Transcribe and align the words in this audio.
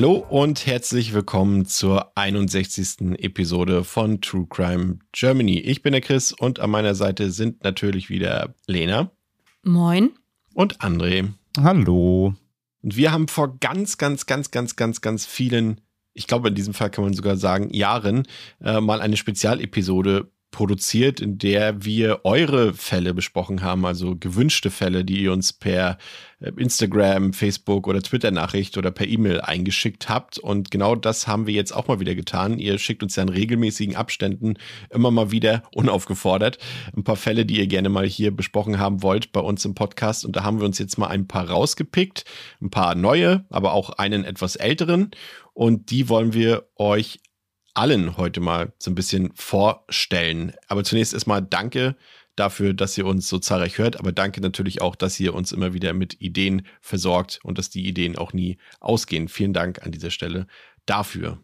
Hallo 0.00 0.24
und 0.30 0.64
herzlich 0.64 1.12
willkommen 1.12 1.66
zur 1.66 2.16
61. 2.16 3.18
Episode 3.18 3.82
von 3.82 4.20
True 4.20 4.46
Crime 4.48 5.00
Germany. 5.10 5.58
Ich 5.58 5.82
bin 5.82 5.90
der 5.90 6.00
Chris 6.00 6.30
und 6.30 6.60
an 6.60 6.70
meiner 6.70 6.94
Seite 6.94 7.32
sind 7.32 7.64
natürlich 7.64 8.08
wieder 8.08 8.54
Lena. 8.68 9.10
Moin. 9.64 10.10
Und 10.54 10.78
André. 10.78 11.32
Hallo. 11.60 12.32
Und 12.80 12.96
wir 12.96 13.10
haben 13.10 13.26
vor 13.26 13.58
ganz, 13.58 13.98
ganz, 13.98 14.26
ganz, 14.26 14.52
ganz, 14.52 14.76
ganz, 14.76 15.00
ganz 15.00 15.26
vielen, 15.26 15.80
ich 16.14 16.28
glaube 16.28 16.50
in 16.50 16.54
diesem 16.54 16.74
Fall 16.74 16.90
kann 16.90 17.02
man 17.02 17.14
sogar 17.14 17.36
sagen, 17.36 17.74
Jahren, 17.74 18.22
äh, 18.60 18.80
mal 18.80 19.00
eine 19.00 19.16
Spezialepisode 19.16 20.30
produziert, 20.50 21.20
in 21.20 21.38
der 21.38 21.84
wir 21.84 22.24
eure 22.24 22.74
Fälle 22.74 23.14
besprochen 23.14 23.62
haben, 23.62 23.84
also 23.84 24.16
gewünschte 24.16 24.70
Fälle, 24.70 25.04
die 25.04 25.22
ihr 25.22 25.32
uns 25.32 25.52
per 25.52 25.98
äh, 26.40 26.50
Instagram, 26.56 27.32
Facebook 27.32 27.86
oder 27.86 28.02
Twitter-Nachricht 28.02 28.76
oder 28.78 28.90
per 28.90 29.06
E-Mail 29.06 29.40
eingeschickt 29.40 30.08
habt. 30.08 30.38
Und 30.38 30.70
genau 30.70 30.94
das 30.94 31.26
haben 31.26 31.46
wir 31.46 31.54
jetzt 31.54 31.72
auch 31.72 31.88
mal 31.88 32.00
wieder 32.00 32.14
getan. 32.14 32.58
Ihr 32.58 32.78
schickt 32.78 33.02
uns 33.02 33.16
ja 33.16 33.22
in 33.22 33.28
regelmäßigen 33.28 33.96
Abständen 33.96 34.54
immer 34.90 35.10
mal 35.10 35.30
wieder 35.30 35.62
unaufgefordert 35.74 36.58
ein 36.96 37.04
paar 37.04 37.16
Fälle, 37.16 37.46
die 37.46 37.58
ihr 37.58 37.66
gerne 37.66 37.88
mal 37.88 38.06
hier 38.06 38.30
besprochen 38.30 38.78
haben 38.78 39.02
wollt 39.02 39.32
bei 39.32 39.40
uns 39.40 39.64
im 39.64 39.74
Podcast. 39.74 40.24
Und 40.24 40.36
da 40.36 40.44
haben 40.44 40.58
wir 40.58 40.66
uns 40.66 40.78
jetzt 40.78 40.98
mal 40.98 41.08
ein 41.08 41.26
paar 41.26 41.48
rausgepickt, 41.48 42.24
ein 42.60 42.70
paar 42.70 42.94
neue, 42.94 43.44
aber 43.50 43.72
auch 43.72 43.90
einen 43.90 44.24
etwas 44.24 44.56
älteren. 44.56 45.10
Und 45.54 45.90
die 45.90 46.08
wollen 46.08 46.34
wir 46.34 46.68
euch 46.76 47.20
allen 47.78 48.16
heute 48.16 48.40
mal 48.40 48.72
so 48.78 48.90
ein 48.90 48.94
bisschen 48.94 49.30
vorstellen. 49.34 50.52
Aber 50.66 50.84
zunächst 50.84 51.14
erstmal 51.14 51.42
danke 51.42 51.96
dafür, 52.36 52.74
dass 52.74 52.96
ihr 52.98 53.06
uns 53.06 53.28
so 53.28 53.38
zahlreich 53.38 53.78
hört, 53.78 53.98
aber 53.98 54.12
danke 54.12 54.40
natürlich 54.40 54.80
auch, 54.82 54.96
dass 54.96 55.18
ihr 55.18 55.34
uns 55.34 55.52
immer 55.52 55.72
wieder 55.72 55.92
mit 55.92 56.20
Ideen 56.20 56.66
versorgt 56.80 57.40
und 57.42 57.58
dass 57.58 57.70
die 57.70 57.86
Ideen 57.86 58.16
auch 58.16 58.32
nie 58.32 58.58
ausgehen. 58.80 59.28
Vielen 59.28 59.52
Dank 59.52 59.82
an 59.84 59.92
dieser 59.92 60.10
Stelle 60.10 60.46
dafür. 60.86 61.38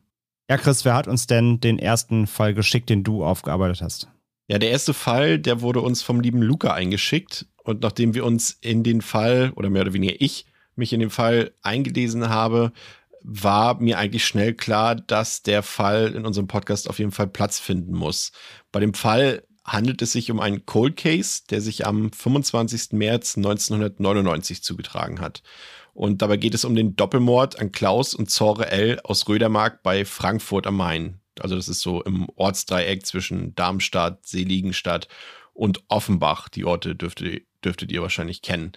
Ja, 0.51 0.59
Chris, 0.59 0.85
wer 0.85 0.95
hat 0.95 1.09
uns 1.09 1.27
denn 1.27 1.61
den 1.61 1.79
ersten 1.79 2.27
Fall 2.27 2.53
geschickt, 2.55 2.91
den 2.91 3.03
du 3.03 3.25
aufgearbeitet 3.25 3.81
hast? 3.81 4.09
Ja, 4.47 4.59
der 4.59 4.71
erste 4.71 4.93
Fall, 4.93 5.39
der 5.39 5.63
wurde 5.63 5.81
uns 5.81 6.03
vom 6.03 6.21
lieben 6.21 6.43
Luca 6.43 6.75
eingeschickt 6.75 7.47
und 7.63 7.81
nachdem 7.81 8.15
wir 8.15 8.25
uns 8.25 8.59
in 8.61 8.83
den 8.83 9.01
Fall 9.01 9.53
oder 9.57 9.71
mehr 9.71 9.83
oder 9.83 9.95
weniger 9.95 10.15
ich 10.19 10.47
mich 10.77 10.93
in 10.93 11.01
den 11.01 11.11
Fall 11.11 11.53
eingelesen 11.63 12.29
habe, 12.29 12.73
war 13.25 13.81
mir 13.81 13.99
eigentlich 13.99 14.25
schnell 14.25 14.55
klar, 14.55 14.95
dass 14.95 15.43
der 15.43 15.63
Fall 15.63 16.13
in 16.15 16.27
unserem 16.27 16.47
Podcast 16.47 16.89
auf 16.89 16.99
jeden 16.99 17.11
Fall 17.11 17.27
Platz 17.27 17.59
finden 17.59 17.95
muss. 17.95 18.33
Bei 18.71 18.81
dem 18.81 18.93
Fall 18.93 19.43
handelt 19.65 20.03
es 20.03 20.13
sich 20.13 20.31
um 20.31 20.41
einen 20.41 20.67
Cold 20.67 20.97
Case, 20.97 21.43
der 21.49 21.63
sich 21.63 21.87
am 21.87 22.13
25. 22.13 22.93
März 22.93 23.37
1999 23.39 24.63
zugetragen 24.63 25.21
hat. 25.21 25.43
Und 25.95 26.21
dabei 26.21 26.37
geht 26.37 26.55
es 26.55 26.67
um 26.67 26.75
den 26.75 26.97
Doppelmord 26.97 27.59
an 27.59 27.73
Klaus 27.73 28.15
und 28.15 28.31
Zore 28.31 28.71
L. 28.71 29.01
aus 29.05 29.27
Rödermark 29.27 29.83
bei 29.83 30.05
Frankfurt 30.05 30.67
am 30.67 30.77
Main. 30.77 31.21
Also 31.41 31.57
das 31.57 31.69
ist 31.69 31.81
so 31.81 32.03
im 32.03 32.29
Ortsdreieck 32.37 33.07
zwischen 33.07 33.55
Darmstadt, 33.55 34.27
Seligenstadt 34.27 35.09
und 35.55 35.83
Offenbach. 35.89 36.49
Die 36.51 36.65
Orte 36.65 36.95
dürfte, 36.95 37.43
dürftet 37.65 37.91
ihr 37.91 38.03
wahrscheinlich 38.03 38.43
kennen. 38.43 38.73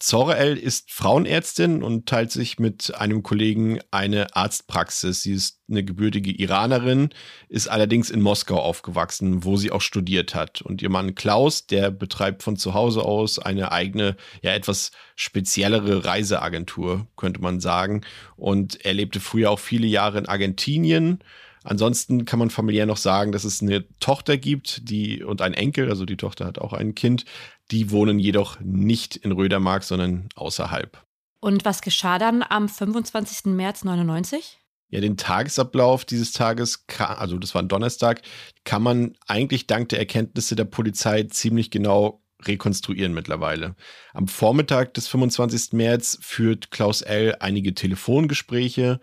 Zorel 0.00 0.56
ist 0.56 0.90
Frauenärztin 0.90 1.82
und 1.82 2.08
teilt 2.08 2.32
sich 2.32 2.58
mit 2.58 2.94
einem 2.94 3.22
Kollegen 3.22 3.80
eine 3.90 4.34
Arztpraxis. 4.34 5.22
Sie 5.22 5.34
ist 5.34 5.60
eine 5.68 5.84
gebürtige 5.84 6.32
Iranerin, 6.32 7.10
ist 7.50 7.68
allerdings 7.68 8.08
in 8.08 8.22
Moskau 8.22 8.58
aufgewachsen, 8.58 9.44
wo 9.44 9.58
sie 9.58 9.70
auch 9.70 9.82
studiert 9.82 10.34
hat. 10.34 10.62
Und 10.62 10.80
ihr 10.80 10.88
Mann 10.88 11.14
Klaus, 11.14 11.66
der 11.66 11.90
betreibt 11.90 12.42
von 12.42 12.56
zu 12.56 12.72
Hause 12.72 13.02
aus 13.04 13.38
eine 13.38 13.72
eigene, 13.72 14.16
ja 14.40 14.52
etwas 14.52 14.90
speziellere 15.16 16.02
Reiseagentur, 16.06 17.06
könnte 17.16 17.42
man 17.42 17.60
sagen. 17.60 18.00
Und 18.36 18.82
er 18.86 18.94
lebte 18.94 19.20
früher 19.20 19.50
auch 19.50 19.58
viele 19.58 19.86
Jahre 19.86 20.16
in 20.16 20.26
Argentinien 20.26 21.22
Ansonsten 21.62 22.24
kann 22.24 22.38
man 22.38 22.50
familiär 22.50 22.86
noch 22.86 22.96
sagen, 22.96 23.32
dass 23.32 23.44
es 23.44 23.60
eine 23.60 23.86
Tochter 23.98 24.38
gibt, 24.38 24.88
die 24.88 25.22
und 25.22 25.42
ein 25.42 25.54
Enkel, 25.54 25.90
also 25.90 26.06
die 26.06 26.16
Tochter 26.16 26.46
hat 26.46 26.58
auch 26.58 26.72
ein 26.72 26.94
Kind, 26.94 27.24
die 27.70 27.90
wohnen 27.90 28.18
jedoch 28.18 28.58
nicht 28.60 29.16
in 29.16 29.32
Rödermark, 29.32 29.84
sondern 29.84 30.28
außerhalb. 30.34 31.04
Und 31.40 31.64
was 31.64 31.82
geschah 31.82 32.18
dann 32.18 32.42
am 32.46 32.68
25. 32.68 33.46
März 33.46 33.84
99? 33.84 34.58
Ja, 34.90 35.00
den 35.00 35.16
Tagesablauf 35.16 36.04
dieses 36.04 36.32
Tages, 36.32 36.84
also 36.98 37.38
das 37.38 37.54
war 37.54 37.62
ein 37.62 37.68
Donnerstag, 37.68 38.22
kann 38.64 38.82
man 38.82 39.16
eigentlich 39.26 39.66
dank 39.66 39.88
der 39.90 40.00
Erkenntnisse 40.00 40.56
der 40.56 40.64
Polizei 40.64 41.22
ziemlich 41.24 41.70
genau 41.70 42.22
rekonstruieren 42.42 43.12
mittlerweile. 43.12 43.76
Am 44.14 44.26
Vormittag 44.26 44.94
des 44.94 45.08
25. 45.08 45.72
März 45.72 46.18
führt 46.20 46.70
Klaus 46.70 47.02
L. 47.02 47.36
einige 47.38 47.74
Telefongespräche 47.74 49.00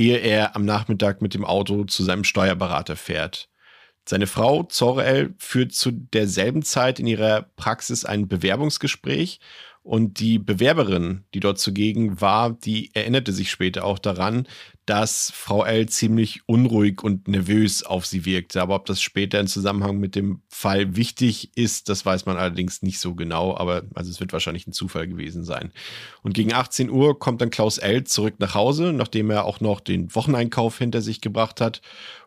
ehe 0.00 0.16
er 0.16 0.56
am 0.56 0.64
Nachmittag 0.64 1.20
mit 1.20 1.34
dem 1.34 1.44
Auto 1.44 1.84
zu 1.84 2.02
seinem 2.02 2.24
Steuerberater 2.24 2.96
fährt. 2.96 3.50
Seine 4.08 4.26
Frau 4.26 4.62
Zorel 4.62 5.34
führt 5.36 5.74
zu 5.74 5.90
derselben 5.90 6.62
Zeit 6.62 6.98
in 6.98 7.06
ihrer 7.06 7.42
Praxis 7.56 8.06
ein 8.06 8.26
Bewerbungsgespräch 8.26 9.40
und 9.82 10.18
die 10.18 10.38
Bewerberin, 10.38 11.24
die 11.34 11.40
dort 11.40 11.58
zugegen 11.58 12.18
war, 12.20 12.50
die 12.50 12.90
erinnerte 12.94 13.32
sich 13.32 13.50
später 13.50 13.84
auch 13.84 13.98
daran, 13.98 14.48
dass 14.90 15.30
Frau 15.32 15.64
L 15.64 15.88
ziemlich 15.88 16.40
unruhig 16.46 17.04
und 17.04 17.28
nervös 17.28 17.84
auf 17.84 18.06
sie 18.06 18.24
wirkte. 18.24 18.60
Aber 18.60 18.74
ob 18.74 18.86
das 18.86 19.00
später 19.00 19.38
in 19.38 19.46
Zusammenhang 19.46 19.98
mit 19.98 20.16
dem 20.16 20.42
Fall 20.48 20.96
wichtig 20.96 21.56
ist, 21.56 21.88
das 21.88 22.04
weiß 22.04 22.26
man 22.26 22.36
allerdings 22.36 22.82
nicht 22.82 22.98
so 22.98 23.14
genau. 23.14 23.56
Aber 23.56 23.84
also 23.94 24.10
es 24.10 24.18
wird 24.18 24.32
wahrscheinlich 24.32 24.66
ein 24.66 24.72
Zufall 24.72 25.06
gewesen 25.06 25.44
sein. 25.44 25.70
Und 26.24 26.34
gegen 26.34 26.52
18 26.52 26.90
Uhr 26.90 27.20
kommt 27.20 27.40
dann 27.40 27.50
Klaus 27.50 27.78
L 27.78 28.02
zurück 28.02 28.34
nach 28.40 28.56
Hause, 28.56 28.92
nachdem 28.92 29.30
er 29.30 29.44
auch 29.44 29.60
noch 29.60 29.78
den 29.78 30.12
Wocheneinkauf 30.12 30.78
hinter 30.78 31.02
sich 31.02 31.20
gebracht 31.20 31.60
hat. 31.60 31.82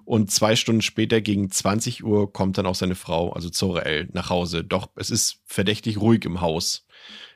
Und 0.05 0.31
zwei 0.31 0.55
Stunden 0.55 0.81
später, 0.81 1.19
gegen 1.19 1.51
20 1.51 2.05
Uhr, 2.05 2.31
kommt 2.31 2.57
dann 2.57 2.65
auch 2.65 2.75
seine 2.75 2.95
Frau, 2.95 3.33
also 3.33 3.49
Zora 3.49 3.81
L, 3.81 4.07
nach 4.13 4.29
Hause. 4.29 4.63
Doch 4.63 4.87
es 4.95 5.09
ist 5.09 5.41
verdächtig 5.43 5.99
ruhig 5.99 6.23
im 6.23 6.39
Haus. 6.39 6.85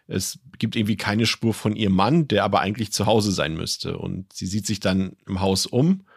Es 0.07 0.39
gibt 0.57 0.75
irgendwie 0.75 0.97
keine 0.97 1.25
Spur 1.25 1.53
von 1.53 1.75
ihrem 1.75 1.93
Mann, 1.93 2.27
der 2.27 2.43
aber 2.43 2.61
eigentlich 2.61 2.91
zu 2.91 3.05
Hause 3.05 3.31
sein 3.31 3.55
müsste. 3.55 3.97
Und 3.97 4.31
sie 4.33 4.45
sieht 4.45 4.65
sich 4.65 4.79
dann 4.79 5.17
im 5.27 5.41
Haus 5.41 5.65
um, 5.65 6.07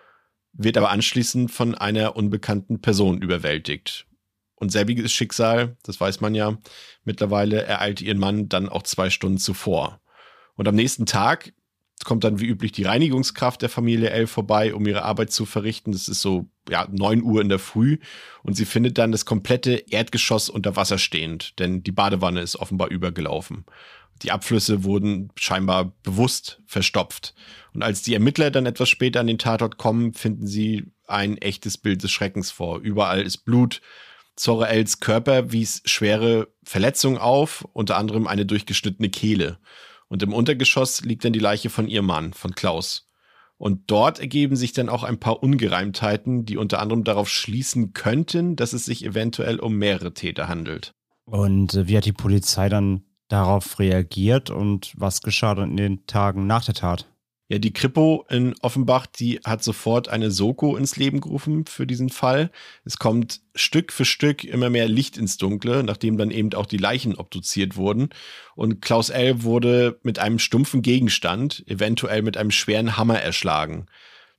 wird 0.52 0.76
aber 0.76 0.90
anschließend 0.90 1.50
von 1.50 1.74
einer 1.74 2.16
unbekannten 2.16 2.80
Person 2.80 3.20
überwältigt. 3.20 4.06
Und 4.54 4.70
selbiges 4.70 5.12
Schicksal, 5.12 5.76
das 5.82 6.00
weiß 6.00 6.20
man 6.20 6.34
ja 6.34 6.58
mittlerweile, 7.04 7.62
ereilt 7.62 8.00
ihren 8.00 8.18
Mann 8.18 8.48
dann 8.48 8.68
auch 8.68 8.82
zwei 8.82 9.10
Stunden 9.10 9.38
zuvor. 9.38 10.00
Und 10.54 10.68
am 10.68 10.74
nächsten 10.74 11.06
Tag 11.06 11.52
kommt 12.04 12.24
dann 12.24 12.40
wie 12.40 12.46
üblich 12.46 12.72
die 12.72 12.84
Reinigungskraft 12.84 13.62
der 13.62 13.68
Familie 13.68 14.10
L 14.10 14.26
vorbei, 14.26 14.74
um 14.74 14.86
ihre 14.86 15.02
Arbeit 15.02 15.32
zu 15.32 15.44
verrichten. 15.44 15.92
Das 15.92 16.08
ist 16.08 16.22
so, 16.22 16.48
ja, 16.68 16.88
neun 16.90 17.22
Uhr 17.22 17.40
in 17.40 17.48
der 17.48 17.58
Früh. 17.58 17.98
Und 18.42 18.54
sie 18.54 18.64
findet 18.64 18.98
dann 18.98 19.12
das 19.12 19.24
komplette 19.24 19.72
Erdgeschoss 19.90 20.48
unter 20.48 20.76
Wasser 20.76 20.98
stehend, 20.98 21.58
denn 21.58 21.82
die 21.82 21.92
Badewanne 21.92 22.40
ist 22.40 22.56
offenbar 22.56 22.88
übergelaufen. 22.88 23.64
Die 24.22 24.32
Abflüsse 24.32 24.84
wurden 24.84 25.30
scheinbar 25.36 25.92
bewusst 26.02 26.60
verstopft. 26.66 27.34
Und 27.72 27.82
als 27.82 28.02
die 28.02 28.14
Ermittler 28.14 28.50
dann 28.50 28.66
etwas 28.66 28.88
später 28.88 29.20
an 29.20 29.26
den 29.26 29.38
Tatort 29.38 29.78
kommen, 29.78 30.12
finden 30.12 30.46
sie 30.46 30.92
ein 31.06 31.38
echtes 31.38 31.78
Bild 31.78 32.02
des 32.02 32.10
Schreckens 32.10 32.50
vor. 32.50 32.78
Überall 32.80 33.22
ist 33.22 33.44
Blut. 33.44 33.80
Els 34.46 35.00
Körper 35.00 35.52
wies 35.52 35.82
schwere 35.84 36.48
Verletzungen 36.64 37.18
auf, 37.18 37.66
unter 37.72 37.96
anderem 37.98 38.26
eine 38.26 38.46
durchgeschnittene 38.46 39.10
Kehle. 39.10 39.58
Und 40.10 40.24
im 40.24 40.34
Untergeschoss 40.34 41.02
liegt 41.02 41.24
dann 41.24 41.32
die 41.32 41.38
Leiche 41.38 41.70
von 41.70 41.86
ihrem 41.88 42.06
Mann, 42.06 42.32
von 42.34 42.54
Klaus. 42.54 43.08
Und 43.56 43.90
dort 43.90 44.18
ergeben 44.18 44.56
sich 44.56 44.72
dann 44.72 44.88
auch 44.88 45.04
ein 45.04 45.20
paar 45.20 45.42
Ungereimtheiten, 45.42 46.44
die 46.44 46.56
unter 46.56 46.80
anderem 46.80 47.04
darauf 47.04 47.28
schließen 47.28 47.92
könnten, 47.92 48.56
dass 48.56 48.72
es 48.72 48.84
sich 48.84 49.04
eventuell 49.04 49.60
um 49.60 49.76
mehrere 49.76 50.12
Täter 50.12 50.48
handelt. 50.48 50.92
Und 51.26 51.74
äh, 51.74 51.86
wie 51.86 51.96
hat 51.96 52.06
die 52.06 52.12
Polizei 52.12 52.68
dann 52.68 53.04
darauf 53.28 53.78
reagiert 53.78 54.50
und 54.50 54.92
was 54.96 55.22
geschah 55.22 55.54
dann 55.54 55.70
in 55.70 55.76
den 55.76 56.06
Tagen 56.06 56.46
nach 56.46 56.64
der 56.64 56.74
Tat? 56.74 57.06
Ja, 57.50 57.58
die 57.58 57.72
Kripo 57.72 58.24
in 58.30 58.54
Offenbach, 58.62 59.06
die 59.06 59.40
hat 59.44 59.64
sofort 59.64 60.08
eine 60.08 60.30
Soko 60.30 60.76
ins 60.76 60.94
Leben 60.96 61.20
gerufen 61.20 61.66
für 61.66 61.84
diesen 61.84 62.08
Fall. 62.08 62.52
Es 62.84 62.96
kommt 62.96 63.40
Stück 63.56 63.92
für 63.92 64.04
Stück 64.04 64.44
immer 64.44 64.70
mehr 64.70 64.86
Licht 64.86 65.16
ins 65.16 65.36
Dunkle, 65.36 65.82
nachdem 65.82 66.16
dann 66.16 66.30
eben 66.30 66.54
auch 66.54 66.66
die 66.66 66.76
Leichen 66.76 67.16
obduziert 67.16 67.74
wurden. 67.74 68.10
Und 68.54 68.80
Klaus 68.80 69.10
L. 69.10 69.42
wurde 69.42 69.98
mit 70.04 70.20
einem 70.20 70.38
stumpfen 70.38 70.80
Gegenstand, 70.80 71.64
eventuell 71.66 72.22
mit 72.22 72.36
einem 72.36 72.52
schweren 72.52 72.96
Hammer 72.96 73.20
erschlagen. 73.20 73.86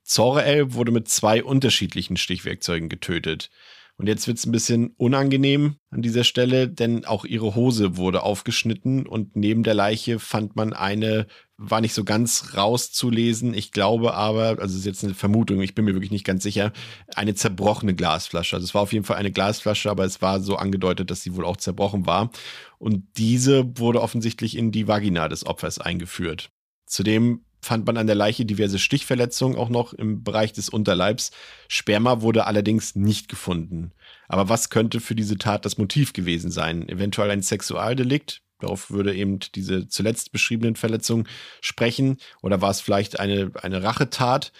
Zore 0.02 0.44
L. 0.44 0.72
wurde 0.72 0.90
mit 0.90 1.06
zwei 1.06 1.44
unterschiedlichen 1.44 2.16
Stichwerkzeugen 2.16 2.88
getötet. 2.88 3.50
Und 3.98 4.08
jetzt 4.08 4.26
wird 4.26 4.38
es 4.38 4.46
ein 4.46 4.52
bisschen 4.52 4.94
unangenehm 4.96 5.76
an 5.90 6.02
dieser 6.02 6.24
Stelle, 6.24 6.66
denn 6.68 7.04
auch 7.04 7.24
ihre 7.24 7.54
Hose 7.54 7.96
wurde 7.96 8.22
aufgeschnitten 8.22 9.06
und 9.06 9.36
neben 9.36 9.62
der 9.62 9.74
Leiche 9.74 10.18
fand 10.18 10.56
man 10.56 10.72
eine, 10.72 11.26
war 11.64 11.80
nicht 11.80 11.94
so 11.94 12.02
ganz 12.04 12.54
rauszulesen. 12.56 13.54
Ich 13.54 13.70
glaube 13.70 14.14
aber, 14.14 14.58
also 14.58 14.74
es 14.74 14.80
ist 14.80 14.86
jetzt 14.86 15.04
eine 15.04 15.14
Vermutung, 15.14 15.62
ich 15.62 15.74
bin 15.74 15.84
mir 15.84 15.94
wirklich 15.94 16.10
nicht 16.10 16.24
ganz 16.24 16.42
sicher, 16.42 16.72
eine 17.14 17.34
zerbrochene 17.34 17.94
Glasflasche. 17.94 18.56
Also 18.56 18.64
es 18.64 18.74
war 18.74 18.82
auf 18.82 18.92
jeden 18.92 19.04
Fall 19.04 19.16
eine 19.16 19.30
Glasflasche, 19.30 19.90
aber 19.90 20.04
es 20.04 20.20
war 20.20 20.40
so 20.40 20.56
angedeutet, 20.56 21.10
dass 21.10 21.22
sie 21.22 21.36
wohl 21.36 21.44
auch 21.44 21.56
zerbrochen 21.56 22.04
war. 22.04 22.30
Und 22.78 23.04
diese 23.16 23.78
wurde 23.78 24.02
offensichtlich 24.02 24.56
in 24.56 24.72
die 24.72 24.88
Vagina 24.88 25.28
des 25.28 25.46
Opfers 25.46 25.78
eingeführt. 25.78 26.50
Zudem 26.86 27.44
fand 27.60 27.86
man 27.86 27.96
an 27.96 28.08
der 28.08 28.16
Leiche 28.16 28.44
diverse 28.44 28.80
Stichverletzungen 28.80 29.56
auch 29.56 29.68
noch 29.68 29.92
im 29.92 30.24
Bereich 30.24 30.52
des 30.52 30.68
Unterleibs. 30.68 31.30
Sperma 31.68 32.20
wurde 32.20 32.46
allerdings 32.46 32.96
nicht 32.96 33.28
gefunden. 33.28 33.92
Aber 34.26 34.48
was 34.48 34.68
könnte 34.68 34.98
für 34.98 35.14
diese 35.14 35.38
Tat 35.38 35.64
das 35.64 35.78
Motiv 35.78 36.12
gewesen 36.12 36.50
sein? 36.50 36.88
Eventuell 36.88 37.30
ein 37.30 37.42
Sexualdelikt? 37.42 38.42
Darauf 38.62 38.90
würde 38.90 39.14
eben 39.14 39.40
diese 39.54 39.88
zuletzt 39.88 40.32
beschriebenen 40.32 40.76
Verletzungen 40.76 41.28
sprechen. 41.60 42.18
Oder 42.42 42.60
war 42.60 42.70
es 42.70 42.80
vielleicht 42.80 43.18
eine, 43.18 43.50
eine 43.60 43.82
Rachetat? 43.82 44.52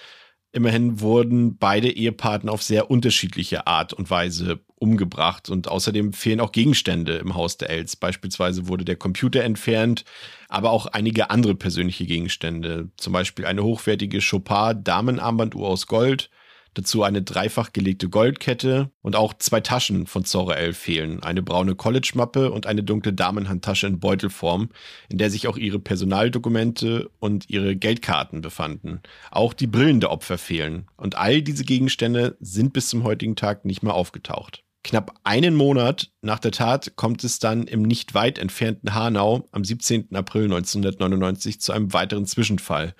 Immerhin 0.54 1.00
wurden 1.00 1.56
beide 1.56 1.90
Ehepartner 1.90 2.52
auf 2.52 2.62
sehr 2.62 2.90
unterschiedliche 2.90 3.66
Art 3.66 3.94
und 3.94 4.10
Weise 4.10 4.60
umgebracht 4.75 5.49
und 5.49 5.69
außerdem 5.69 6.12
fehlen 6.12 6.40
auch 6.40 6.52
Gegenstände 6.52 7.16
im 7.16 7.34
Haus 7.34 7.56
der 7.56 7.70
Els. 7.70 7.96
Beispielsweise 7.96 8.69
wurde 8.69 8.84
der 8.84 8.96
Computer 8.96 9.43
entfernt, 9.44 10.04
aber 10.49 10.70
auch 10.70 10.87
einige 10.87 11.31
andere 11.31 11.54
persönliche 11.54 12.04
Gegenstände, 12.04 12.90
zum 12.99 13.14
Beispiel 13.14 13.46
eine 13.46 13.62
hochwertige 13.62 14.19
Chopard 14.19 14.87
Damenarmbanduhr 14.87 15.69
aus 15.69 15.87
Gold, 15.87 16.28
Dazu 16.75 17.03
eine 17.03 17.23
dreifach 17.23 17.73
gelegte 17.73 18.09
Goldkette 18.09 18.91
und 19.03 19.15
auch 19.15 19.35
zwei 19.35 19.61
Taschen 19.61 20.07
von 20.07 20.25
Zorel 20.25 20.73
fehlen. 20.73 21.23
Eine 21.23 21.43
braune 21.43 21.75
College-Mappe 21.75 22.51
und 22.51 22.67
eine 22.67 22.83
dunkle 22.83 23.13
Damenhandtasche 23.13 23.87
in 23.87 24.01
Beutelform, 24.01 24.71
in 25.11 25.19
der 25.19 25.31
sich 25.31 25.49
auch 25.49 25.59
ihre 25.59 25.79
Personaldokumente 25.79 27.11
und 27.19 27.51
ihre 27.51 27.77
Geldkarten 27.77 28.41
befanden. 28.41 29.01
Auch 29.31 29.53
die 29.53 29.67
Brillen 29.67 30.01
der 30.01 30.11
Opfer 30.11 30.39
fehlen. 30.39 30.87
Und 30.97 31.17
all 31.17 31.43
diese 31.43 31.65
Gegenstände 31.65 32.37
sind 32.41 32.73
bis 32.73 32.89
zum 32.89 33.05
heutigen 33.05 33.37
Tag 33.37 33.67
nicht 33.67 33.83
mehr 33.83 33.95
aufgetaucht. 33.95 34.65
Knapp 34.85 35.15
einen 35.23 35.55
Monat 35.55 36.11
nach 36.23 36.41
der 36.41 36.51
Tat 36.51 36.97
kommt 36.97 37.23
es 37.23 37.39
dann 37.39 37.67
im 37.69 37.83
nicht 37.83 38.15
weit 38.15 38.39
entfernten 38.39 38.95
Hanau 38.95 39.47
am 39.53 39.65
17. 39.65 40.15
April 40.15 40.45
1999 40.45 41.61
zu 41.61 41.73
einem 41.73 41.93
weiteren 41.93 42.27
Zwischenfall. 42.27 42.95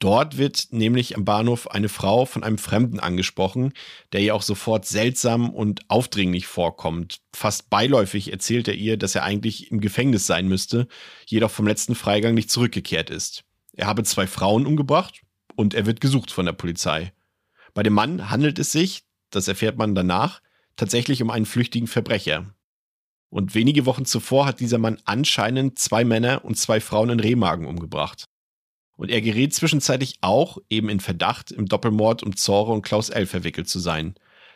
Dort 0.00 0.36
wird 0.36 0.66
nämlich 0.70 1.16
am 1.16 1.24
Bahnhof 1.24 1.70
eine 1.70 1.88
Frau 1.88 2.26
von 2.26 2.42
einem 2.42 2.58
Fremden 2.58 3.00
angesprochen, 3.00 3.72
der 4.12 4.20
ihr 4.20 4.34
auch 4.34 4.42
sofort 4.42 4.84
seltsam 4.84 5.50
und 5.50 5.88
aufdringlich 5.88 6.46
vorkommt. 6.46 7.20
Fast 7.34 7.70
beiläufig 7.70 8.32
erzählt 8.32 8.68
er 8.68 8.74
ihr, 8.74 8.96
dass 8.96 9.14
er 9.14 9.22
eigentlich 9.22 9.70
im 9.70 9.80
Gefängnis 9.80 10.26
sein 10.26 10.48
müsste, 10.48 10.88
jedoch 11.26 11.50
vom 11.50 11.66
letzten 11.66 11.94
Freigang 11.94 12.34
nicht 12.34 12.50
zurückgekehrt 12.50 13.08
ist. 13.08 13.44
Er 13.72 13.86
habe 13.86 14.02
zwei 14.04 14.26
Frauen 14.26 14.66
umgebracht 14.66 15.22
und 15.56 15.74
er 15.74 15.86
wird 15.86 16.00
gesucht 16.00 16.30
von 16.30 16.46
der 16.46 16.52
Polizei. 16.52 17.12
Bei 17.72 17.82
dem 17.82 17.94
Mann 17.94 18.30
handelt 18.30 18.58
es 18.58 18.72
sich, 18.72 19.04
das 19.30 19.48
erfährt 19.48 19.78
man 19.78 19.94
danach, 19.94 20.40
tatsächlich 20.76 21.22
um 21.22 21.30
einen 21.30 21.46
flüchtigen 21.46 21.88
Verbrecher. 21.88 22.54
Und 23.30 23.54
wenige 23.54 23.86
Wochen 23.86 24.04
zuvor 24.04 24.46
hat 24.46 24.60
dieser 24.60 24.78
Mann 24.78 25.00
anscheinend 25.04 25.78
zwei 25.78 26.04
Männer 26.04 26.44
und 26.44 26.56
zwei 26.56 26.80
Frauen 26.80 27.10
in 27.10 27.20
Remagen 27.20 27.66
umgebracht. 27.66 28.26
Und 28.96 29.10
er 29.10 29.20
gerät 29.20 29.54
zwischenzeitlich 29.54 30.18
auch 30.20 30.58
eben 30.70 30.88
in 30.88 31.00
Verdacht, 31.00 31.50
im 31.50 31.66
Doppelmord 31.66 32.22
um 32.22 32.36
Zore 32.36 32.72
und 32.72 32.82
Klaus 32.82 33.10
L. 33.10 33.26
verwickelt 33.26 33.68
zu 33.68 33.78
sein. 33.78 34.14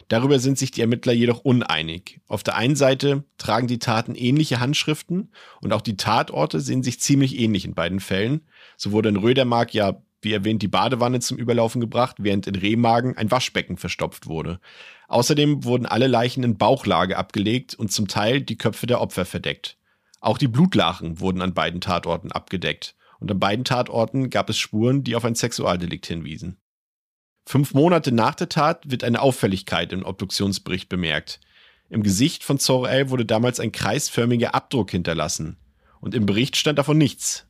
Darüber 0.08 0.38
sind 0.38 0.58
sich 0.58 0.70
die 0.70 0.80
Ermittler 0.80 1.12
jedoch 1.12 1.40
uneinig. 1.40 2.20
Auf 2.28 2.42
der 2.42 2.56
einen 2.56 2.76
Seite 2.76 3.24
tragen 3.36 3.66
die 3.66 3.78
Taten 3.78 4.14
ähnliche 4.14 4.58
Handschriften 4.58 5.32
und 5.60 5.72
auch 5.72 5.82
die 5.82 5.98
Tatorte 5.98 6.60
sehen 6.60 6.82
sich 6.82 6.98
ziemlich 7.00 7.38
ähnlich 7.38 7.66
in 7.66 7.74
beiden 7.74 8.00
Fällen. 8.00 8.46
So 8.78 8.92
wurde 8.92 9.10
in 9.10 9.16
Rödermark 9.16 9.74
ja, 9.74 10.00
wie 10.22 10.32
erwähnt, 10.32 10.62
die 10.62 10.68
Badewanne 10.68 11.20
zum 11.20 11.36
Überlaufen 11.36 11.80
gebracht, 11.80 12.16
während 12.20 12.46
in 12.46 12.54
Rehmagen 12.54 13.18
ein 13.18 13.30
Waschbecken 13.30 13.76
verstopft 13.76 14.26
wurde. 14.26 14.60
Außerdem 15.08 15.64
wurden 15.64 15.84
alle 15.84 16.06
Leichen 16.06 16.42
in 16.42 16.56
Bauchlage 16.56 17.18
abgelegt 17.18 17.74
und 17.74 17.92
zum 17.92 18.08
Teil 18.08 18.40
die 18.40 18.56
Köpfe 18.56 18.86
der 18.86 19.02
Opfer 19.02 19.26
verdeckt. 19.26 19.76
Auch 20.20 20.38
die 20.38 20.48
Blutlachen 20.48 21.20
wurden 21.20 21.42
an 21.42 21.54
beiden 21.54 21.80
Tatorten 21.80 22.32
abgedeckt 22.32 22.96
und 23.20 23.30
an 23.30 23.40
beiden 23.40 23.64
Tatorten 23.64 24.30
gab 24.30 24.48
es 24.50 24.58
Spuren, 24.58 25.04
die 25.04 25.16
auf 25.16 25.24
ein 25.24 25.34
Sexualdelikt 25.34 26.06
hinwiesen. 26.06 26.58
Fünf 27.46 27.74
Monate 27.74 28.12
nach 28.12 28.34
der 28.34 28.48
Tat 28.48 28.90
wird 28.90 29.04
eine 29.04 29.22
Auffälligkeit 29.22 29.92
im 29.92 30.04
Obduktionsbericht 30.04 30.88
bemerkt. 30.88 31.40
Im 31.88 32.02
Gesicht 32.02 32.44
von 32.44 32.58
Zorel 32.58 33.08
wurde 33.08 33.24
damals 33.24 33.60
ein 33.60 33.72
kreisförmiger 33.72 34.54
Abdruck 34.54 34.90
hinterlassen 34.90 35.56
und 36.00 36.14
im 36.14 36.26
Bericht 36.26 36.56
stand 36.56 36.78
davon 36.78 36.98
nichts. 36.98 37.46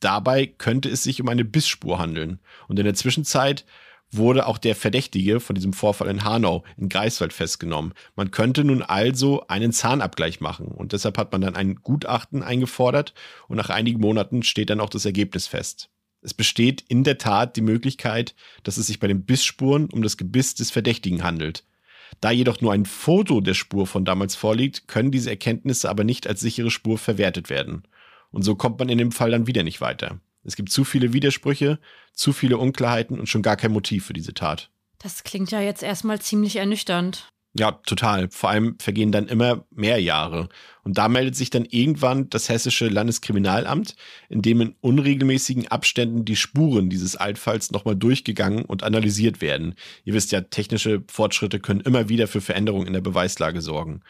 Dabei 0.00 0.46
könnte 0.46 0.88
es 0.88 1.02
sich 1.02 1.20
um 1.20 1.28
eine 1.28 1.44
Bissspur 1.44 1.98
handeln 1.98 2.40
und 2.66 2.78
in 2.78 2.84
der 2.84 2.94
Zwischenzeit 2.94 3.64
wurde 4.10 4.46
auch 4.46 4.58
der 4.58 4.74
Verdächtige 4.74 5.40
von 5.40 5.54
diesem 5.54 5.72
Vorfall 5.72 6.08
in 6.08 6.24
Hanau 6.24 6.64
in 6.76 6.88
Greifswald 6.88 7.32
festgenommen. 7.32 7.92
Man 8.16 8.30
könnte 8.30 8.64
nun 8.64 8.82
also 8.82 9.46
einen 9.48 9.72
Zahnabgleich 9.72 10.40
machen 10.40 10.68
und 10.68 10.92
deshalb 10.92 11.18
hat 11.18 11.32
man 11.32 11.40
dann 11.40 11.56
ein 11.56 11.76
Gutachten 11.76 12.42
eingefordert 12.42 13.14
und 13.48 13.56
nach 13.56 13.70
einigen 13.70 14.00
Monaten 14.00 14.42
steht 14.42 14.70
dann 14.70 14.80
auch 14.80 14.90
das 14.90 15.04
Ergebnis 15.04 15.46
fest. 15.46 15.90
Es 16.20 16.34
besteht 16.34 16.84
in 16.88 17.04
der 17.04 17.18
Tat 17.18 17.56
die 17.56 17.60
Möglichkeit, 17.62 18.34
dass 18.64 18.76
es 18.76 18.88
sich 18.88 18.98
bei 18.98 19.06
den 19.06 19.24
Bissspuren 19.24 19.88
um 19.90 20.02
das 20.02 20.16
Gebiss 20.16 20.54
des 20.54 20.70
Verdächtigen 20.70 21.22
handelt. 21.22 21.64
Da 22.20 22.30
jedoch 22.30 22.60
nur 22.60 22.72
ein 22.72 22.86
Foto 22.86 23.40
der 23.40 23.54
Spur 23.54 23.86
von 23.86 24.04
damals 24.04 24.34
vorliegt, 24.34 24.88
können 24.88 25.12
diese 25.12 25.30
Erkenntnisse 25.30 25.88
aber 25.88 26.04
nicht 26.04 26.26
als 26.26 26.40
sichere 26.40 26.70
Spur 26.70 26.98
verwertet 26.98 27.50
werden. 27.50 27.82
Und 28.30 28.42
so 28.42 28.56
kommt 28.56 28.78
man 28.78 28.88
in 28.88 28.98
dem 28.98 29.12
Fall 29.12 29.30
dann 29.30 29.46
wieder 29.46 29.62
nicht 29.62 29.80
weiter. 29.80 30.18
Es 30.44 30.56
gibt 30.56 30.70
zu 30.70 30.84
viele 30.84 31.12
Widersprüche, 31.12 31.78
zu 32.18 32.32
viele 32.32 32.58
Unklarheiten 32.58 33.18
und 33.18 33.28
schon 33.28 33.42
gar 33.42 33.56
kein 33.56 33.72
Motiv 33.72 34.06
für 34.06 34.12
diese 34.12 34.34
Tat. 34.34 34.70
Das 34.98 35.22
klingt 35.22 35.52
ja 35.52 35.60
jetzt 35.60 35.82
erstmal 35.82 36.20
ziemlich 36.20 36.56
ernüchternd. 36.56 37.28
Ja, 37.54 37.72
total. 37.72 38.28
Vor 38.30 38.50
allem 38.50 38.78
vergehen 38.78 39.10
dann 39.10 39.26
immer 39.26 39.64
mehr 39.70 40.00
Jahre. 40.00 40.48
Und 40.82 40.98
da 40.98 41.08
meldet 41.08 41.34
sich 41.34 41.50
dann 41.50 41.64
irgendwann 41.64 42.28
das 42.28 42.48
hessische 42.48 42.88
Landeskriminalamt, 42.88 43.96
in 44.28 44.42
dem 44.42 44.60
in 44.60 44.74
unregelmäßigen 44.80 45.68
Abständen 45.68 46.24
die 46.24 46.36
Spuren 46.36 46.90
dieses 46.90 47.16
Altfalls 47.16 47.70
nochmal 47.70 47.96
durchgegangen 47.96 48.64
und 48.64 48.82
analysiert 48.82 49.40
werden. 49.40 49.74
Ihr 50.04 50.14
wisst 50.14 50.30
ja, 50.32 50.40
technische 50.40 51.02
Fortschritte 51.08 51.58
können 51.58 51.80
immer 51.80 52.08
wieder 52.08 52.26
für 52.26 52.40
Veränderungen 52.40 52.86
in 52.86 52.92
der 52.92 53.00
Beweislage 53.00 53.60
sorgen. 53.60 54.02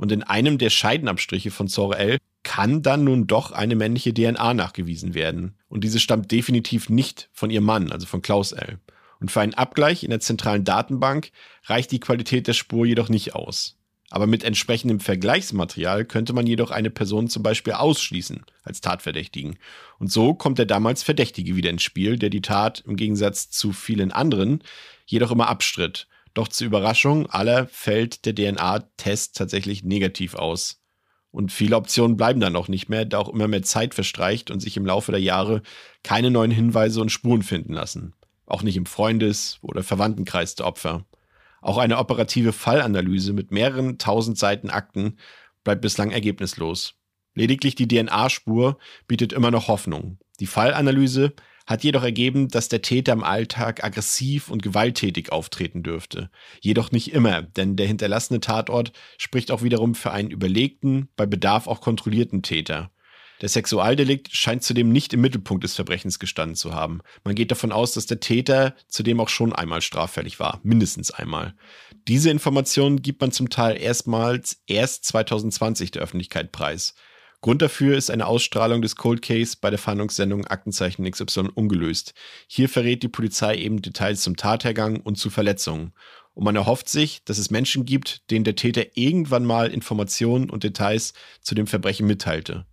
Und 0.00 0.12
in 0.12 0.22
einem 0.22 0.56
der 0.56 0.70
Scheidenabstriche 0.70 1.50
von 1.50 1.68
Zorel 1.68 2.16
kann 2.42 2.80
dann 2.80 3.04
nun 3.04 3.26
doch 3.26 3.52
eine 3.52 3.76
männliche 3.76 4.14
DNA 4.14 4.54
nachgewiesen 4.54 5.12
werden. 5.12 5.58
Und 5.68 5.84
diese 5.84 6.00
stammt 6.00 6.32
definitiv 6.32 6.88
nicht 6.88 7.28
von 7.34 7.50
ihrem 7.50 7.64
Mann, 7.64 7.92
also 7.92 8.06
von 8.06 8.22
Klaus 8.22 8.52
L. 8.52 8.78
Und 9.20 9.30
für 9.30 9.42
einen 9.42 9.52
Abgleich 9.52 10.02
in 10.02 10.08
der 10.08 10.20
zentralen 10.20 10.64
Datenbank 10.64 11.32
reicht 11.64 11.92
die 11.92 12.00
Qualität 12.00 12.46
der 12.46 12.54
Spur 12.54 12.86
jedoch 12.86 13.10
nicht 13.10 13.34
aus. 13.34 13.76
Aber 14.08 14.26
mit 14.26 14.42
entsprechendem 14.42 15.00
Vergleichsmaterial 15.00 16.06
könnte 16.06 16.32
man 16.32 16.46
jedoch 16.46 16.70
eine 16.70 16.88
Person 16.88 17.28
zum 17.28 17.42
Beispiel 17.42 17.74
ausschließen 17.74 18.42
als 18.62 18.80
Tatverdächtigen. 18.80 19.58
Und 19.98 20.10
so 20.10 20.32
kommt 20.32 20.56
der 20.56 20.64
damals 20.64 21.02
Verdächtige 21.02 21.56
wieder 21.56 21.68
ins 21.68 21.82
Spiel, 21.82 22.18
der 22.18 22.30
die 22.30 22.40
Tat 22.40 22.82
im 22.86 22.96
Gegensatz 22.96 23.50
zu 23.50 23.74
vielen 23.74 24.12
anderen 24.12 24.64
jedoch 25.04 25.30
immer 25.30 25.48
abstritt. 25.48 26.08
Doch 26.34 26.48
zur 26.48 26.66
Überraschung 26.66 27.28
aller 27.28 27.66
fällt 27.66 28.24
der 28.24 28.34
DNA-Test 28.34 29.36
tatsächlich 29.36 29.82
negativ 29.82 30.34
aus. 30.34 30.80
Und 31.32 31.52
viele 31.52 31.76
Optionen 31.76 32.16
bleiben 32.16 32.40
dann 32.40 32.56
auch 32.56 32.68
nicht 32.68 32.88
mehr, 32.88 33.04
da 33.04 33.18
auch 33.18 33.28
immer 33.28 33.48
mehr 33.48 33.62
Zeit 33.62 33.94
verstreicht 33.94 34.50
und 34.50 34.60
sich 34.60 34.76
im 34.76 34.86
Laufe 34.86 35.12
der 35.12 35.20
Jahre 35.20 35.62
keine 36.02 36.30
neuen 36.30 36.50
Hinweise 36.50 37.00
und 37.00 37.10
Spuren 37.10 37.42
finden 37.42 37.72
lassen. 37.72 38.14
Auch 38.46 38.62
nicht 38.62 38.76
im 38.76 38.86
Freundes- 38.86 39.58
oder 39.62 39.84
Verwandtenkreis 39.84 40.56
der 40.56 40.66
Opfer. 40.66 41.04
Auch 41.60 41.78
eine 41.78 41.98
operative 41.98 42.52
Fallanalyse 42.52 43.32
mit 43.32 43.52
mehreren 43.52 43.98
tausend 43.98 44.38
Seiten 44.38 44.70
Akten 44.70 45.18
bleibt 45.62 45.82
bislang 45.82 46.10
ergebnislos. 46.10 46.94
Lediglich 47.34 47.76
die 47.76 47.86
DNA-Spur 47.86 48.78
bietet 49.06 49.32
immer 49.32 49.50
noch 49.50 49.68
Hoffnung. 49.68 50.18
Die 50.40 50.46
Fallanalyse 50.46 51.34
hat 51.70 51.84
jedoch 51.84 52.02
ergeben, 52.02 52.48
dass 52.48 52.68
der 52.68 52.82
Täter 52.82 53.12
im 53.12 53.22
Alltag 53.22 53.84
aggressiv 53.84 54.50
und 54.50 54.60
gewalttätig 54.60 55.30
auftreten 55.30 55.84
dürfte. 55.84 56.28
Jedoch 56.60 56.90
nicht 56.90 57.12
immer, 57.12 57.42
denn 57.42 57.76
der 57.76 57.86
hinterlassene 57.86 58.40
Tatort 58.40 58.92
spricht 59.18 59.52
auch 59.52 59.62
wiederum 59.62 59.94
für 59.94 60.10
einen 60.10 60.32
überlegten, 60.32 61.10
bei 61.14 61.26
Bedarf 61.26 61.68
auch 61.68 61.80
kontrollierten 61.80 62.42
Täter. 62.42 62.90
Der 63.40 63.48
Sexualdelikt 63.48 64.34
scheint 64.34 64.64
zudem 64.64 64.90
nicht 64.90 65.12
im 65.12 65.20
Mittelpunkt 65.20 65.62
des 65.62 65.76
Verbrechens 65.76 66.18
gestanden 66.18 66.56
zu 66.56 66.74
haben. 66.74 67.02
Man 67.22 67.36
geht 67.36 67.52
davon 67.52 67.70
aus, 67.70 67.92
dass 67.92 68.06
der 68.06 68.18
Täter 68.18 68.74
zudem 68.88 69.20
auch 69.20 69.28
schon 69.28 69.52
einmal 69.52 69.80
straffällig 69.80 70.40
war, 70.40 70.58
mindestens 70.64 71.12
einmal. 71.12 71.54
Diese 72.08 72.30
Informationen 72.30 73.00
gibt 73.00 73.20
man 73.20 73.30
zum 73.30 73.48
Teil 73.48 73.80
erstmals 73.80 74.60
erst 74.66 75.04
2020 75.04 75.92
der 75.92 76.02
Öffentlichkeit 76.02 76.50
preis. 76.50 76.94
Grund 77.40 77.62
dafür 77.62 77.96
ist 77.96 78.10
eine 78.10 78.26
Ausstrahlung 78.26 78.82
des 78.82 78.96
Cold 78.96 79.22
Case 79.22 79.56
bei 79.60 79.70
der 79.70 79.78
Fahndungssendung 79.78 80.46
Aktenzeichen 80.46 81.10
XY 81.10 81.48
ungelöst. 81.54 82.12
Hier 82.46 82.68
verrät 82.68 83.02
die 83.02 83.08
Polizei 83.08 83.56
eben 83.56 83.80
Details 83.80 84.20
zum 84.20 84.36
Tathergang 84.36 85.00
und 85.00 85.16
zu 85.16 85.30
Verletzungen. 85.30 85.92
Und 86.34 86.44
man 86.44 86.56
erhofft 86.56 86.88
sich, 86.88 87.24
dass 87.24 87.38
es 87.38 87.50
Menschen 87.50 87.86
gibt, 87.86 88.30
denen 88.30 88.44
der 88.44 88.56
Täter 88.56 88.96
irgendwann 88.96 89.44
mal 89.44 89.70
Informationen 89.70 90.50
und 90.50 90.64
Details 90.64 91.14
zu 91.40 91.54
dem 91.54 91.66
Verbrechen 91.66 92.06
mitteilte 92.06 92.66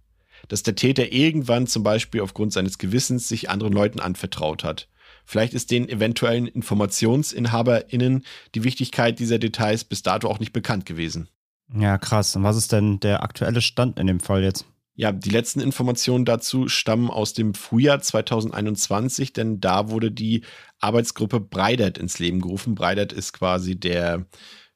dass 0.48 0.64
der 0.64 0.76
Täter 0.76 1.12
irgendwann 1.12 1.68
zum 1.68 1.84
Beispiel 1.84 2.22
aufgrund 2.22 2.54
seines 2.54 2.78
Gewissens 2.78 3.28
sich 3.28 3.50
anderen 3.50 3.74
Leuten 3.74 4.00
anvertraut 4.00 4.64
hat. 4.64 4.88
Vielleicht 5.26 5.54
ist 5.54 5.72
den 5.72 5.90
eventuellen 5.90 6.48
InformationsinhaberInnen 6.48 8.26
die 8.56 8.64
Wichtigkeit 8.64 9.20
dieser 9.20 9.40
Details 9.40 9.84
bis 9.84 10.02
dato 10.02 10.30
auch 10.30 10.40
nicht 10.40 10.54
bekannt 10.54 10.86
gewesen. 10.86 11.28
Ja, 11.74 11.98
krass. 11.98 12.36
Und 12.36 12.44
was 12.44 12.58
ist 12.58 12.72
denn 12.72 13.00
der 13.00 13.24
aktuelle 13.24 13.62
Stand 13.62 14.00
in 14.00 14.08
dem 14.08 14.20
Fall 14.20 14.44
jetzt? 14.44 14.66
Ja, 14.96 15.12
die 15.12 15.30
letzten 15.30 15.60
Informationen 15.60 16.26
dazu 16.26 16.70
stammen 16.70 17.12
aus 17.12 17.34
dem 17.34 17.54
Frühjahr 17.54 18.02
2021, 18.02 19.32
denn 19.32 19.60
da 19.62 19.90
wurde 19.90 20.12
die 20.12 20.44
Arbeitsgruppe 20.80 21.40
Breidert 21.40 22.00
ins 22.00 22.18
Leben 22.18 22.42
gerufen. 22.42 22.74
Breidert 22.74 23.14
ist 23.14 23.34
quasi 23.34 23.80
der 23.80 24.26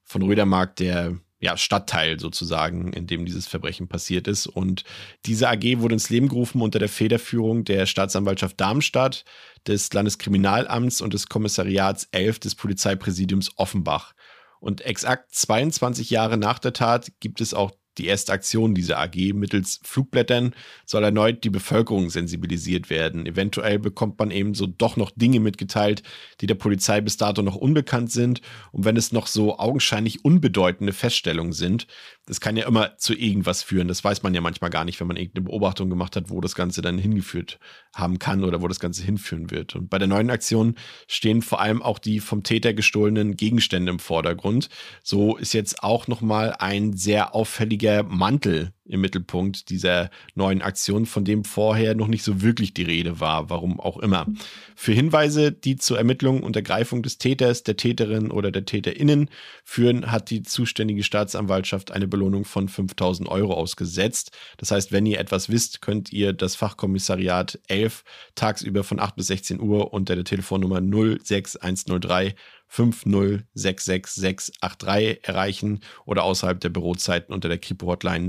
von 0.04 0.22
Rödermark 0.22 0.76
der 0.76 1.18
ja, 1.40 1.58
Stadtteil 1.58 2.20
sozusagen, 2.20 2.94
in 2.94 3.08
dem 3.08 3.26
dieses 3.26 3.48
Verbrechen 3.48 3.88
passiert 3.88 4.28
ist. 4.28 4.46
Und 4.46 4.84
diese 5.26 5.50
AG 5.50 5.80
wurde 5.80 5.96
ins 5.96 6.12
Leben 6.12 6.28
gerufen 6.30 6.62
unter 6.62 6.78
der 6.78 6.90
Federführung 6.90 7.66
der 7.66 7.88
Staatsanwaltschaft 7.88 8.62
Darmstadt, 8.62 9.26
des 9.66 9.92
Landeskriminalamts 9.92 11.02
und 11.02 11.16
des 11.16 11.30
Kommissariats 11.30 12.08
11 12.12 12.40
des 12.40 12.56
Polizeipräsidiums 12.56 13.58
Offenbach. 13.58 14.14
Und 14.62 14.82
exakt 14.82 15.34
22 15.34 16.12
Jahre 16.12 16.38
nach 16.38 16.60
der 16.60 16.72
Tat 16.72 17.12
gibt 17.20 17.42
es 17.42 17.56
auch 17.56 17.72
die 18.02 18.08
erste 18.08 18.34
Aktion 18.34 18.74
dieser 18.74 18.98
AG 18.98 19.34
mittels 19.34 19.80
Flugblättern 19.84 20.56
soll 20.86 21.04
erneut 21.04 21.44
die 21.44 21.52
Bevölkerung 21.52 22.10
sensibilisiert 22.10 22.90
werden. 22.90 23.28
Eventuell 23.28 23.78
bekommt 23.78 24.18
man 24.18 24.32
eben 24.32 24.56
so 24.56 24.66
doch 24.66 24.98
noch 24.98 25.12
Dinge 25.16 25.40
mitgeteilt, 25.40 26.02
die 26.42 26.48
der 26.48 26.56
Polizei 26.56 27.00
bis 27.00 27.18
dato 27.18 27.44
noch 27.44 27.56
unbekannt 27.56 28.12
sind. 28.12 28.42
Und 28.72 28.86
wenn 28.86 28.98
es 28.98 29.12
noch 29.12 29.28
so 29.28 29.60
augenscheinlich 29.60 30.26
unbedeutende 30.26 30.94
Feststellungen 30.94 31.54
sind, 31.54 31.86
das 32.26 32.42
kann 32.42 32.58
ja 32.58 32.68
immer 32.68 32.98
zu 32.98 33.14
irgendwas 33.14 33.62
führen. 33.62 33.88
Das 33.88 34.04
weiß 34.04 34.24
man 34.24 34.34
ja 34.34 34.42
manchmal 34.42 34.72
gar 34.72 34.86
nicht, 34.86 35.00
wenn 35.00 35.08
man 35.08 35.18
irgendeine 35.18 35.46
Beobachtung 35.46 35.90
gemacht 35.90 36.16
hat, 36.16 36.30
wo 36.30 36.42
das 36.42 36.56
Ganze 36.56 36.82
dann 36.82 36.98
hingeführt 36.98 37.60
haben 37.94 38.18
kann 38.18 38.44
oder 38.44 38.62
wo 38.62 38.68
das 38.68 38.80
Ganze 38.80 39.04
hinführen 39.04 39.52
wird. 39.52 39.76
Und 39.76 39.90
bei 39.90 40.00
der 40.00 40.08
neuen 40.08 40.30
Aktion 40.32 40.76
stehen 41.08 41.42
vor 41.42 41.62
allem 41.62 41.84
auch 41.84 42.00
die 42.00 42.20
vom 42.20 42.42
Täter 42.42 42.74
gestohlenen 42.74 43.36
Gegenstände 43.36 43.92
im 43.92 44.00
Vordergrund. 44.00 44.70
So 45.04 45.38
ist 45.38 45.54
jetzt 45.54 45.84
auch 45.84 46.08
nochmal 46.08 46.56
ein 46.58 46.94
sehr 46.94 47.36
auffälliger 47.36 47.91
Mantel 48.10 48.72
im 48.92 49.02
Mittelpunkt 49.02 49.70
dieser 49.70 50.10
neuen 50.36 50.62
Aktion, 50.62 51.06
von 51.06 51.26
dem 51.26 51.44
vorher 51.44 51.96
noch 51.96 52.08
nicht 52.08 52.24
so 52.24 52.42
wirklich 52.42 52.74
die 52.74 52.84
Rede 52.84 53.20
war, 53.20 53.50
warum 53.50 53.80
auch 53.80 53.98
immer. 53.98 54.28
Für 54.76 54.92
Hinweise, 54.92 55.52
die 55.52 55.78
zur 55.78 55.98
Ermittlung 55.98 56.44
und 56.44 56.56
Ergreifung 56.56 57.02
des 57.02 57.18
Täters, 57.18 57.64
der 57.64 57.78
Täterin 57.78 58.32
oder 58.32 58.52
der 58.52 58.66
TäterInnen 58.66 59.30
führen, 59.64 60.12
hat 60.12 60.30
die 60.30 60.44
zuständige 60.44 61.04
Staatsanwaltschaft 61.04 61.92
eine 61.92 62.08
Belohnung 62.08 62.46
von 62.46 62.68
5000 62.68 63.30
Euro 63.30 63.54
ausgesetzt. 63.54 64.32
Das 64.58 64.72
heißt, 64.72 64.92
wenn 64.92 65.06
ihr 65.06 65.20
etwas 65.20 65.50
wisst, 65.50 65.82
könnt 65.82 66.12
ihr 66.12 66.34
das 66.34 66.56
Fachkommissariat 66.56 67.60
11 67.68 68.04
tagsüber 68.36 68.84
von 68.84 69.00
8 69.00 69.16
bis 69.16 69.28
16 69.28 69.62
Uhr 69.62 69.94
unter 69.94 70.16
der 70.16 70.26
Telefonnummer 70.26 70.82
06103 70.82 72.36
5066683 72.72 75.24
erreichen 75.24 75.82
oder 76.06 76.24
außerhalb 76.24 76.60
der 76.60 76.70
Bürozeiten 76.70 77.34
unter 77.34 77.50
der 77.50 77.58
Kripo-Hotline 77.58 78.28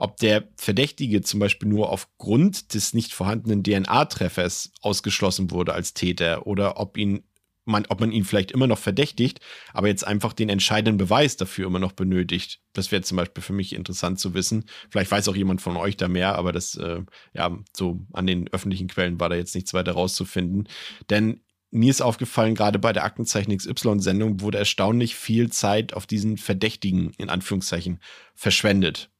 ob 0.00 0.16
der 0.16 0.48
Verdächtige 0.56 1.20
zum 1.20 1.40
Beispiel 1.40 1.68
nur 1.68 1.90
aufgrund 1.90 2.72
des 2.72 2.94
nicht 2.94 3.12
vorhandenen 3.12 3.62
DNA-Treffers 3.62 4.72
ausgeschlossen 4.80 5.50
wurde 5.50 5.74
als 5.74 5.92
Täter 5.92 6.46
oder 6.46 6.80
ob 6.80 6.96
ihn 6.96 7.22
man, 7.66 7.84
ob 7.90 8.00
man 8.00 8.10
ihn 8.10 8.24
vielleicht 8.24 8.50
immer 8.50 8.66
noch 8.66 8.78
verdächtigt, 8.78 9.40
aber 9.74 9.88
jetzt 9.88 10.06
einfach 10.06 10.32
den 10.32 10.48
entscheidenden 10.48 10.96
Beweis 10.96 11.36
dafür 11.36 11.66
immer 11.66 11.78
noch 11.78 11.92
benötigt. 11.92 12.60
Das 12.72 12.90
wäre 12.90 13.02
zum 13.02 13.18
Beispiel 13.18 13.42
für 13.42 13.52
mich 13.52 13.74
interessant 13.74 14.18
zu 14.18 14.32
wissen. 14.32 14.64
Vielleicht 14.90 15.10
weiß 15.10 15.28
auch 15.28 15.36
jemand 15.36 15.60
von 15.60 15.76
euch 15.76 15.98
da 15.98 16.08
mehr, 16.08 16.36
aber 16.36 16.52
das, 16.52 16.76
äh, 16.76 17.02
ja, 17.34 17.56
so 17.76 18.00
an 18.14 18.26
den 18.26 18.48
öffentlichen 18.48 18.88
Quellen 18.88 19.20
war 19.20 19.28
da 19.28 19.36
jetzt 19.36 19.54
nichts 19.54 19.74
weiter 19.74 19.92
rauszufinden. 19.92 20.66
Denn 21.10 21.42
mir 21.70 21.90
ist 21.90 22.00
aufgefallen, 22.00 22.54
gerade 22.54 22.78
bei 22.78 22.94
der 22.94 23.04
Aktenzeichen 23.04 23.56
XY-Sendung 23.56 24.40
wurde 24.40 24.58
erstaunlich 24.58 25.14
viel 25.14 25.50
Zeit 25.50 25.92
auf 25.92 26.06
diesen 26.06 26.38
Verdächtigen, 26.38 27.12
in 27.18 27.28
Anführungszeichen, 27.28 28.00
verschwendet. 28.34 29.10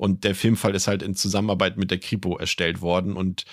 Und 0.00 0.24
der 0.24 0.34
Filmfall 0.34 0.74
ist 0.74 0.88
halt 0.88 1.02
in 1.02 1.14
Zusammenarbeit 1.14 1.76
mit 1.76 1.90
der 1.90 1.98
Kripo 1.98 2.38
erstellt 2.38 2.80
worden. 2.80 3.16
Und 3.16 3.44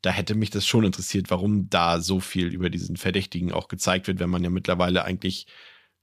da 0.00 0.10
hätte 0.10 0.34
mich 0.34 0.50
das 0.50 0.66
schon 0.66 0.84
interessiert, 0.84 1.30
warum 1.30 1.70
da 1.70 2.00
so 2.00 2.18
viel 2.18 2.48
über 2.48 2.70
diesen 2.70 2.96
Verdächtigen 2.96 3.52
auch 3.52 3.68
gezeigt 3.68 4.08
wird, 4.08 4.18
wenn 4.18 4.28
man 4.28 4.42
ja 4.42 4.50
mittlerweile 4.50 5.04
eigentlich 5.04 5.46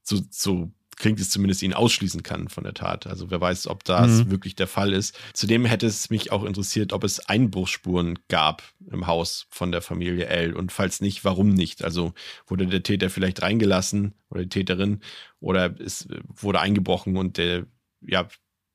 so, 0.02 0.18
so 0.30 0.72
klingt 0.96 1.20
es 1.20 1.28
zumindest 1.28 1.62
ihn 1.62 1.74
ausschließen 1.74 2.22
kann 2.22 2.48
von 2.48 2.64
der 2.64 2.72
Tat. 2.72 3.06
Also 3.06 3.30
wer 3.30 3.42
weiß, 3.42 3.66
ob 3.66 3.84
das 3.84 4.24
mhm. 4.24 4.30
wirklich 4.30 4.54
der 4.54 4.68
Fall 4.68 4.94
ist. 4.94 5.18
Zudem 5.34 5.66
hätte 5.66 5.86
es 5.86 6.08
mich 6.08 6.32
auch 6.32 6.44
interessiert, 6.44 6.94
ob 6.94 7.04
es 7.04 7.20
Einbruchsspuren 7.20 8.20
gab 8.28 8.62
im 8.90 9.06
Haus 9.06 9.48
von 9.50 9.70
der 9.70 9.82
Familie 9.82 10.28
L 10.28 10.54
und 10.54 10.72
falls 10.72 11.02
nicht, 11.02 11.26
warum 11.26 11.50
nicht? 11.50 11.84
Also 11.84 12.14
wurde 12.46 12.66
der 12.66 12.82
Täter 12.82 13.10
vielleicht 13.10 13.42
reingelassen 13.42 14.14
oder 14.30 14.44
die 14.44 14.48
Täterin 14.48 15.00
oder 15.40 15.78
es 15.78 16.08
wurde 16.26 16.60
eingebrochen 16.60 17.18
und 17.18 17.36
der 17.36 17.66
ja, 18.00 18.26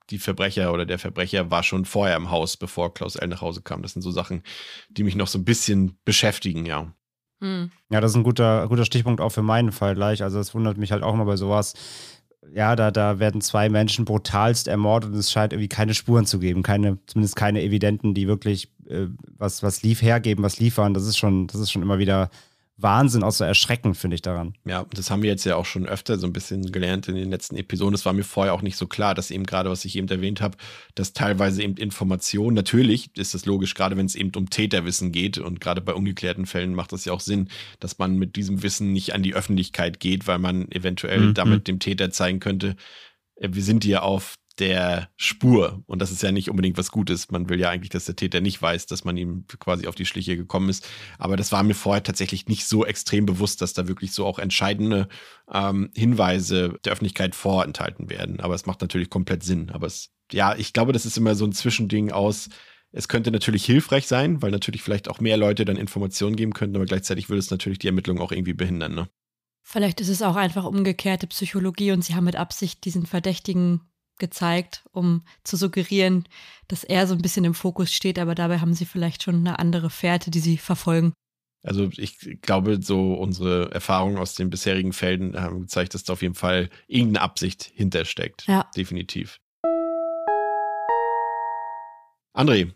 die 0.10 0.20
Verbrecher 0.20 0.72
oder 0.72 0.86
der 0.86 1.00
Verbrecher 1.00 1.52
war 1.52 1.64
schon 1.64 1.86
vorher 1.86 2.16
im 2.16 2.30
Haus, 2.30 2.58
bevor 2.58 2.94
Klaus 2.94 3.16
L. 3.16 3.28
nach 3.28 3.42
Hause 3.42 3.62
kam. 3.62 3.82
Das 3.82 3.94
sind 3.94 4.02
so 4.02 4.12
Sachen, 4.12 4.44
die 4.90 5.04
mich 5.04 5.16
noch 5.16 5.28
so 5.28 5.40
ein 5.40 5.46
bisschen 5.46 5.98
beschäftigen, 6.06 6.66
ja. 6.66 6.94
Hm. 7.42 7.72
Ja, 7.90 8.02
das 8.02 8.12
ist 8.12 8.18
ein 8.18 8.24
guter, 8.24 8.68
guter 8.68 8.86
Stichpunkt 8.86 9.22
auch 9.22 9.32
für 9.32 9.42
meinen 9.42 9.72
Fall 9.72 9.96
gleich. 9.96 10.24
Also 10.24 10.40
es 10.40 10.54
wundert 10.54 10.78
mich 10.78 10.92
halt 10.92 11.04
auch 11.04 11.14
immer 11.14 11.26
bei 11.26 11.36
sowas. 11.36 11.74
Ja, 12.54 12.76
da, 12.76 12.92
da 12.92 13.20
werden 13.20 13.42
zwei 13.42 13.70
Menschen 13.70 14.06
brutalst 14.06 14.68
ermordet 14.68 15.12
und 15.12 15.18
es 15.18 15.32
scheint 15.32 15.52
irgendwie 15.52 15.68
keine 15.68 15.96
Spuren 15.96 16.26
zu 16.28 16.40
geben, 16.40 16.62
keine, 16.62 17.00
zumindest 17.08 17.36
keine 17.36 17.64
evidenten, 17.64 18.14
die 18.14 18.28
wirklich 18.28 18.72
äh, 18.88 19.08
was, 19.38 19.64
was 19.64 19.82
lief 19.82 20.02
hergeben, 20.02 20.44
was 20.44 20.60
liefern. 20.60 20.94
Das 20.94 21.06
ist 21.06 21.18
schon, 21.18 21.48
das 21.48 21.60
ist 21.60 21.72
schon 21.72 21.82
immer 21.82 21.98
wieder 21.98 22.30
Wahnsinn, 22.78 23.24
auch 23.24 23.32
so 23.32 23.46
erschreckend, 23.46 23.96
finde 23.96 24.16
ich 24.16 24.22
daran. 24.22 24.54
Ja, 24.66 24.86
das 24.94 25.10
haben 25.10 25.22
wir 25.22 25.30
jetzt 25.30 25.46
ja 25.46 25.56
auch 25.56 25.66
schon 25.66 25.86
öfter 25.86 26.18
so 26.18 26.28
ein 26.28 26.34
bisschen 26.34 26.74
gelernt 26.74 27.08
in 27.08 27.16
den 27.16 27.30
letzten 27.30 27.56
Episoden. 27.56 27.94
Das 27.94 28.06
war 28.06 28.12
mir 28.12 28.26
vorher 28.26 28.54
auch 28.54 28.62
nicht 28.62 28.76
so 28.76 28.86
klar, 28.86 29.16
dass 29.16 29.32
eben 29.32 29.46
gerade, 29.46 29.70
was 29.70 29.86
ich 29.86 29.96
eben 29.96 30.10
erwähnt 30.10 30.42
habe, 30.42 30.58
dass 30.94 31.14
teilweise 31.14 31.64
eben 31.64 31.78
Informationen, 31.78 32.54
natürlich 32.54 33.16
ist 33.18 33.34
das 33.34 33.46
logisch, 33.46 33.76
gerade 33.76 33.96
wenn 33.96 34.06
es 34.06 34.16
eben 34.16 34.32
um 34.36 34.50
Täterwissen 34.50 35.14
geht 35.14 35.38
und 35.38 35.62
gerade 35.62 35.80
bei 35.80 35.94
ungeklärten 35.94 36.46
Fällen 36.46 36.76
macht 36.76 36.92
das 36.92 37.06
ja 37.06 37.14
auch 37.14 37.22
Sinn, 37.22 37.48
dass 37.80 37.98
man 37.98 38.18
mit 38.18 38.36
diesem 38.36 38.62
Wissen 38.62 38.92
nicht 38.92 39.14
an 39.14 39.24
die 39.24 39.36
Öffentlichkeit 39.36 40.02
geht, 40.02 40.28
weil 40.28 40.40
man 40.40 40.70
eventuell 40.72 41.28
mhm. 41.28 41.34
damit 41.34 41.70
dem 41.70 41.80
Täter 41.80 42.12
zeigen 42.12 42.42
könnte, 42.42 42.76
äh, 43.36 43.50
wir 43.52 43.64
sind 43.64 43.86
hier 43.86 44.04
auf 44.04 44.36
der 44.60 45.10
Spur. 45.18 45.84
Und 45.86 46.02
das 46.02 46.12
ist 46.12 46.24
ja 46.24 46.32
nicht 46.32 46.50
unbedingt 46.50 46.78
was 46.78 46.92
Gutes. 46.92 47.30
Man 47.32 47.50
will 47.50 47.60
ja 47.60 47.70
eigentlich, 47.70 47.90
dass 47.90 48.06
der 48.06 48.16
Täter 48.16 48.42
nicht 48.42 48.62
weiß, 48.62 48.86
dass 48.86 49.04
man 49.04 49.18
ihm 49.18 49.46
quasi 49.60 49.88
auf 49.88 49.96
die 49.96 50.06
Schliche 50.06 50.38
gekommen 50.38 50.70
ist. 50.70 50.88
Aber 51.18 51.38
das 51.38 51.52
war 51.52 51.64
mir 51.64 51.76
vorher 51.76 52.04
tatsächlich 52.04 52.48
nicht 52.48 52.66
so 52.66 52.86
extrem 52.86 53.26
bewusst, 53.26 53.62
dass 53.62 53.74
da 53.74 53.88
wirklich 53.88 54.14
so 54.14 54.26
auch 54.26 54.40
entscheidende 54.40 55.08
ähm, 55.52 55.92
Hinweise 55.96 56.80
der 56.86 56.94
Öffentlichkeit 56.94 57.36
vorenthalten 57.36 58.10
werden. 58.10 58.40
Aber 58.40 58.56
es 58.56 58.66
macht 58.66 58.82
natürlich 58.82 59.10
komplett 59.10 59.44
Sinn. 59.44 59.70
Aber 59.72 59.88
es, 59.88 60.12
ja, 60.32 60.56
ich 60.56 60.74
glaube, 60.74 60.94
das 60.94 61.06
ist 61.06 61.18
immer 61.18 61.36
so 61.36 61.46
ein 61.46 61.54
Zwischending 61.54 62.12
aus. 62.12 62.50
Es 62.92 63.10
könnte 63.10 63.30
natürlich 63.30 63.66
hilfreich 63.66 64.08
sein, 64.08 64.42
weil 64.42 64.52
natürlich 64.52 64.82
vielleicht 64.82 65.10
auch 65.10 65.20
mehr 65.20 65.36
Leute 65.36 65.66
dann 65.66 65.76
Informationen 65.76 66.38
geben 66.38 66.54
könnten, 66.54 66.78
aber 66.78 66.86
gleichzeitig 66.86 67.28
würde 67.28 67.40
es 67.40 67.52
natürlich 67.52 67.80
die 67.80 67.88
Ermittlung 67.88 68.22
auch 68.22 68.32
irgendwie 68.32 68.54
behindern. 68.54 68.96
Ne? 68.96 69.10
Vielleicht 69.64 70.00
ist 70.00 70.08
es 70.08 70.22
auch 70.22 70.38
einfach 70.38 70.64
umgekehrte 70.64 71.28
Psychologie 71.28 71.92
und 71.92 72.06
sie 72.06 72.16
haben 72.16 72.24
mit 72.24 72.38
Absicht 72.38 72.86
diesen 72.86 73.06
Verdächtigen 73.06 73.82
gezeigt, 74.18 74.84
um 74.92 75.24
zu 75.44 75.58
suggerieren, 75.58 76.28
dass 76.68 76.84
er 76.84 77.08
so 77.08 77.14
ein 77.14 77.22
bisschen 77.22 77.46
im 77.46 77.54
Fokus 77.54 77.94
steht, 77.94 78.20
aber 78.20 78.36
dabei 78.36 78.60
haben 78.60 78.74
sie 78.74 78.86
vielleicht 78.86 79.24
schon 79.24 79.36
eine 79.36 79.60
andere 79.60 79.90
Fährte, 79.90 80.32
die 80.32 80.40
sie 80.40 80.58
verfolgen. 80.58 81.14
Also 81.64 81.90
ich 81.98 82.42
glaube, 82.42 82.80
so 82.82 83.16
unsere 83.16 83.72
Erfahrungen 83.72 84.18
aus 84.18 84.36
den 84.36 84.52
bisherigen 84.52 84.94
Fällen 84.94 85.40
haben 85.40 85.62
gezeigt, 85.62 85.96
dass 85.96 86.04
da 86.04 86.14
auf 86.14 86.22
jeden 86.22 86.36
Fall 86.36 86.70
irgendeine 86.88 87.22
Absicht 87.22 87.64
hintersteckt. 87.74 88.46
Ja. 88.48 88.70
Definitiv. 88.76 89.40
André, 92.36 92.72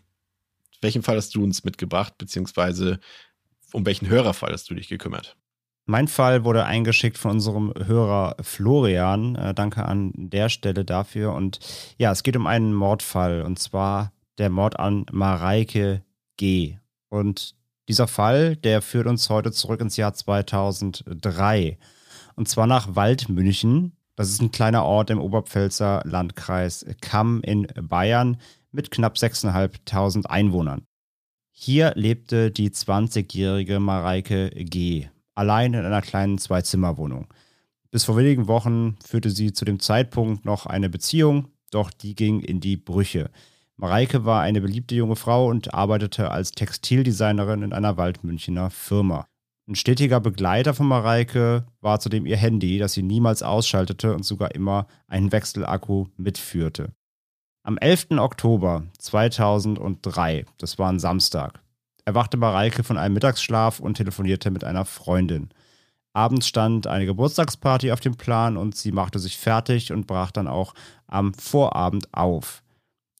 welchen 0.80 1.02
Fall 1.02 1.16
hast 1.16 1.34
du 1.34 1.44
uns 1.44 1.62
mitgebracht, 1.62 2.18
beziehungsweise 2.18 2.98
um 3.72 3.86
welchen 3.86 4.08
Hörerfall 4.08 4.52
hast 4.52 4.68
du 4.70 4.74
dich 4.74 4.88
gekümmert? 4.88 5.36
Mein 5.86 6.08
Fall 6.08 6.44
wurde 6.44 6.64
eingeschickt 6.64 7.18
von 7.18 7.32
unserem 7.32 7.72
Hörer 7.84 8.36
Florian. 8.40 9.34
Äh, 9.34 9.54
danke 9.54 9.84
an 9.84 10.12
der 10.14 10.48
Stelle 10.48 10.84
dafür. 10.84 11.34
Und 11.34 11.58
ja, 11.98 12.12
es 12.12 12.22
geht 12.22 12.36
um 12.36 12.46
einen 12.46 12.74
Mordfall 12.74 13.42
und 13.42 13.58
zwar 13.58 14.12
der 14.38 14.50
Mord 14.50 14.78
an 14.78 15.06
Mareike 15.10 16.02
G. 16.36 16.78
Und 17.08 17.54
dieser 17.88 18.06
Fall, 18.06 18.56
der 18.56 18.82
führt 18.82 19.06
uns 19.06 19.28
heute 19.30 19.50
zurück 19.50 19.80
ins 19.80 19.96
Jahr 19.96 20.14
2003. 20.14 21.76
Und 22.36 22.48
zwar 22.48 22.66
nach 22.66 22.94
Waldmünchen. 22.94 23.96
Das 24.14 24.30
ist 24.30 24.40
ein 24.40 24.52
kleiner 24.52 24.84
Ort 24.84 25.10
im 25.10 25.20
Oberpfälzer 25.20 26.02
Landkreis 26.04 26.86
Kamm 27.00 27.42
in 27.42 27.66
Bayern 27.82 28.36
mit 28.70 28.90
knapp 28.90 29.16
6.500 29.16 30.26
Einwohnern. 30.26 30.86
Hier 31.50 31.92
lebte 31.96 32.50
die 32.50 32.70
20-jährige 32.70 33.80
Mareike 33.80 34.50
G. 34.50 35.08
allein 35.34 35.74
in 35.74 35.84
einer 35.84 36.02
kleinen 36.02 36.38
Zwei-Zimmer-Wohnung. 36.38 37.26
Bis 37.90 38.04
vor 38.04 38.16
wenigen 38.16 38.46
Wochen 38.46 38.96
führte 39.04 39.30
sie 39.30 39.52
zu 39.52 39.64
dem 39.64 39.80
Zeitpunkt 39.80 40.44
noch 40.44 40.66
eine 40.66 40.88
Beziehung, 40.88 41.48
doch 41.70 41.90
die 41.90 42.14
ging 42.14 42.40
in 42.40 42.60
die 42.60 42.76
Brüche. 42.76 43.30
Mareike 43.76 44.24
war 44.24 44.42
eine 44.42 44.60
beliebte 44.60 44.94
junge 44.94 45.16
Frau 45.16 45.48
und 45.48 45.72
arbeitete 45.72 46.30
als 46.30 46.52
Textildesignerin 46.52 47.62
in 47.62 47.72
einer 47.72 47.96
Waldmünchener 47.96 48.70
Firma. 48.70 49.26
Ein 49.66 49.74
stetiger 49.74 50.20
Begleiter 50.20 50.74
von 50.74 50.86
Mareike 50.86 51.64
war 51.80 52.00
zudem 52.00 52.26
ihr 52.26 52.36
Handy, 52.36 52.78
das 52.78 52.92
sie 52.92 53.02
niemals 53.02 53.42
ausschaltete 53.42 54.14
und 54.14 54.24
sogar 54.24 54.54
immer 54.54 54.86
einen 55.06 55.32
Wechselakku 55.32 56.08
mitführte. 56.16 56.92
Am 57.62 57.78
11. 57.78 58.18
Oktober 58.18 58.84
2003, 58.98 60.44
das 60.58 60.78
war 60.78 60.90
ein 60.90 60.98
Samstag, 60.98 61.62
erwachte 62.10 62.36
Mareike 62.36 62.82
von 62.82 62.98
einem 62.98 63.14
Mittagsschlaf 63.14 63.78
und 63.78 63.94
telefonierte 63.94 64.50
mit 64.50 64.64
einer 64.64 64.84
Freundin. 64.84 65.50
Abends 66.12 66.48
stand 66.48 66.88
eine 66.88 67.06
Geburtstagsparty 67.06 67.92
auf 67.92 68.00
dem 68.00 68.16
Plan 68.16 68.56
und 68.56 68.74
sie 68.74 68.90
machte 68.90 69.20
sich 69.20 69.38
fertig 69.38 69.92
und 69.92 70.08
brach 70.08 70.32
dann 70.32 70.48
auch 70.48 70.74
am 71.06 71.32
Vorabend 71.34 72.12
auf. 72.12 72.62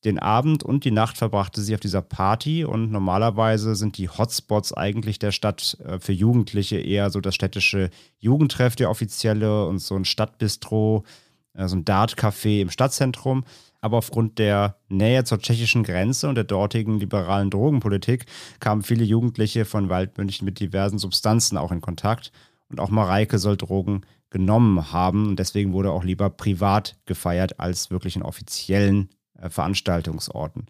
Den 0.04 0.18
Abend 0.18 0.64
und 0.64 0.85
die 0.85 0.90
Nacht 0.90 1.18
verbrachte 1.18 1.61
sie 1.61 1.75
auf 1.75 1.80
dieser 1.80 2.02
Party 2.02 2.64
und 2.64 2.90
normalerweise 2.90 3.76
sind 3.76 3.97
die 3.97 4.09
Hotspots 4.09 4.73
eigentlich 4.73 5.18
der 5.18 5.30
Stadt 5.30 5.76
äh, 5.85 6.00
für 6.00 6.12
Jugendliche 6.12 6.78
eher 6.78 7.11
so 7.11 7.20
das 7.20 7.35
städtische 7.35 7.90
Jugendtreff, 8.18 8.75
der 8.76 8.90
offizielle 8.90 9.66
und 9.66 9.78
so 9.78 9.94
ein 9.94 10.06
Stadtbistro, 10.06 11.04
äh, 11.52 11.68
so 11.68 11.76
ein 11.76 11.85
Dartcafé 11.85 12.62
im 12.62 12.70
Stadtzentrum. 12.70 13.44
Aber 13.80 13.99
aufgrund 13.99 14.38
der 14.38 14.76
Nähe 14.88 15.25
zur 15.25 15.38
tschechischen 15.38 15.82
Grenze 15.82 16.28
und 16.28 16.34
der 16.34 16.44
dortigen 16.44 17.00
liberalen 17.00 17.50
Drogenpolitik 17.50 18.26
kamen 18.58 18.82
viele 18.82 19.04
Jugendliche 19.04 19.64
von 19.64 19.88
Waldmünchen 19.88 20.44
mit 20.44 20.60
diversen 20.60 20.99
Substanzen 20.99 21.56
auch 21.56 21.72
in 21.72 21.80
Kontakt. 21.80 22.30
Und 22.68 22.78
auch 22.78 22.90
Mareike 22.90 23.38
soll 23.38 23.56
Drogen 23.56 24.02
genommen 24.28 24.92
haben. 24.92 25.28
Und 25.28 25.38
deswegen 25.38 25.72
wurde 25.72 25.90
auch 25.90 26.04
lieber 26.04 26.30
privat 26.30 26.96
gefeiert 27.06 27.58
als 27.58 27.90
wirklich 27.90 28.16
in 28.16 28.22
offiziellen 28.22 29.08
äh, 29.38 29.50
Veranstaltungsorten. 29.50 30.66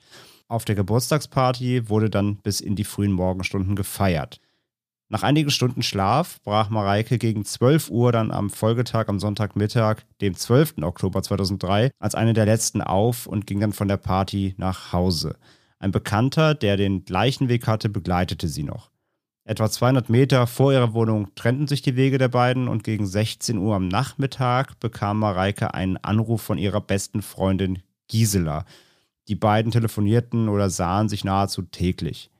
Auf 0.49 0.65
der 0.65 0.75
Geburtstagsparty 0.75 1.89
wurde 1.89 2.11
dann 2.11 2.37
bis 2.37 2.61
in 2.61 2.75
die 2.75 2.85
frühen 2.85 3.13
Morgenstunden 3.13 3.77
gefeiert. 3.77 4.41
Nach 5.13 5.25
einigen 5.25 5.51
Stunden 5.51 5.83
Schlaf 5.83 6.41
brach 6.45 6.71
Mareike 6.71 7.19
gegen 7.19 7.45
12 7.45 7.91
Uhr 7.91 8.13
dann 8.13 8.31
am 8.31 8.49
Folgetag, 8.49 9.09
am 9.09 9.19
Sonntagmittag, 9.19 10.03
dem 10.21 10.37
12. 10.37 10.75
Oktober 10.83 11.21
2003, 11.21 11.91
als 11.99 12.15
eine 12.15 12.33
der 12.33 12.47
letzten 12.47 12.81
auf 12.81 13.27
und 13.27 13.45
ging 13.45 13.59
dann 13.59 13.73
von 13.73 13.89
der 13.89 13.97
Party 13.97 14.55
nach 14.57 14.93
Hause. 14.93 15.37
Ein 15.81 15.91
Bekannter, 15.91 16.55
der 16.55 16.77
den 16.77 17.05
gleichen 17.05 17.49
Weg 17.49 17.67
hatte, 17.67 17.89
begleitete 17.89 18.47
sie 18.47 18.63
noch. 18.63 18.93
Etwa 19.45 19.69
200 19.69 20.11
Meter 20.11 20.47
vor 20.47 20.73
ihrer 20.73 20.95
Wohnung 20.95 21.35
trennten 21.35 21.67
sich 21.67 21.83
die 21.83 21.97
Wege 21.97 22.19
der 22.19 22.29
beiden 22.29 22.69
und 22.69 22.85
gegen 22.85 23.05
16 23.05 23.59
Uhr 23.59 23.75
am 23.75 23.89
Nachmittag 23.89 24.79
bekam 24.79 25.19
Mareike 25.19 25.75
einen 25.75 25.97
Anruf 25.97 26.41
von 26.41 26.57
ihrer 26.57 26.81
besten 26.81 27.21
Freundin 27.23 27.83
Gisela. 28.07 28.65
Die 29.27 29.35
beiden 29.35 29.73
telefonierten 29.73 30.49
oder 30.49 30.71
sahen 30.71 31.09
sich 31.09 31.25
nahezu 31.25 31.63
täglich. 31.63 32.31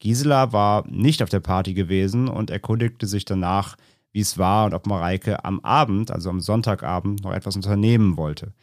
Gisela 0.00 0.52
war 0.52 0.86
nicht 0.88 1.22
auf 1.22 1.28
der 1.28 1.40
Party 1.40 1.74
gewesen 1.74 2.28
und 2.28 2.50
erkundigte 2.50 3.06
sich 3.06 3.24
danach, 3.24 3.76
wie 4.12 4.20
es 4.20 4.38
war 4.38 4.66
und 4.66 4.74
ob 4.74 4.86
Mareike 4.86 5.44
am 5.44 5.60
Abend, 5.60 6.10
also 6.10 6.30
am 6.30 6.40
Sonntagabend, 6.40 7.22
noch 7.22 7.32
etwas 7.32 7.54
unternehmen 7.54 8.16
wollte. 8.16 8.54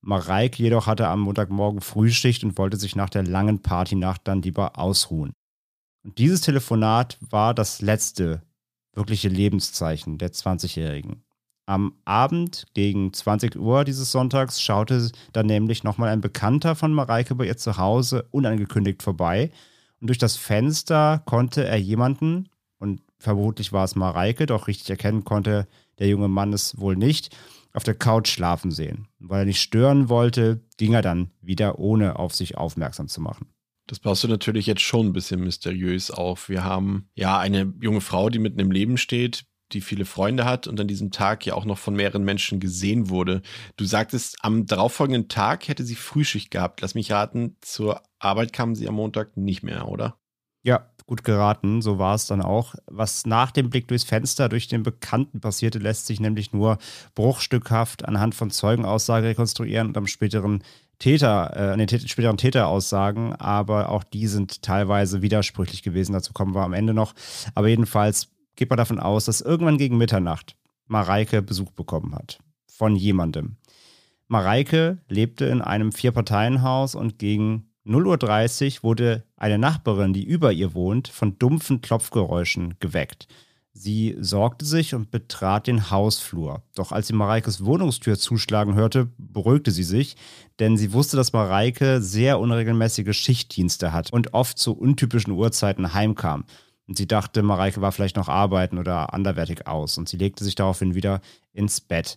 Mareike 0.00 0.62
jedoch 0.62 0.86
hatte 0.86 1.08
am 1.08 1.20
Montagmorgen 1.20 1.80
Frühschicht 1.80 2.44
und 2.44 2.56
wollte 2.56 2.76
sich 2.76 2.94
nach 2.94 3.10
der 3.10 3.24
langen 3.24 3.60
Partynacht 3.62 4.22
dann 4.24 4.42
lieber 4.42 4.78
ausruhen. 4.78 5.32
Und 6.04 6.18
dieses 6.18 6.40
Telefonat 6.40 7.18
war 7.20 7.52
das 7.52 7.82
letzte 7.82 8.42
wirkliche 8.94 9.28
Lebenszeichen 9.28 10.18
der 10.18 10.32
20-Jährigen. 10.32 11.24
Am 11.66 11.94
Abend 12.04 12.66
gegen 12.74 13.12
20 13.12 13.56
Uhr 13.56 13.84
dieses 13.84 14.12
Sonntags 14.12 14.62
schaute 14.62 15.10
dann 15.32 15.46
nämlich 15.46 15.82
nochmal 15.82 16.10
ein 16.10 16.20
Bekannter 16.20 16.76
von 16.76 16.92
Mareike 16.92 17.34
bei 17.34 17.46
ihr 17.46 17.56
zu 17.56 17.76
Hause 17.76 18.28
unangekündigt 18.30 19.02
vorbei 19.02 19.50
und 20.00 20.08
durch 20.08 20.18
das 20.18 20.36
Fenster 20.36 21.22
konnte 21.24 21.64
er 21.64 21.78
jemanden, 21.78 22.48
und 22.78 23.00
vermutlich 23.18 23.72
war 23.72 23.84
es 23.84 23.96
Mareike, 23.96 24.46
doch 24.46 24.68
richtig 24.68 24.90
erkennen 24.90 25.24
konnte 25.24 25.66
der 25.98 26.08
junge 26.08 26.28
Mann 26.28 26.52
es 26.52 26.78
wohl 26.78 26.96
nicht, 26.96 27.34
auf 27.72 27.84
der 27.84 27.94
Couch 27.94 28.28
schlafen 28.28 28.70
sehen. 28.70 29.08
Und 29.20 29.30
weil 29.30 29.40
er 29.40 29.46
nicht 29.46 29.60
stören 29.60 30.08
wollte, 30.08 30.60
ging 30.76 30.94
er 30.94 31.02
dann 31.02 31.30
wieder, 31.40 31.78
ohne 31.78 32.18
auf 32.18 32.34
sich 32.34 32.56
aufmerksam 32.56 33.08
zu 33.08 33.20
machen. 33.20 33.48
Das 33.86 34.00
baust 34.00 34.24
du 34.24 34.28
natürlich 34.28 34.66
jetzt 34.66 34.82
schon 34.82 35.06
ein 35.06 35.12
bisschen 35.12 35.40
mysteriös 35.40 36.10
auf. 36.10 36.48
Wir 36.48 36.64
haben 36.64 37.08
ja 37.14 37.38
eine 37.38 37.72
junge 37.80 38.00
Frau, 38.00 38.30
die 38.30 38.38
mitten 38.38 38.58
im 38.58 38.72
Leben 38.72 38.98
steht, 38.98 39.44
die 39.72 39.80
viele 39.80 40.04
Freunde 40.04 40.44
hat 40.44 40.66
und 40.66 40.80
an 40.80 40.88
diesem 40.88 41.10
Tag 41.10 41.44
ja 41.46 41.54
auch 41.54 41.64
noch 41.64 41.78
von 41.78 41.94
mehreren 41.94 42.24
Menschen 42.24 42.60
gesehen 42.60 43.08
wurde. 43.08 43.42
Du 43.76 43.84
sagtest, 43.84 44.36
am 44.40 44.66
darauffolgenden 44.66 45.28
Tag 45.28 45.68
hätte 45.68 45.84
sie 45.84 45.96
Frühschicht 45.96 46.50
gehabt. 46.50 46.80
Lass 46.80 46.94
mich 46.94 47.10
raten, 47.12 47.56
zur 47.60 48.02
Arbeit 48.18 48.52
kam 48.52 48.74
sie 48.74 48.88
am 48.88 48.94
Montag 48.94 49.36
nicht 49.36 49.62
mehr, 49.62 49.88
oder? 49.88 50.16
Ja, 50.62 50.90
gut 51.06 51.22
geraten, 51.22 51.80
so 51.82 51.98
war 51.98 52.14
es 52.14 52.26
dann 52.26 52.42
auch. 52.42 52.74
Was 52.86 53.26
nach 53.26 53.52
dem 53.52 53.70
Blick 53.70 53.88
durchs 53.88 54.04
Fenster 54.04 54.48
durch 54.48 54.66
den 54.68 54.82
Bekannten 54.82 55.40
passierte, 55.40 55.78
lässt 55.78 56.06
sich 56.06 56.18
nämlich 56.20 56.52
nur 56.52 56.78
bruchstückhaft 57.14 58.04
anhand 58.04 58.34
von 58.34 58.50
Zeugenaussagen 58.50 59.26
rekonstruieren 59.26 59.88
und 59.88 59.96
am 59.96 60.06
späteren 60.06 60.62
Täter, 60.98 61.52
äh, 61.54 61.72
an 61.72 61.78
den 61.78 61.88
späteren 62.08 62.38
Täteraussagen, 62.38 63.34
aber 63.34 63.90
auch 63.90 64.02
die 64.02 64.26
sind 64.26 64.62
teilweise 64.62 65.22
widersprüchlich 65.22 65.82
gewesen. 65.82 66.14
Dazu 66.14 66.32
kommen 66.32 66.54
wir 66.54 66.62
am 66.62 66.72
Ende 66.72 66.94
noch. 66.94 67.14
Aber 67.54 67.68
jedenfalls 67.68 68.28
geht 68.56 68.70
man 68.70 68.76
davon 68.78 68.98
aus, 68.98 69.26
dass 69.26 69.40
irgendwann 69.40 69.78
gegen 69.78 69.98
Mitternacht 69.98 70.56
Mareike 70.86 71.42
Besuch 71.42 71.70
bekommen 71.72 72.14
hat. 72.14 72.38
Von 72.66 72.96
jemandem. 72.96 73.56
Mareike 74.28 74.98
lebte 75.08 75.46
in 75.46 75.62
einem 75.62 75.92
Vier-Parteien-Haus 75.92 76.94
und 76.94 77.18
gegen 77.18 77.70
0.30 77.86 78.78
Uhr 78.78 78.82
wurde 78.82 79.24
eine 79.36 79.58
Nachbarin, 79.58 80.12
die 80.12 80.24
über 80.24 80.52
ihr 80.52 80.74
wohnt, 80.74 81.06
von 81.08 81.38
dumpfen 81.38 81.80
Klopfgeräuschen 81.80 82.74
geweckt. 82.80 83.28
Sie 83.72 84.16
sorgte 84.18 84.64
sich 84.64 84.94
und 84.94 85.10
betrat 85.10 85.66
den 85.66 85.90
Hausflur. 85.90 86.62
Doch 86.74 86.92
als 86.92 87.08
sie 87.08 87.12
Mareikes 87.12 87.64
Wohnungstür 87.64 88.18
zuschlagen 88.18 88.74
hörte, 88.74 89.10
beruhigte 89.18 89.70
sie 89.70 89.82
sich, 89.82 90.16
denn 90.58 90.78
sie 90.78 90.94
wusste, 90.94 91.18
dass 91.18 91.34
Mareike 91.34 92.00
sehr 92.00 92.40
unregelmäßige 92.40 93.14
Schichtdienste 93.14 93.92
hat 93.92 94.10
und 94.12 94.32
oft 94.32 94.58
zu 94.58 94.72
untypischen 94.72 95.32
Uhrzeiten 95.34 95.92
heimkam. 95.92 96.44
Und 96.86 96.96
sie 96.96 97.06
dachte, 97.06 97.42
Mareike 97.42 97.80
war 97.80 97.92
vielleicht 97.92 98.16
noch 98.16 98.28
arbeiten 98.28 98.78
oder 98.78 99.12
anderwertig 99.12 99.66
aus 99.66 99.98
und 99.98 100.08
sie 100.08 100.16
legte 100.16 100.44
sich 100.44 100.54
daraufhin 100.54 100.94
wieder 100.94 101.20
ins 101.52 101.80
Bett. 101.80 102.16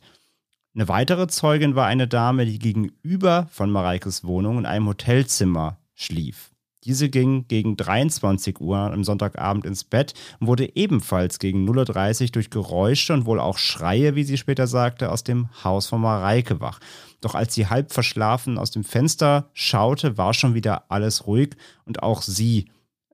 Eine 0.76 0.88
weitere 0.88 1.28
Zeugin 1.28 1.76
war 1.76 1.88
eine 1.88 2.08
Dame, 2.08 2.46
die 2.46 2.60
gegenüber 2.60 3.48
von 3.52 3.72
Mareikes 3.72 4.24
Wohnung 4.24 4.60
in 4.60 4.66
einem 4.66 4.88
Hotelzimmer 4.88 5.78
schlief. 5.96 6.52
Diese 6.86 7.10
ging 7.10 7.46
gegen 7.48 7.76
23 7.76 8.62
Uhr 8.62 8.78
am 8.78 9.04
Sonntagabend 9.04 9.66
ins 9.66 9.84
Bett 9.84 10.14
und 10.40 10.48
wurde 10.48 10.76
ebenfalls 10.78 11.40
gegen 11.40 11.70
0.30 11.70 12.22
Uhr 12.22 12.28
durch 12.30 12.50
Geräusche 12.50 13.14
und 13.14 13.26
wohl 13.26 13.40
auch 13.40 13.58
Schreie, 13.58 14.16
wie 14.16 14.24
sie 14.24 14.38
später 14.38 14.66
sagte, 14.66 15.12
aus 15.12 15.24
dem 15.24 15.50
Haus 15.64 15.88
von 15.88 16.00
Mareike 16.00 16.62
wach. 16.62 16.80
Doch 17.20 17.36
als 17.36 17.54
sie 17.54 17.68
halb 17.68 17.92
verschlafen 17.92 18.58
aus 18.58 18.72
dem 18.72 18.86
Fenster 18.86 19.50
schaute, 19.54 20.18
war 20.18 20.34
schon 20.34 20.54
wieder 20.54 20.90
alles 20.90 21.28
ruhig 21.28 21.58
und 21.84 22.02
auch 22.02 22.22
sie 22.22 22.70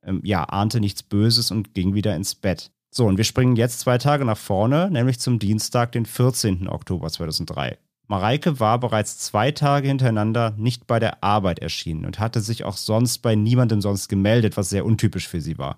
ähm, 0.06 0.22
ja, 0.24 0.44
ahnte 0.44 0.80
nichts 0.80 1.04
Böses 1.04 1.52
und 1.52 1.74
ging 1.74 1.94
wieder 1.94 2.16
ins 2.16 2.36
Bett. 2.36 2.72
So, 2.92 3.06
und 3.06 3.18
wir 3.18 3.26
springen 3.26 3.56
jetzt 3.56 3.82
zwei 3.82 3.98
Tage 3.98 4.24
nach 4.24 4.38
vorne, 4.38 4.90
nämlich 4.90 5.20
zum 5.20 5.40
Dienstag, 5.40 5.92
den 5.92 6.06
14. 6.06 6.70
Oktober 6.70 7.10
2003. 7.10 7.78
Mareike 8.08 8.60
war 8.60 8.80
bereits 8.80 9.18
zwei 9.18 9.52
Tage 9.52 9.88
hintereinander 9.88 10.54
nicht 10.58 10.88
bei 10.88 11.00
der 11.00 11.24
Arbeit 11.24 11.60
erschienen 11.60 12.06
und 12.06 12.20
hatte 12.20 12.40
sich 12.40 12.64
auch 12.64 12.78
sonst 12.78 13.20
bei 13.20 13.36
niemandem 13.36 13.82
sonst 13.82 14.08
gemeldet, 14.08 14.58
was 14.58 14.70
sehr 14.70 14.86
untypisch 14.86 15.28
für 15.28 15.42
sie 15.42 15.58
war. 15.58 15.78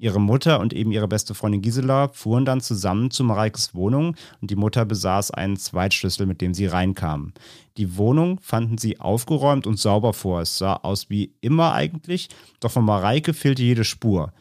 Ihre 0.00 0.18
Mutter 0.18 0.60
und 0.60 0.72
eben 0.72 0.92
ihre 0.92 1.08
beste 1.08 1.34
Freundin 1.34 1.60
Gisela 1.60 2.08
fuhren 2.08 2.46
dann 2.46 2.62
zusammen 2.62 3.10
zu 3.10 3.22
Mareikes 3.22 3.74
Wohnung 3.74 4.16
und 4.40 4.50
die 4.50 4.56
Mutter 4.56 4.86
besaß 4.86 5.30
einen 5.30 5.58
Zweitschlüssel, 5.58 6.24
mit 6.24 6.40
dem 6.40 6.54
sie 6.54 6.64
reinkamen. 6.64 7.34
Die 7.76 7.98
Wohnung 7.98 8.40
fanden 8.40 8.78
sie 8.78 8.98
aufgeräumt 8.98 9.66
und 9.66 9.78
sauber 9.78 10.14
vor. 10.14 10.40
Es 10.40 10.56
sah 10.56 10.76
aus 10.76 11.10
wie 11.10 11.34
immer 11.42 11.74
eigentlich, 11.74 12.30
doch 12.60 12.70
von 12.70 12.86
Mareike 12.86 13.34
fehlte 13.34 13.62
jede 13.62 13.84
Spur. 13.84 14.32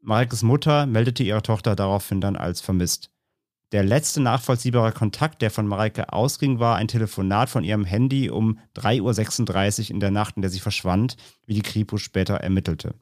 Mareikes 0.00 0.44
Mutter 0.44 0.86
meldete 0.86 1.24
ihre 1.24 1.42
Tochter 1.42 1.74
daraufhin 1.74 2.20
dann 2.20 2.36
als 2.36 2.60
vermisst. 2.60 3.10
Der 3.72 3.82
letzte 3.82 4.20
nachvollziehbare 4.20 4.92
Kontakt, 4.92 5.42
der 5.42 5.50
von 5.50 5.66
Mareike 5.66 6.12
ausging, 6.12 6.60
war 6.60 6.76
ein 6.76 6.86
Telefonat 6.86 7.50
von 7.50 7.64
ihrem 7.64 7.84
Handy 7.84 8.30
um 8.30 8.60
3.36 8.76 9.82
Uhr 9.82 9.90
in 9.90 10.00
der 10.00 10.12
Nacht, 10.12 10.36
in 10.36 10.42
der 10.42 10.50
sie 10.50 10.60
verschwand, 10.60 11.16
wie 11.44 11.54
die 11.54 11.62
Kripo 11.62 11.96
später 11.96 12.34
ermittelte. 12.34 12.94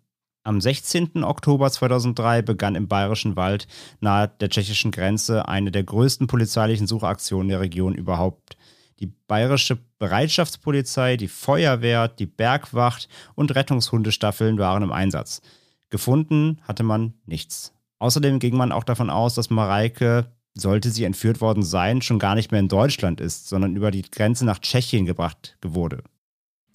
Am 0.50 0.60
16. 0.60 1.22
Oktober 1.22 1.70
2003 1.70 2.42
begann 2.42 2.74
im 2.74 2.88
Bayerischen 2.88 3.36
Wald 3.36 3.68
nahe 4.00 4.32
der 4.40 4.48
tschechischen 4.48 4.90
Grenze 4.90 5.46
eine 5.46 5.70
der 5.70 5.84
größten 5.84 6.26
polizeilichen 6.26 6.88
Suchaktionen 6.88 7.50
der 7.50 7.60
Region 7.60 7.94
überhaupt. 7.94 8.56
Die 8.98 9.06
bayerische 9.06 9.78
Bereitschaftspolizei, 10.00 11.16
die 11.16 11.28
Feuerwehr, 11.28 12.08
die 12.08 12.26
Bergwacht 12.26 13.08
und 13.36 13.54
Rettungshundestaffeln 13.54 14.58
waren 14.58 14.82
im 14.82 14.90
Einsatz. 14.90 15.40
Gefunden 15.88 16.60
hatte 16.66 16.82
man 16.82 17.14
nichts. 17.26 17.72
Außerdem 18.00 18.40
ging 18.40 18.56
man 18.56 18.72
auch 18.72 18.82
davon 18.82 19.08
aus, 19.08 19.36
dass 19.36 19.50
Mareike, 19.50 20.32
sollte 20.54 20.90
sie 20.90 21.04
entführt 21.04 21.40
worden 21.40 21.62
sein, 21.62 22.02
schon 22.02 22.18
gar 22.18 22.34
nicht 22.34 22.50
mehr 22.50 22.58
in 22.58 22.66
Deutschland 22.66 23.20
ist, 23.20 23.48
sondern 23.48 23.76
über 23.76 23.92
die 23.92 24.02
Grenze 24.02 24.44
nach 24.44 24.58
Tschechien 24.58 25.06
gebracht 25.06 25.56
wurde. 25.62 26.02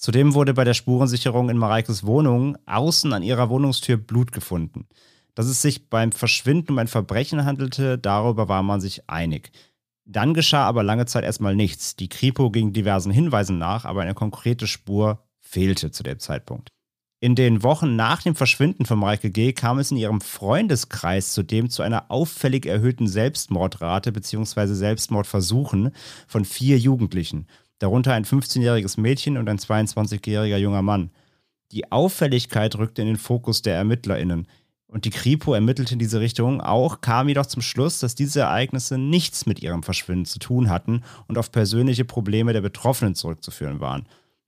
Zudem 0.05 0.35
wurde 0.35 0.53
bei 0.53 0.63
der 0.63 0.75
Spurensicherung 0.75 1.49
in 1.49 1.57
Mareikes 1.57 2.05
Wohnung 2.05 2.59
außen 2.67 3.11
an 3.11 3.23
ihrer 3.23 3.49
Wohnungstür 3.49 3.97
Blut 3.97 4.31
gefunden. 4.31 4.85
Dass 5.33 5.47
es 5.47 5.63
sich 5.63 5.89
beim 5.89 6.11
Verschwinden 6.11 6.73
um 6.73 6.77
ein 6.77 6.87
Verbrechen 6.87 7.43
handelte, 7.43 7.97
darüber 7.97 8.47
war 8.47 8.61
man 8.61 8.79
sich 8.79 9.09
einig. 9.09 9.49
Dann 10.05 10.35
geschah 10.35 10.67
aber 10.67 10.83
lange 10.83 11.07
Zeit 11.07 11.23
erstmal 11.23 11.55
nichts. 11.55 11.95
Die 11.95 12.07
Kripo 12.07 12.51
ging 12.51 12.71
diversen 12.71 13.11
Hinweisen 13.11 13.57
nach, 13.57 13.83
aber 13.83 14.03
eine 14.03 14.13
konkrete 14.13 14.67
Spur 14.67 15.23
fehlte 15.41 15.89
zu 15.89 16.03
dem 16.03 16.19
Zeitpunkt. 16.19 16.69
In 17.19 17.33
den 17.33 17.63
Wochen 17.63 17.95
nach 17.95 18.21
dem 18.21 18.35
Verschwinden 18.35 18.85
von 18.85 18.99
Mareike 18.99 19.31
G. 19.31 19.53
kam 19.53 19.79
es 19.79 19.89
in 19.89 19.97
ihrem 19.97 20.21
Freundeskreis 20.21 21.33
zudem 21.33 21.71
zu 21.71 21.81
einer 21.81 22.11
auffällig 22.11 22.67
erhöhten 22.67 23.07
Selbstmordrate 23.07 24.11
bzw. 24.11 24.67
Selbstmordversuchen 24.67 25.95
von 26.27 26.45
vier 26.45 26.77
Jugendlichen 26.77 27.47
darunter 27.79 28.13
ein 28.13 28.25
15-jähriges 28.25 28.99
Mädchen 28.99 29.37
und 29.37 29.49
ein 29.49 29.59
22-jähriger 29.59 30.57
junger 30.57 30.81
Mann. 30.81 31.11
Die 31.71 31.91
Auffälligkeit 31.91 32.75
rückte 32.77 33.01
in 33.01 33.07
den 33.07 33.17
Fokus 33.17 33.61
der 33.61 33.75
ErmittlerInnen. 33.75 34.47
Und 34.87 35.05
die 35.05 35.09
Kripo 35.09 35.53
ermittelte 35.53 35.93
in 35.93 35.99
diese 35.99 36.19
Richtung 36.19 36.61
auch, 36.61 37.01
kam 37.01 37.27
jedoch 37.27 37.47
zum 37.47 37.61
Schluss, 37.61 37.99
dass 37.99 38.15
diese 38.15 38.41
Ereignisse 38.41 38.97
nichts 38.97 39.45
mit 39.45 39.61
ihrem 39.61 39.83
Verschwinden 39.83 40.25
zu 40.25 40.39
tun 40.39 40.69
hatten 40.69 41.03
und 41.27 41.37
auf 41.37 41.51
persönliche 41.51 42.05
Probleme 42.05 42.53
der 42.53 42.61
Betroffenen 42.61 43.15
zurückzuführen 43.15 43.79
waren. 43.79 44.07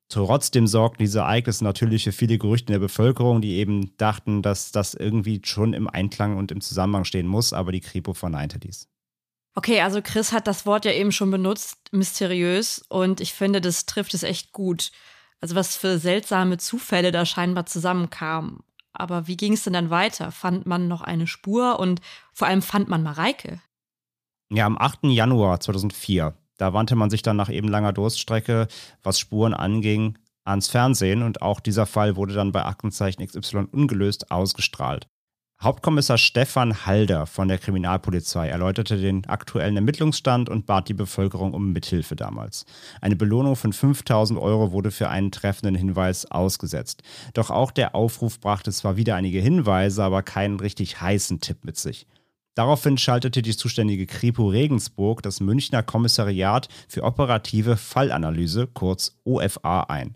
Trotzdem 0.09 0.67
sorgten 0.67 1.03
diese 1.03 1.19
Ereignisse 1.19 1.63
natürlich 1.63 2.05
für 2.05 2.13
viele 2.13 2.37
Gerüchte 2.37 2.71
in 2.71 2.79
der 2.79 2.87
Bevölkerung, 2.87 3.41
die 3.41 3.55
eben 3.55 3.97
dachten, 3.97 4.41
dass 4.41 4.71
das 4.71 4.93
irgendwie 4.93 5.41
schon 5.43 5.73
im 5.73 5.89
Einklang 5.89 6.37
und 6.37 6.51
im 6.51 6.61
Zusammenhang 6.61 7.03
stehen 7.03 7.27
muss, 7.27 7.51
aber 7.51 7.73
die 7.73 7.81
Kripo 7.81 8.13
verneinte 8.13 8.57
dies. 8.57 8.87
Okay, 9.57 9.81
also 9.81 10.03
Chris 10.03 10.33
hat 10.33 10.45
das 10.45 10.67
Wort 10.67 10.85
ja 10.85 10.91
eben 10.91 11.11
schon 11.11 11.31
benutzt, 11.31 11.79
mysteriös, 11.91 12.85
und 12.89 13.21
ich 13.21 13.33
finde, 13.33 13.59
das 13.59 13.87
trifft 13.87 14.13
es 14.13 14.21
echt 14.21 14.51
gut. 14.51 14.91
Also 15.41 15.55
was 15.55 15.75
für 15.75 15.97
seltsame 15.97 16.59
Zufälle 16.59 17.11
da 17.11 17.25
scheinbar 17.25 17.65
zusammenkamen. 17.65 18.59
Aber 18.93 19.25
wie 19.25 19.35
ging 19.35 19.53
es 19.53 19.63
denn 19.63 19.73
dann 19.73 19.89
weiter? 19.89 20.31
Fand 20.31 20.67
man 20.67 20.87
noch 20.87 21.01
eine 21.01 21.25
Spur 21.25 21.79
und 21.79 22.01
vor 22.33 22.47
allem 22.47 22.61
fand 22.61 22.87
man 22.87 23.01
Mareike? 23.01 23.59
Ja, 24.51 24.67
am 24.67 24.77
8. 24.77 25.05
Januar 25.05 25.59
2004, 25.59 26.37
da 26.57 26.73
wandte 26.73 26.95
man 26.95 27.09
sich 27.09 27.23
dann 27.23 27.37
nach 27.37 27.49
eben 27.49 27.67
langer 27.67 27.93
Durststrecke, 27.93 28.67
was 29.01 29.19
Spuren 29.19 29.55
anging, 29.55 30.19
ans 30.43 30.67
Fernsehen 30.67 31.23
und 31.23 31.41
auch 31.41 31.61
dieser 31.61 31.87
Fall 31.87 32.15
wurde 32.15 32.35
dann 32.35 32.51
bei 32.51 32.63
Aktenzeichen 32.63 33.25
XY 33.25 33.69
ungelöst 33.71 34.29
ausgestrahlt. 34.29 35.07
Hauptkommissar 35.59 36.19
Stefan 36.19 36.85
Halder 36.85 37.25
von 37.25 37.47
der 37.47 37.57
Kriminalpolizei 37.57 38.47
erläuterte 38.47 38.95
den 38.95 39.25
aktuellen 39.25 39.75
Ermittlungsstand 39.75 40.49
und 40.49 40.67
bat 40.67 40.87
die 40.87 40.93
Bevölkerung 40.93 41.55
um 41.55 41.73
Mithilfe 41.73 42.15
damals. 42.15 42.65
Eine 43.01 43.15
Belohnung 43.15 43.55
von 43.55 43.73
5000 43.73 44.39
Euro 44.39 44.71
wurde 44.71 44.91
für 44.91 45.09
einen 45.09 45.31
treffenden 45.31 45.73
Hinweis 45.73 46.29
ausgesetzt. 46.29 47.01
Doch 47.33 47.49
auch 47.49 47.71
der 47.71 47.95
Aufruf 47.95 48.39
brachte 48.39 48.71
zwar 48.71 48.97
wieder 48.97 49.15
einige 49.15 49.39
Hinweise, 49.39 50.03
aber 50.03 50.21
keinen 50.21 50.59
richtig 50.59 51.01
heißen 51.01 51.41
Tipp 51.41 51.65
mit 51.65 51.77
sich. 51.77 52.05
Daraufhin 52.53 52.99
schaltete 52.99 53.41
die 53.41 53.57
zuständige 53.57 54.05
Kripo 54.05 54.49
Regensburg 54.49 55.23
das 55.23 55.39
Münchner 55.39 55.81
Kommissariat 55.81 56.67
für 56.87 57.01
operative 57.01 57.77
Fallanalyse, 57.77 58.67
kurz 58.67 59.17
OFA, 59.23 59.81
ein. 59.89 60.15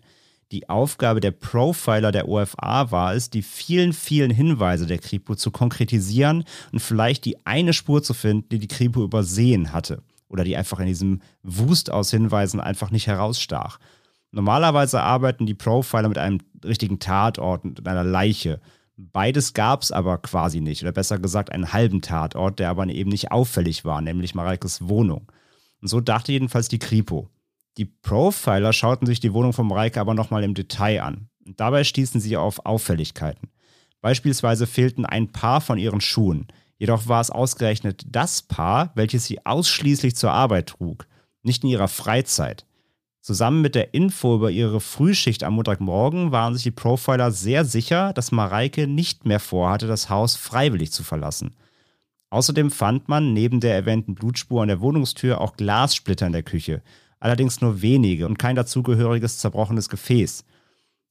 Die 0.52 0.68
Aufgabe 0.68 1.20
der 1.20 1.30
Profiler 1.30 2.12
der 2.12 2.28
OFA 2.28 2.90
war 2.90 3.14
es, 3.14 3.30
die 3.30 3.40
vielen, 3.40 3.94
vielen 3.94 4.30
Hinweise 4.30 4.86
der 4.86 4.98
Kripo 4.98 5.34
zu 5.34 5.50
konkretisieren 5.50 6.44
und 6.72 6.80
vielleicht 6.80 7.24
die 7.24 7.46
eine 7.46 7.72
Spur 7.72 8.02
zu 8.02 8.12
finden, 8.12 8.50
die 8.50 8.58
die 8.58 8.68
Kripo 8.68 9.02
übersehen 9.02 9.72
hatte 9.72 10.02
oder 10.28 10.44
die 10.44 10.54
einfach 10.54 10.78
in 10.78 10.86
diesem 10.86 11.22
Wust 11.42 11.90
aus 11.90 12.10
Hinweisen 12.10 12.60
einfach 12.60 12.90
nicht 12.90 13.06
herausstach. 13.06 13.78
Normalerweise 14.30 15.00
arbeiten 15.00 15.46
die 15.46 15.54
Profiler 15.54 16.08
mit 16.08 16.18
einem 16.18 16.40
richtigen 16.62 16.98
Tatort 16.98 17.64
und 17.64 17.88
einer 17.88 18.04
Leiche. 18.04 18.60
Beides 18.98 19.54
gab 19.54 19.80
es 19.80 19.90
aber 19.90 20.18
quasi 20.18 20.60
nicht, 20.60 20.82
oder 20.82 20.92
besser 20.92 21.18
gesagt 21.18 21.50
einen 21.50 21.72
halben 21.72 22.02
Tatort, 22.02 22.58
der 22.58 22.68
aber 22.68 22.86
eben 22.88 23.08
nicht 23.08 23.32
auffällig 23.32 23.86
war, 23.86 24.02
nämlich 24.02 24.34
Mareikes 24.34 24.86
Wohnung. 24.86 25.32
Und 25.80 25.88
so 25.88 26.02
dachte 26.02 26.32
jedenfalls 26.32 26.68
die 26.68 26.78
Kripo. 26.78 27.30
Die 27.78 27.86
Profiler 27.86 28.72
schauten 28.72 29.06
sich 29.06 29.20
die 29.20 29.32
Wohnung 29.32 29.52
von 29.52 29.66
Mareike 29.66 30.00
aber 30.00 30.14
nochmal 30.14 30.44
im 30.44 30.54
Detail 30.54 31.02
an. 31.02 31.28
Und 31.46 31.58
dabei 31.58 31.84
stießen 31.84 32.20
sie 32.20 32.36
auf 32.36 32.66
Auffälligkeiten. 32.66 33.50
Beispielsweise 34.00 34.66
fehlten 34.66 35.06
ein 35.06 35.32
Paar 35.32 35.60
von 35.60 35.78
ihren 35.78 36.00
Schuhen. 36.00 36.48
Jedoch 36.76 37.06
war 37.06 37.20
es 37.20 37.30
ausgerechnet 37.30 38.04
das 38.08 38.42
Paar, 38.42 38.92
welches 38.94 39.24
sie 39.24 39.46
ausschließlich 39.46 40.16
zur 40.16 40.32
Arbeit 40.32 40.70
trug, 40.70 41.06
nicht 41.42 41.62
in 41.62 41.70
ihrer 41.70 41.88
Freizeit. 41.88 42.66
Zusammen 43.20 43.60
mit 43.62 43.76
der 43.76 43.94
Info 43.94 44.34
über 44.34 44.50
ihre 44.50 44.80
Frühschicht 44.80 45.44
am 45.44 45.54
Montagmorgen 45.54 46.32
waren 46.32 46.54
sich 46.54 46.64
die 46.64 46.72
Profiler 46.72 47.30
sehr 47.30 47.64
sicher, 47.64 48.12
dass 48.12 48.32
Mareike 48.32 48.88
nicht 48.88 49.24
mehr 49.24 49.38
vorhatte, 49.38 49.86
das 49.86 50.10
Haus 50.10 50.34
freiwillig 50.34 50.90
zu 50.90 51.04
verlassen. 51.04 51.54
Außerdem 52.30 52.72
fand 52.72 53.08
man 53.08 53.32
neben 53.32 53.60
der 53.60 53.76
erwähnten 53.76 54.16
Blutspur 54.16 54.62
an 54.62 54.68
der 54.68 54.80
Wohnungstür 54.80 55.40
auch 55.40 55.56
Glassplitter 55.56 56.26
in 56.26 56.32
der 56.32 56.42
Küche, 56.42 56.82
allerdings 57.22 57.60
nur 57.60 57.82
wenige 57.82 58.26
und 58.26 58.38
kein 58.38 58.56
dazugehöriges 58.56 59.38
zerbrochenes 59.38 59.88
Gefäß. 59.88 60.44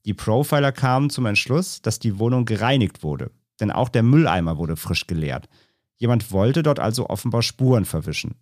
Die 0.05 0.13
Profiler 0.13 0.73
kamen 0.73 1.09
zum 1.09 1.25
Entschluss, 1.25 1.81
dass 1.81 1.99
die 1.99 2.19
Wohnung 2.19 2.43
gereinigt 2.43 3.01
wurde, 3.01 3.31
denn 3.61 3.71
auch 3.71 3.87
der 3.87 4.03
Mülleimer 4.03 4.57
wurde 4.57 4.75
frisch 4.75 5.07
geleert. 5.07 5.47
Jemand 5.95 6.31
wollte 6.31 6.63
dort 6.63 6.79
also 6.79 7.09
offenbar 7.09 7.43
Spuren 7.43 7.85
verwischen. 7.85 8.35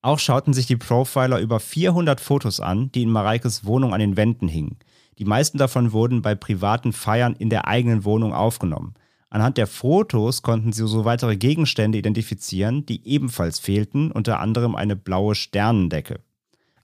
Auch 0.00 0.18
schauten 0.18 0.54
sich 0.54 0.66
die 0.66 0.78
Profiler 0.78 1.40
über 1.40 1.60
400 1.60 2.20
Fotos 2.20 2.58
an, 2.58 2.90
die 2.92 3.02
in 3.02 3.10
Mareikes 3.10 3.66
Wohnung 3.66 3.92
an 3.92 4.00
den 4.00 4.16
Wänden 4.16 4.48
hingen. 4.48 4.78
Die 5.18 5.26
meisten 5.26 5.58
davon 5.58 5.92
wurden 5.92 6.22
bei 6.22 6.34
privaten 6.34 6.94
Feiern 6.94 7.34
in 7.34 7.50
der 7.50 7.68
eigenen 7.68 8.06
Wohnung 8.06 8.32
aufgenommen. 8.32 8.94
Anhand 9.28 9.58
der 9.58 9.66
Fotos 9.66 10.40
konnten 10.40 10.72
sie 10.72 10.88
so 10.88 11.04
weitere 11.04 11.36
Gegenstände 11.36 11.98
identifizieren, 11.98 12.86
die 12.86 13.06
ebenfalls 13.06 13.58
fehlten, 13.58 14.10
unter 14.10 14.40
anderem 14.40 14.74
eine 14.74 14.96
blaue 14.96 15.34
Sternendecke. 15.34 16.20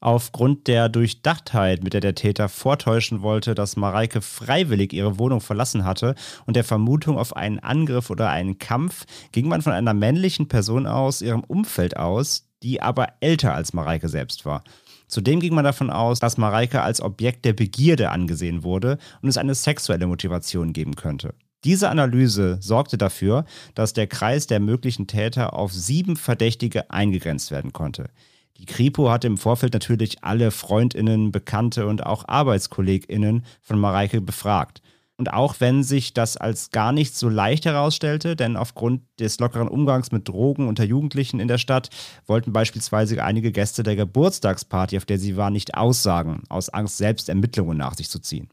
Aufgrund 0.01 0.67
der 0.67 0.89
Durchdachtheit, 0.89 1.83
mit 1.83 1.95
der 1.95 2.01
der 2.01 2.15
Täter 2.15 2.49
vortäuschen 2.49 3.23
wollte, 3.23 3.55
dass 3.55 3.77
Mareike 3.77 4.21
freiwillig 4.21 4.93
ihre 4.93 5.19
Wohnung 5.19 5.41
verlassen 5.41 5.85
hatte 5.85 6.15
und 6.45 6.55
der 6.55 6.65
Vermutung 6.65 7.19
auf 7.19 7.35
einen 7.35 7.59
Angriff 7.59 8.11
oder 8.11 8.31
einen 8.31 8.59
Kampf, 8.59 9.07
ging 9.33 9.49
man 9.49 9.63
von 9.63 9.73
einer 9.73 9.95
männlichen 9.95 10.49
Person 10.49 10.87
aus 10.87 11.23
ihrem 11.23 11.43
Umfeld 11.45 11.97
aus, 11.97 12.49
die 12.63 12.83
aber 12.83 13.09
älter 13.21 13.55
als 13.55 13.73
Mareike 13.73 14.09
selbst 14.09 14.45
war. 14.45 14.65
Zudem 15.09 15.41
ging 15.41 15.55
man 15.55 15.65
davon 15.65 15.91
aus, 15.91 16.19
dass 16.19 16.37
Mareike 16.37 16.83
als 16.83 17.01
Objekt 17.01 17.45
der 17.45 17.53
Begierde 17.53 18.11
angesehen 18.11 18.65
wurde 18.65 18.99
und 19.23 19.29
es 19.29 19.39
eine 19.39 19.55
sexuelle 19.55 20.07
Motivation 20.07 20.73
geben 20.73 20.97
könnte. 20.97 21.35
Diese 21.65 21.89
Analyse 21.89 22.59
sorgte 22.61 22.99
dafür, 22.99 23.45
dass 23.75 23.93
der 23.93 24.07
Kreis 24.07 24.47
der 24.47 24.61
möglichen 24.61 25.07
Täter 25.07 25.55
auf 25.55 25.73
sieben 25.73 26.17
Verdächtige 26.17 26.91
eingegrenzt 26.91 27.51
werden 27.51 27.73
konnte. 27.73 28.11
Die 28.59 28.67
Kripo 28.67 29.11
hatte 29.11 29.27
im 29.27 29.37
Vorfeld 29.37 29.75
natürlich 29.75 30.25
alle 30.25 30.51
Freundinnen, 30.51 31.31
Bekannte 31.31 31.87
und 31.87 32.07
auch 32.07 32.27
Arbeitskolleginnen 32.27 33.45
von 33.61 33.79
Mareike 33.79 34.21
befragt. 34.21 34.83
Und 35.19 35.33
auch 35.33 35.57
wenn 35.61 35.83
sich 35.83 36.13
das 36.13 36.37
als 36.37 36.71
gar 36.71 36.93
nicht 36.93 37.17
so 37.17 37.31
leicht 37.31 37.65
herausstellte, 37.65 38.37
denn 38.37 38.57
aufgrund 38.57 39.03
des 39.19 39.39
lockeren 39.39 39.69
Umgangs 39.69 40.13
mit 40.13 40.29
Drogen 40.29 40.69
unter 40.69 40.85
Jugendlichen 40.85 41.41
in 41.41 41.49
der 41.49 41.57
Stadt 41.57 41.89
wollten 42.27 42.53
beispielsweise 42.53 43.23
einige 43.25 43.51
Gäste 43.51 43.83
der 43.83 43.97
Geburtstagsparty, 43.97 44.99
auf 44.99 45.07
der 45.07 45.19
sie 45.19 45.37
war, 45.39 45.51
nicht 45.51 45.75
aussagen, 45.75 46.43
aus 46.51 46.69
Angst, 46.69 46.99
selbst 46.99 47.31
Ermittlungen 47.31 47.79
nach 47.79 47.95
sich 47.95 48.11
zu 48.11 48.19
ziehen. 48.19 48.51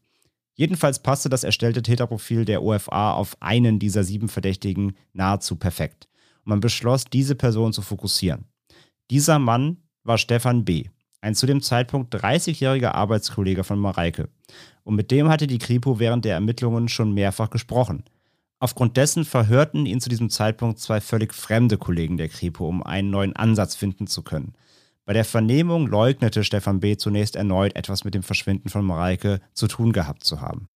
Jedenfalls 0.56 1.00
passte 1.00 1.30
das 1.30 1.44
erstellte 1.44 1.82
Täterprofil 1.82 2.46
der 2.46 2.64
OFA 2.64 3.14
auf 3.14 3.36
einen 3.42 3.80
dieser 3.80 4.04
sieben 4.04 4.30
Verdächtigen 4.30 4.96
nahezu 5.12 5.58
perfekt. 5.58 6.08
Und 6.46 6.50
man 6.50 6.60
beschloss, 6.62 7.06
diese 7.06 7.36
Person 7.36 7.74
zu 7.74 7.82
fokussieren. 7.82 8.46
Dieser 9.10 9.38
Mann 9.38 9.83
war 10.04 10.18
Stefan 10.18 10.66
B., 10.66 10.86
ein 11.22 11.36
zu 11.36 11.46
dem 11.46 11.62
Zeitpunkt 11.62 12.14
30-jähriger 12.14 12.92
Arbeitskollege 12.92 13.64
von 13.64 13.80
Mareike. 13.80 14.30
Und 14.84 14.96
mit 14.96 15.10
dem 15.10 15.30
hatte 15.30 15.48
die 15.48 15.60
Kripo 15.60 16.00
während 16.00 16.26
der 16.26 16.34
Ermittlungen 16.34 16.90
schon 16.90 17.14
mehrfach 17.14 17.50
gesprochen. 17.50 18.04
Aufgrund 18.60 18.98
dessen 18.98 19.26
verhörten 19.26 19.86
ihn 19.86 20.02
zu 20.02 20.10
diesem 20.10 20.30
Zeitpunkt 20.30 20.80
zwei 20.80 21.02
völlig 21.02 21.34
fremde 21.34 21.78
Kollegen 21.78 22.18
der 22.18 22.30
Kripo, 22.30 22.68
um 22.68 22.84
einen 22.84 23.10
neuen 23.10 23.36
Ansatz 23.36 23.76
finden 23.76 24.08
zu 24.08 24.22
können. 24.22 24.54
Bei 25.06 25.14
der 25.14 25.26
Vernehmung 25.26 25.88
leugnete 25.88 26.44
Stefan 26.44 26.80
B. 26.80 26.96
zunächst 26.96 27.36
erneut 27.36 27.76
etwas 27.76 28.06
mit 28.06 28.14
dem 28.14 28.24
Verschwinden 28.24 28.70
von 28.70 28.86
Mareike 28.86 29.42
zu 29.54 29.68
tun 29.68 29.92
gehabt 29.92 30.24
zu 30.24 30.40
haben. 30.40 30.68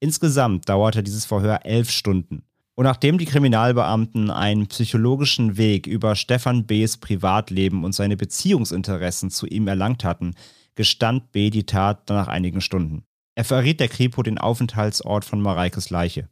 Insgesamt 0.00 0.68
dauerte 0.68 1.02
dieses 1.02 1.26
Verhör 1.26 1.64
elf 1.64 1.90
Stunden. 1.90 2.44
Und 2.76 2.84
nachdem 2.84 3.18
die 3.18 3.26
Kriminalbeamten 3.26 4.30
einen 4.30 4.66
psychologischen 4.66 5.56
Weg 5.56 5.86
über 5.86 6.16
Stefan 6.16 6.66
B.s 6.66 6.96
Privatleben 6.96 7.84
und 7.84 7.94
seine 7.94 8.16
Beziehungsinteressen 8.16 9.30
zu 9.30 9.46
ihm 9.46 9.68
erlangt 9.68 10.02
hatten, 10.02 10.34
gestand 10.74 11.30
B. 11.30 11.50
die 11.50 11.66
Tat 11.66 12.08
nach 12.08 12.26
einigen 12.26 12.60
Stunden. 12.60 13.04
Er 13.36 13.44
verriet 13.44 13.78
der 13.78 13.88
Kripo 13.88 14.22
den 14.22 14.38
Aufenthaltsort 14.38 15.24
von 15.24 15.40
Mareikes 15.40 15.90
Leiche. 15.90 16.28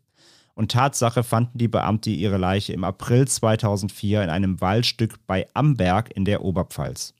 Und 0.54 0.72
Tatsache 0.72 1.22
fanden 1.22 1.58
die 1.58 1.68
Beamte 1.68 2.10
ihre 2.10 2.38
Leiche 2.38 2.72
im 2.72 2.84
April 2.84 3.26
2004 3.26 4.24
in 4.24 4.30
einem 4.30 4.60
Waldstück 4.60 5.26
bei 5.26 5.46
Amberg 5.54 6.14
in 6.14 6.24
der 6.24 6.44
Oberpfalz. 6.44 7.14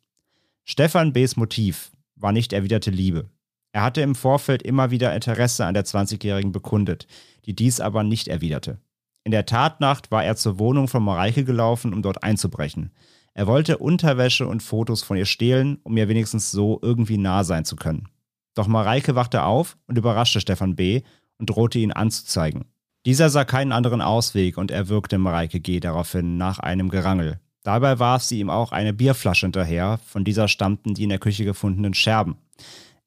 Stefan 0.65 1.13
B.s 1.13 1.37
Motiv 1.37 1.93
war 2.17 2.33
nicht 2.33 2.53
erwiderte 2.53 2.91
Liebe. 2.91 3.31
Er 3.73 3.83
hatte 3.83 4.03
im 4.03 4.15
Vorfeld 4.15 4.63
immer 4.63 4.91
wieder 4.91 5.15
Interesse 5.15 5.65
an 5.65 5.75
der 5.75 5.85
20-Jährigen 5.85 6.53
bekundet, 6.53 7.07
die 7.47 7.57
dies 7.57 7.81
aber 7.81 8.03
nicht 8.03 8.29
erwiderte. 8.29 8.79
In 9.25 9.31
der 9.31 9.47
Tatnacht 9.47 10.11
war 10.11 10.25
er 10.25 10.37
zur 10.37 10.59
Wohnung 10.59 10.89
von 10.89 11.03
Mareike 11.03 11.45
gelaufen, 11.45 11.93
um 11.93 12.03
dort 12.03 12.23
einzubrechen. 12.23 12.91
Er 13.35 13.47
wollte 13.47 13.79
Unterwäsche 13.79 14.47
und 14.47 14.63
Fotos 14.63 15.03
von 15.03 15.17
ihr 15.17 15.27
stehlen, 15.27 15.79
um 15.85 15.97
ihr 15.97 16.09
wenigstens 16.09 16.51
so 16.51 16.79
irgendwie 16.83 17.19
nah 17.19 17.45
sein 17.45 17.65
zu 17.65 17.77
können. 17.77 18.09
Doch 18.55 18.67
Mareike 18.67 19.15
wachte 19.15 19.45
auf 19.45 19.79
und 19.87 19.97
überraschte 19.97 20.41
Stefan 20.41 20.77
B. 20.77 21.03
und 21.39 21.49
drohte 21.49 21.79
ihn 21.79 21.93
anzuzeigen. 21.93 22.67
Dieser 23.07 23.31
sah 23.31 23.45
keinen 23.45 23.73
anderen 23.73 24.01
Ausweg 24.01 24.59
und 24.59 24.71
erwürgte 24.71 25.19
Mareike 25.19 25.61
G. 25.61 25.81
daraufhin 25.81 26.37
nach 26.37 26.59
einem 26.59 26.89
Gerangel. 26.89 27.41
Dabei 27.65 27.99
warf 27.99 28.23
sie 28.23 28.41
ihm 28.41 28.51
auch 28.51 28.73
eine 28.73 28.93
Bierflasche 28.93 29.47
hinterher, 29.47 29.99
von 30.07 30.25
dieser 30.25 30.49
stammten 30.49 30.95
die 30.95 31.05
in 31.05 31.09
der 31.09 31.19
Küche 31.19 31.45
gefundenen 31.45 31.95
Scherben. 31.95 32.37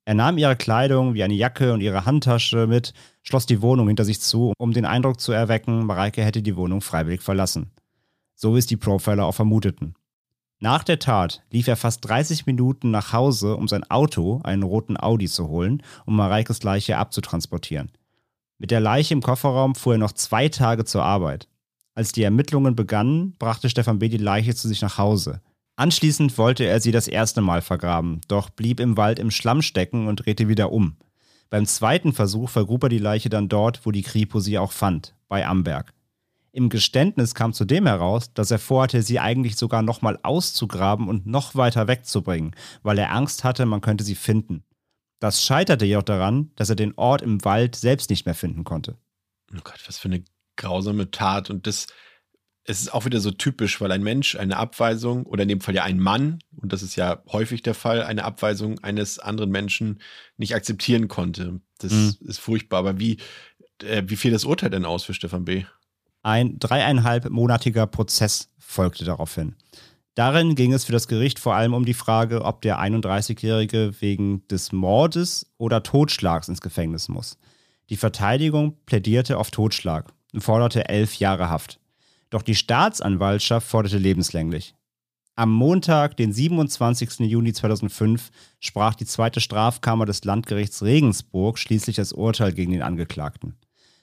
Er 0.07 0.13
nahm 0.13 0.37
ihre 0.37 0.55
Kleidung 0.55 1.15
wie 1.15 1.23
eine 1.23 1.33
Jacke 1.33 1.73
und 1.73 1.81
ihre 1.81 2.05
Handtasche 2.05 2.67
mit, 2.67 2.93
schloss 3.23 3.47
die 3.47 3.63
Wohnung 3.63 3.87
hinter 3.87 4.05
sich 4.05 4.21
zu, 4.21 4.53
um 4.59 4.71
den 4.71 4.85
Eindruck 4.85 5.19
zu 5.19 5.31
erwecken, 5.31 5.87
Mareike 5.87 6.23
hätte 6.23 6.43
die 6.43 6.55
Wohnung 6.55 6.81
freiwillig 6.81 7.23
verlassen. 7.23 7.71
So 8.35 8.53
wie 8.53 8.59
es 8.59 8.67
die 8.67 8.77
Profiler 8.77 9.25
auch 9.25 9.33
vermuteten. 9.33 9.95
Nach 10.59 10.83
der 10.83 10.99
Tat 10.99 11.43
lief 11.49 11.67
er 11.67 11.75
fast 11.75 12.07
30 12.07 12.45
Minuten 12.45 12.91
nach 12.91 13.13
Hause, 13.13 13.57
um 13.57 13.67
sein 13.67 13.83
Auto, 13.89 14.41
einen 14.43 14.63
roten 14.63 14.95
Audi, 14.97 15.27
zu 15.27 15.47
holen, 15.47 15.81
um 16.05 16.15
Mareikes 16.15 16.61
Leiche 16.61 16.97
abzutransportieren. 16.97 17.91
Mit 18.59 18.71
der 18.71 18.79
Leiche 18.79 19.13
im 19.13 19.21
Kofferraum 19.21 19.75
fuhr 19.75 19.95
er 19.95 19.99
noch 19.99 20.13
zwei 20.13 20.49
Tage 20.49 20.85
zur 20.85 21.03
Arbeit. 21.03 21.49
Als 21.93 22.11
die 22.11 22.23
Ermittlungen 22.23 22.75
begannen, 22.75 23.35
brachte 23.37 23.69
Stefan 23.69 23.99
B. 23.99 24.07
die 24.07 24.17
Leiche 24.17 24.53
zu 24.53 24.67
sich 24.67 24.81
nach 24.81 24.97
Hause. 24.97 25.41
Anschließend 25.77 26.38
wollte 26.38 26.63
er 26.63 26.79
sie 26.79 26.91
das 26.91 27.07
erste 27.07 27.41
Mal 27.41 27.61
vergraben, 27.61 28.21
doch 28.27 28.49
blieb 28.49 28.79
im 28.79 28.95
Wald 28.95 29.19
im 29.19 29.31
Schlamm 29.31 29.61
stecken 29.61 30.07
und 30.07 30.25
drehte 30.25 30.47
wieder 30.47 30.71
um. 30.71 30.95
Beim 31.49 31.65
zweiten 31.65 32.13
Versuch 32.13 32.49
vergrub 32.49 32.83
er 32.83 32.89
die 32.89 32.97
Leiche 32.97 33.29
dann 33.29 33.49
dort, 33.49 33.85
wo 33.85 33.91
die 33.91 34.01
Kripo 34.01 34.39
sie 34.39 34.57
auch 34.57 34.71
fand, 34.71 35.15
bei 35.27 35.45
Amberg. 35.45 35.93
Im 36.51 36.69
Geständnis 36.69 37.35
kam 37.35 37.51
zudem 37.51 37.85
heraus, 37.85 38.33
dass 38.33 38.49
er 38.49 38.59
vorhatte, 38.59 39.01
sie 39.01 39.19
eigentlich 39.19 39.57
sogar 39.57 39.81
nochmal 39.81 40.17
auszugraben 40.23 41.09
und 41.09 41.27
noch 41.27 41.55
weiter 41.55 41.89
wegzubringen, 41.89 42.55
weil 42.81 42.97
er 42.97 43.11
Angst 43.11 43.43
hatte, 43.43 43.65
man 43.65 43.81
könnte 43.81 44.05
sie 44.05 44.15
finden. 44.15 44.63
Das 45.19 45.43
scheiterte 45.43 45.85
jedoch 45.85 46.03
daran, 46.03 46.51
dass 46.55 46.69
er 46.69 46.77
den 46.77 46.93
Ort 46.97 47.21
im 47.21 47.43
Wald 47.43 47.75
selbst 47.75 48.09
nicht 48.09 48.25
mehr 48.25 48.35
finden 48.35 48.63
konnte. 48.63 48.97
Oh 49.53 49.59
Gott, 49.63 49.81
was 49.85 49.97
für 49.97 50.07
eine 50.07 50.23
grausame 50.55 51.11
Tat. 51.11 51.49
Und 51.49 51.67
das 51.67 51.88
es 52.67 52.82
ist 52.82 52.93
auch 52.93 53.06
wieder 53.06 53.19
so 53.19 53.32
typisch, 53.32 53.80
weil 53.80 53.91
ein 53.91 54.04
Mensch 54.04 54.36
eine 54.36 54.58
Abweisung 54.58 55.25
oder 55.25 55.43
in 55.43 55.49
dem 55.49 55.62
Fall 55.62 55.75
ja 55.75 55.84
ein 55.84 55.99
Mann, 55.99 56.39
und 56.58 56.73
das 56.73 56.82
ist 56.82 56.95
ja 56.95 57.21
häufig 57.32 57.62
der 57.62 57.75
Fall, 57.75 58.04
eine 58.04 58.25
Abweisung 58.25 58.80
eines 58.80 59.19
anderen 59.19 59.51
Menschen 59.51 59.99
nicht 60.38 60.56
akzeptieren 60.56 61.08
konnte. 61.08 61.60
Das 61.78 61.91
mhm. 61.91 62.15
ist 62.21 62.39
furchtbar. 62.39 62.80
Aber 62.80 62.99
wie, 62.99 63.17
äh, 63.84 64.04
wie 64.08 64.15
fiel 64.15 64.32
das 64.32 64.45
Urteil 64.45 64.71
denn 64.71 64.86
aus 64.86 65.04
für 65.04 65.13
Stefan 65.13 65.45
B.? 65.45 65.63
Ein 66.23 66.58
dreieinhalbmonatiger 66.58 67.86
Prozess 67.86 68.49
folgte 68.58 69.06
daraufhin. 69.06 69.56
Darin 70.15 70.56
ging 70.56 70.73
es 70.73 70.86
für 70.86 70.93
das 70.93 71.08
Gericht 71.08 71.38
vor 71.39 71.56
allem 71.56 71.73
um 71.73 71.86
die 71.86 71.93
Frage, 71.93 72.43
ob 72.43 72.62
der 72.62 72.80
31-Jährige 72.80 73.93
wegen 73.99 74.47
des 74.47 74.71
Mordes 74.71 75.51
oder 75.58 75.84
Totschlags 75.84 76.47
ins 76.47 76.62
Gefängnis 76.62 77.10
muss. 77.10 77.38
Die 77.89 77.97
Verteidigung 77.97 78.78
plädierte 78.88 79.38
auf 79.38 79.51
Totschlag 79.51 80.12
und 80.34 80.41
forderte 80.41 80.89
elf 80.89 81.15
Jahre 81.17 81.49
Haft. 81.49 81.80
Doch 82.29 82.41
die 82.41 82.55
Staatsanwaltschaft 82.55 83.67
forderte 83.67 83.97
lebenslänglich. 83.97 84.75
Am 85.38 85.51
Montag, 85.51 86.15
den 86.15 86.31
27. 86.31 87.19
Juni 87.19 87.51
2005, 87.51 88.31
sprach 88.61 88.95
die 88.95 89.05
zweite 89.05 89.41
Strafkammer 89.41 90.05
des 90.05 90.23
Landgerichts 90.23 90.81
Regensburg 90.81 91.59
schließlich 91.59 91.97
das 91.97 92.13
Urteil 92.13 92.53
gegen 92.53 92.71
den 92.71 92.81
Angeklagten. 92.81 93.55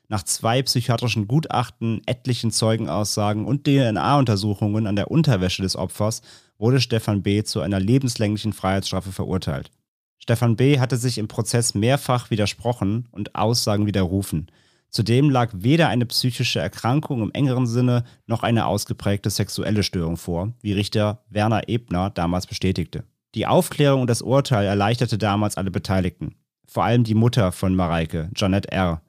Nach 0.08 0.22
zwei 0.22 0.62
psychiatrischen 0.62 1.26
Gutachten, 1.26 2.02
etlichen 2.04 2.50
Zeugenaussagen 2.50 3.46
und 3.46 3.64
DNA-Untersuchungen 3.64 4.86
an 4.86 4.94
der 4.94 5.10
Unterwäsche 5.10 5.62
des 5.62 5.74
Opfers 5.74 6.20
wurde 6.58 6.82
Stefan 6.82 7.22
B. 7.22 7.44
zu 7.44 7.60
einer 7.62 7.80
lebenslänglichen 7.80 8.52
Freiheitsstrafe 8.52 9.10
verurteilt. 9.10 9.70
Stefan 10.18 10.56
B. 10.56 10.78
hatte 10.78 10.98
sich 10.98 11.16
im 11.16 11.28
Prozess 11.28 11.74
mehrfach 11.74 12.30
widersprochen 12.30 13.08
und 13.10 13.34
Aussagen 13.34 13.86
widerrufen. 13.86 14.48
Zudem 14.92 15.30
lag 15.30 15.50
weder 15.54 15.88
eine 15.88 16.04
psychische 16.04 16.60
Erkrankung 16.60 17.22
im 17.22 17.32
engeren 17.32 17.66
Sinne 17.66 18.04
noch 18.26 18.42
eine 18.42 18.66
ausgeprägte 18.66 19.30
sexuelle 19.30 19.82
Störung 19.82 20.18
vor, 20.18 20.52
wie 20.60 20.74
Richter 20.74 21.24
Werner 21.30 21.66
Ebner 21.68 22.10
damals 22.10 22.46
bestätigte. 22.46 23.04
Die 23.34 23.46
Aufklärung 23.46 24.02
und 24.02 24.10
das 24.10 24.20
Urteil 24.20 24.66
erleichterte 24.66 25.16
damals 25.16 25.56
alle 25.56 25.70
Beteiligten, 25.70 26.34
vor 26.66 26.84
allem 26.84 27.04
die 27.04 27.14
Mutter 27.14 27.52
von 27.52 27.74
Mareike, 27.74 28.30
Janette 28.36 28.70
R., 28.70 29.00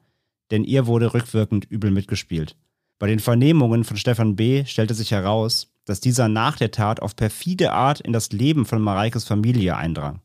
denn 0.51 0.63
ihr 0.63 0.87
wurde 0.87 1.13
rückwirkend 1.13 1.65
übel 1.65 1.91
mitgespielt. 1.91 2.55
Bei 2.97 3.07
den 3.07 3.19
Vernehmungen 3.19 3.83
von 3.83 3.97
Stefan 3.97 4.37
B. 4.37 4.63
stellte 4.63 4.93
sich 4.93 5.11
heraus, 5.11 5.73
dass 5.83 5.99
dieser 5.99 6.29
nach 6.29 6.55
der 6.55 6.71
Tat 6.71 7.01
auf 7.01 7.17
perfide 7.17 7.73
Art 7.73 7.99
in 7.99 8.13
das 8.13 8.31
Leben 8.31 8.65
von 8.65 8.81
Mareikes 8.81 9.25
Familie 9.25 9.75
eindrang. 9.75 10.21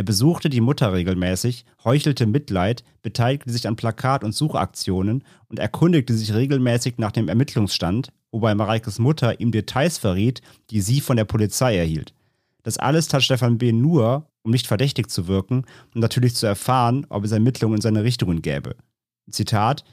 Er 0.00 0.04
besuchte 0.04 0.48
die 0.48 0.62
Mutter 0.62 0.94
regelmäßig, 0.94 1.66
heuchelte 1.84 2.24
Mitleid, 2.24 2.84
beteiligte 3.02 3.50
sich 3.50 3.68
an 3.68 3.76
Plakat- 3.76 4.24
und 4.24 4.34
Suchaktionen 4.34 5.24
und 5.48 5.58
erkundigte 5.58 6.14
sich 6.14 6.32
regelmäßig 6.32 6.94
nach 6.96 7.12
dem 7.12 7.28
Ermittlungsstand, 7.28 8.08
wobei 8.30 8.54
Mareikes 8.54 8.98
Mutter 8.98 9.40
ihm 9.40 9.52
Details 9.52 9.98
verriet, 9.98 10.40
die 10.70 10.80
sie 10.80 11.02
von 11.02 11.18
der 11.18 11.26
Polizei 11.26 11.76
erhielt. 11.76 12.14
Das 12.62 12.78
alles 12.78 13.08
tat 13.08 13.22
Stefan 13.22 13.58
B. 13.58 13.72
nur, 13.72 14.26
um 14.40 14.52
nicht 14.52 14.66
verdächtig 14.66 15.10
zu 15.10 15.28
wirken 15.28 15.66
und 15.94 16.00
natürlich 16.00 16.34
zu 16.34 16.46
erfahren, 16.46 17.04
ob 17.10 17.24
es 17.24 17.32
Ermittlungen 17.32 17.74
in 17.74 17.82
seine 17.82 18.02
Richtungen 18.02 18.40
gäbe. 18.40 18.76
Zitat: 19.30 19.84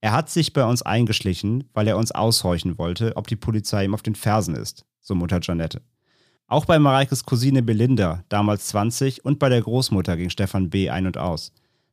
Er 0.00 0.12
hat 0.12 0.30
sich 0.30 0.52
bei 0.52 0.64
uns 0.64 0.82
eingeschlichen, 0.82 1.64
weil 1.72 1.88
er 1.88 1.98
uns 1.98 2.12
aushorchen 2.12 2.78
wollte, 2.78 3.16
ob 3.16 3.26
die 3.26 3.34
Polizei 3.34 3.84
ihm 3.84 3.94
auf 3.94 4.02
den 4.02 4.14
Fersen 4.14 4.54
ist, 4.54 4.84
so 5.00 5.16
Mutter 5.16 5.40
Janette. 5.42 5.82
Auch 6.50 6.64
bei 6.64 6.80
Mareikes 6.80 7.24
Cousine 7.24 7.62
Belinda, 7.62 8.24
damals 8.28 8.66
20, 8.66 9.24
und 9.24 9.38
bei 9.38 9.48
der 9.48 9.62
Großmutter 9.62 10.16
ging 10.16 10.30
Stefan 10.30 10.68
B. 10.68 10.90
ein 10.90 11.06
und 11.06 11.16
aus. 11.16 11.52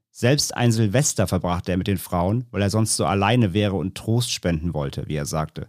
Selbst 0.10 0.58
ein 0.58 0.72
Silvester 0.72 1.28
verbrachte 1.28 1.70
er 1.70 1.78
mit 1.78 1.86
den 1.86 2.00
Frauen, 2.00 2.48
weil 2.50 2.64
er 2.64 2.72
sonst 2.72 2.96
so 2.96 3.06
alleine 3.06 3.54
wäre 3.54 3.76
und 3.76 3.94
Trost 3.94 4.32
spenden 4.32 4.74
wollte, 4.74 5.08
wie 5.08 5.16
er 5.16 5.28
sagte. 5.28 5.68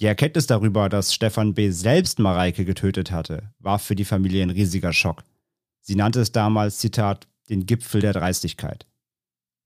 Die 0.00 0.06
Erkenntnis 0.06 0.46
darüber, 0.46 0.88
dass 0.88 1.12
Stefan 1.12 1.52
B. 1.52 1.70
selbst 1.70 2.18
Mareike 2.18 2.64
getötet 2.64 3.10
hatte, 3.10 3.52
war 3.58 3.78
für 3.78 3.94
die 3.94 4.06
Familie 4.06 4.42
ein 4.42 4.48
riesiger 4.48 4.94
Schock. 4.94 5.22
Sie 5.82 5.94
nannte 5.94 6.22
es 6.22 6.32
damals, 6.32 6.78
Zitat, 6.78 7.28
den 7.50 7.66
Gipfel 7.66 8.00
der 8.00 8.14
Dreistigkeit. 8.14 8.86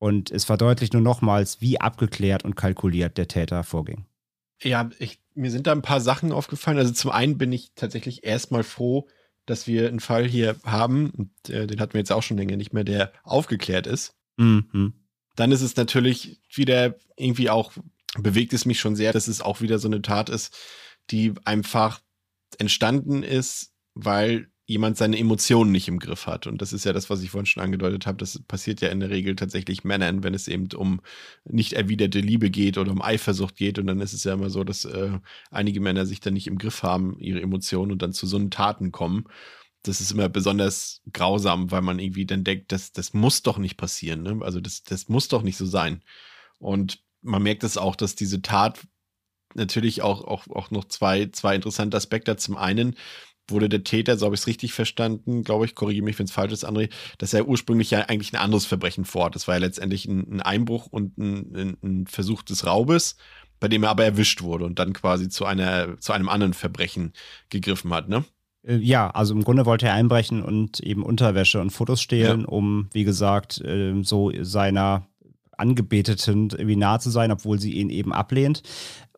Und 0.00 0.32
es 0.32 0.44
verdeutlicht 0.44 0.94
nur 0.94 1.02
nochmals, 1.02 1.60
wie 1.60 1.80
abgeklärt 1.80 2.42
und 2.42 2.56
kalkuliert 2.56 3.18
der 3.18 3.28
Täter 3.28 3.62
vorging. 3.62 4.04
Ja, 4.60 4.90
ich, 4.98 5.20
mir 5.34 5.50
sind 5.50 5.66
da 5.66 5.72
ein 5.72 5.82
paar 5.82 6.00
Sachen 6.00 6.32
aufgefallen. 6.32 6.78
Also 6.78 6.92
zum 6.92 7.10
einen 7.10 7.38
bin 7.38 7.52
ich 7.52 7.72
tatsächlich 7.74 8.24
erstmal 8.24 8.62
froh, 8.62 9.08
dass 9.46 9.66
wir 9.66 9.88
einen 9.88 10.00
Fall 10.00 10.26
hier 10.26 10.56
haben, 10.64 11.10
und 11.10 11.50
äh, 11.50 11.66
den 11.66 11.80
hatten 11.80 11.94
wir 11.94 12.00
jetzt 12.00 12.12
auch 12.12 12.22
schon 12.22 12.36
länger 12.36 12.56
nicht 12.56 12.72
mehr, 12.72 12.84
der 12.84 13.12
aufgeklärt 13.22 13.86
ist. 13.86 14.14
Mhm. 14.36 14.94
Dann 15.36 15.52
ist 15.52 15.62
es 15.62 15.76
natürlich 15.76 16.40
wieder 16.52 16.94
irgendwie 17.16 17.50
auch, 17.50 17.72
bewegt 18.18 18.52
es 18.52 18.64
mich 18.64 18.80
schon 18.80 18.96
sehr, 18.96 19.12
dass 19.12 19.28
es 19.28 19.40
auch 19.40 19.60
wieder 19.60 19.78
so 19.78 19.88
eine 19.88 20.02
Tat 20.02 20.30
ist, 20.30 20.56
die 21.10 21.34
einfach 21.44 22.00
entstanden 22.58 23.22
ist, 23.22 23.72
weil 23.94 24.48
jemand 24.66 24.96
seine 24.96 25.18
Emotionen 25.18 25.72
nicht 25.72 25.88
im 25.88 25.98
Griff 25.98 26.26
hat. 26.26 26.46
Und 26.46 26.62
das 26.62 26.72
ist 26.72 26.84
ja 26.84 26.92
das, 26.92 27.10
was 27.10 27.22
ich 27.22 27.30
vorhin 27.30 27.46
schon 27.46 27.62
angedeutet 27.62 28.06
habe. 28.06 28.16
Das 28.16 28.42
passiert 28.44 28.80
ja 28.80 28.88
in 28.88 29.00
der 29.00 29.10
Regel 29.10 29.36
tatsächlich 29.36 29.84
Männern, 29.84 30.22
wenn 30.22 30.32
es 30.32 30.48
eben 30.48 30.68
um 30.74 31.00
nicht 31.44 31.74
erwiderte 31.74 32.20
Liebe 32.20 32.50
geht 32.50 32.78
oder 32.78 32.90
um 32.90 33.02
Eifersucht 33.02 33.56
geht. 33.56 33.78
Und 33.78 33.86
dann 33.86 34.00
ist 34.00 34.14
es 34.14 34.24
ja 34.24 34.32
immer 34.32 34.48
so, 34.48 34.64
dass 34.64 34.86
äh, 34.86 35.18
einige 35.50 35.80
Männer 35.80 36.06
sich 36.06 36.20
dann 36.20 36.34
nicht 36.34 36.46
im 36.46 36.56
Griff 36.56 36.82
haben, 36.82 37.18
ihre 37.18 37.42
Emotionen 37.42 37.92
und 37.92 38.00
dann 38.00 38.14
zu 38.14 38.26
so 38.26 38.38
einen 38.38 38.50
Taten 38.50 38.90
kommen. 38.90 39.24
Das 39.82 40.00
ist 40.00 40.12
immer 40.12 40.30
besonders 40.30 41.02
grausam, 41.12 41.70
weil 41.70 41.82
man 41.82 41.98
irgendwie 41.98 42.24
dann 42.24 42.42
denkt, 42.42 42.72
das, 42.72 42.92
das 42.92 43.12
muss 43.12 43.42
doch 43.42 43.58
nicht 43.58 43.76
passieren. 43.76 44.22
Ne? 44.22 44.38
Also 44.40 44.60
das, 44.60 44.82
das 44.82 45.10
muss 45.10 45.28
doch 45.28 45.42
nicht 45.42 45.58
so 45.58 45.66
sein. 45.66 46.02
Und 46.58 47.02
man 47.20 47.42
merkt 47.42 47.64
es 47.64 47.76
auch, 47.76 47.96
dass 47.96 48.14
diese 48.14 48.40
Tat 48.40 48.86
natürlich 49.54 50.00
auch, 50.00 50.24
auch, 50.24 50.48
auch 50.48 50.70
noch 50.70 50.86
zwei, 50.86 51.26
zwei 51.26 51.54
interessante 51.54 51.98
Aspekte 51.98 52.30
hat. 52.30 52.40
Zum 52.40 52.56
einen, 52.56 52.96
wurde 53.48 53.68
der 53.68 53.84
Täter, 53.84 54.16
so 54.16 54.26
habe 54.26 54.34
ich 54.34 54.42
es 54.42 54.46
richtig 54.46 54.72
verstanden, 54.72 55.44
glaube 55.44 55.64
ich, 55.64 55.74
korrigiere 55.74 56.04
mich, 56.04 56.18
wenn 56.18 56.26
es 56.26 56.32
falsch 56.32 56.52
ist, 56.52 56.66
André, 56.66 56.90
dass 57.18 57.34
er 57.34 57.46
ursprünglich 57.46 57.90
ja 57.90 58.00
eigentlich 58.00 58.32
ein 58.32 58.40
anderes 58.40 58.66
Verbrechen 58.66 59.04
vorhat. 59.04 59.34
Das 59.34 59.46
war 59.48 59.54
ja 59.56 59.60
letztendlich 59.60 60.06
ein, 60.06 60.36
ein 60.36 60.40
Einbruch 60.40 60.86
und 60.86 61.18
ein, 61.18 61.76
ein, 61.82 62.06
Versuch 62.06 62.42
des 62.42 62.66
Raubes, 62.66 63.16
bei 63.60 63.68
dem 63.68 63.82
er 63.82 63.90
aber 63.90 64.04
erwischt 64.04 64.42
wurde 64.42 64.64
und 64.64 64.78
dann 64.78 64.92
quasi 64.92 65.28
zu 65.28 65.44
einer, 65.44 65.98
zu 65.98 66.12
einem 66.12 66.28
anderen 66.28 66.54
Verbrechen 66.54 67.12
gegriffen 67.50 67.92
hat, 67.92 68.08
ne? 68.08 68.24
Äh, 68.66 68.76
ja, 68.76 69.10
also 69.10 69.34
im 69.34 69.44
Grunde 69.44 69.66
wollte 69.66 69.86
er 69.86 69.94
einbrechen 69.94 70.42
und 70.42 70.80
eben 70.80 71.02
Unterwäsche 71.02 71.60
und 71.60 71.70
Fotos 71.70 72.00
stehlen, 72.00 72.42
ja. 72.42 72.48
um, 72.48 72.88
wie 72.92 73.04
gesagt, 73.04 73.62
ähm, 73.64 74.04
so 74.04 74.32
seiner 74.40 75.06
Angebeteten 75.56 76.50
irgendwie 76.50 76.76
nahe 76.76 76.98
zu 76.98 77.10
sein, 77.10 77.30
obwohl 77.30 77.60
sie 77.60 77.74
ihn 77.74 77.90
eben 77.90 78.12
ablehnt. 78.12 78.62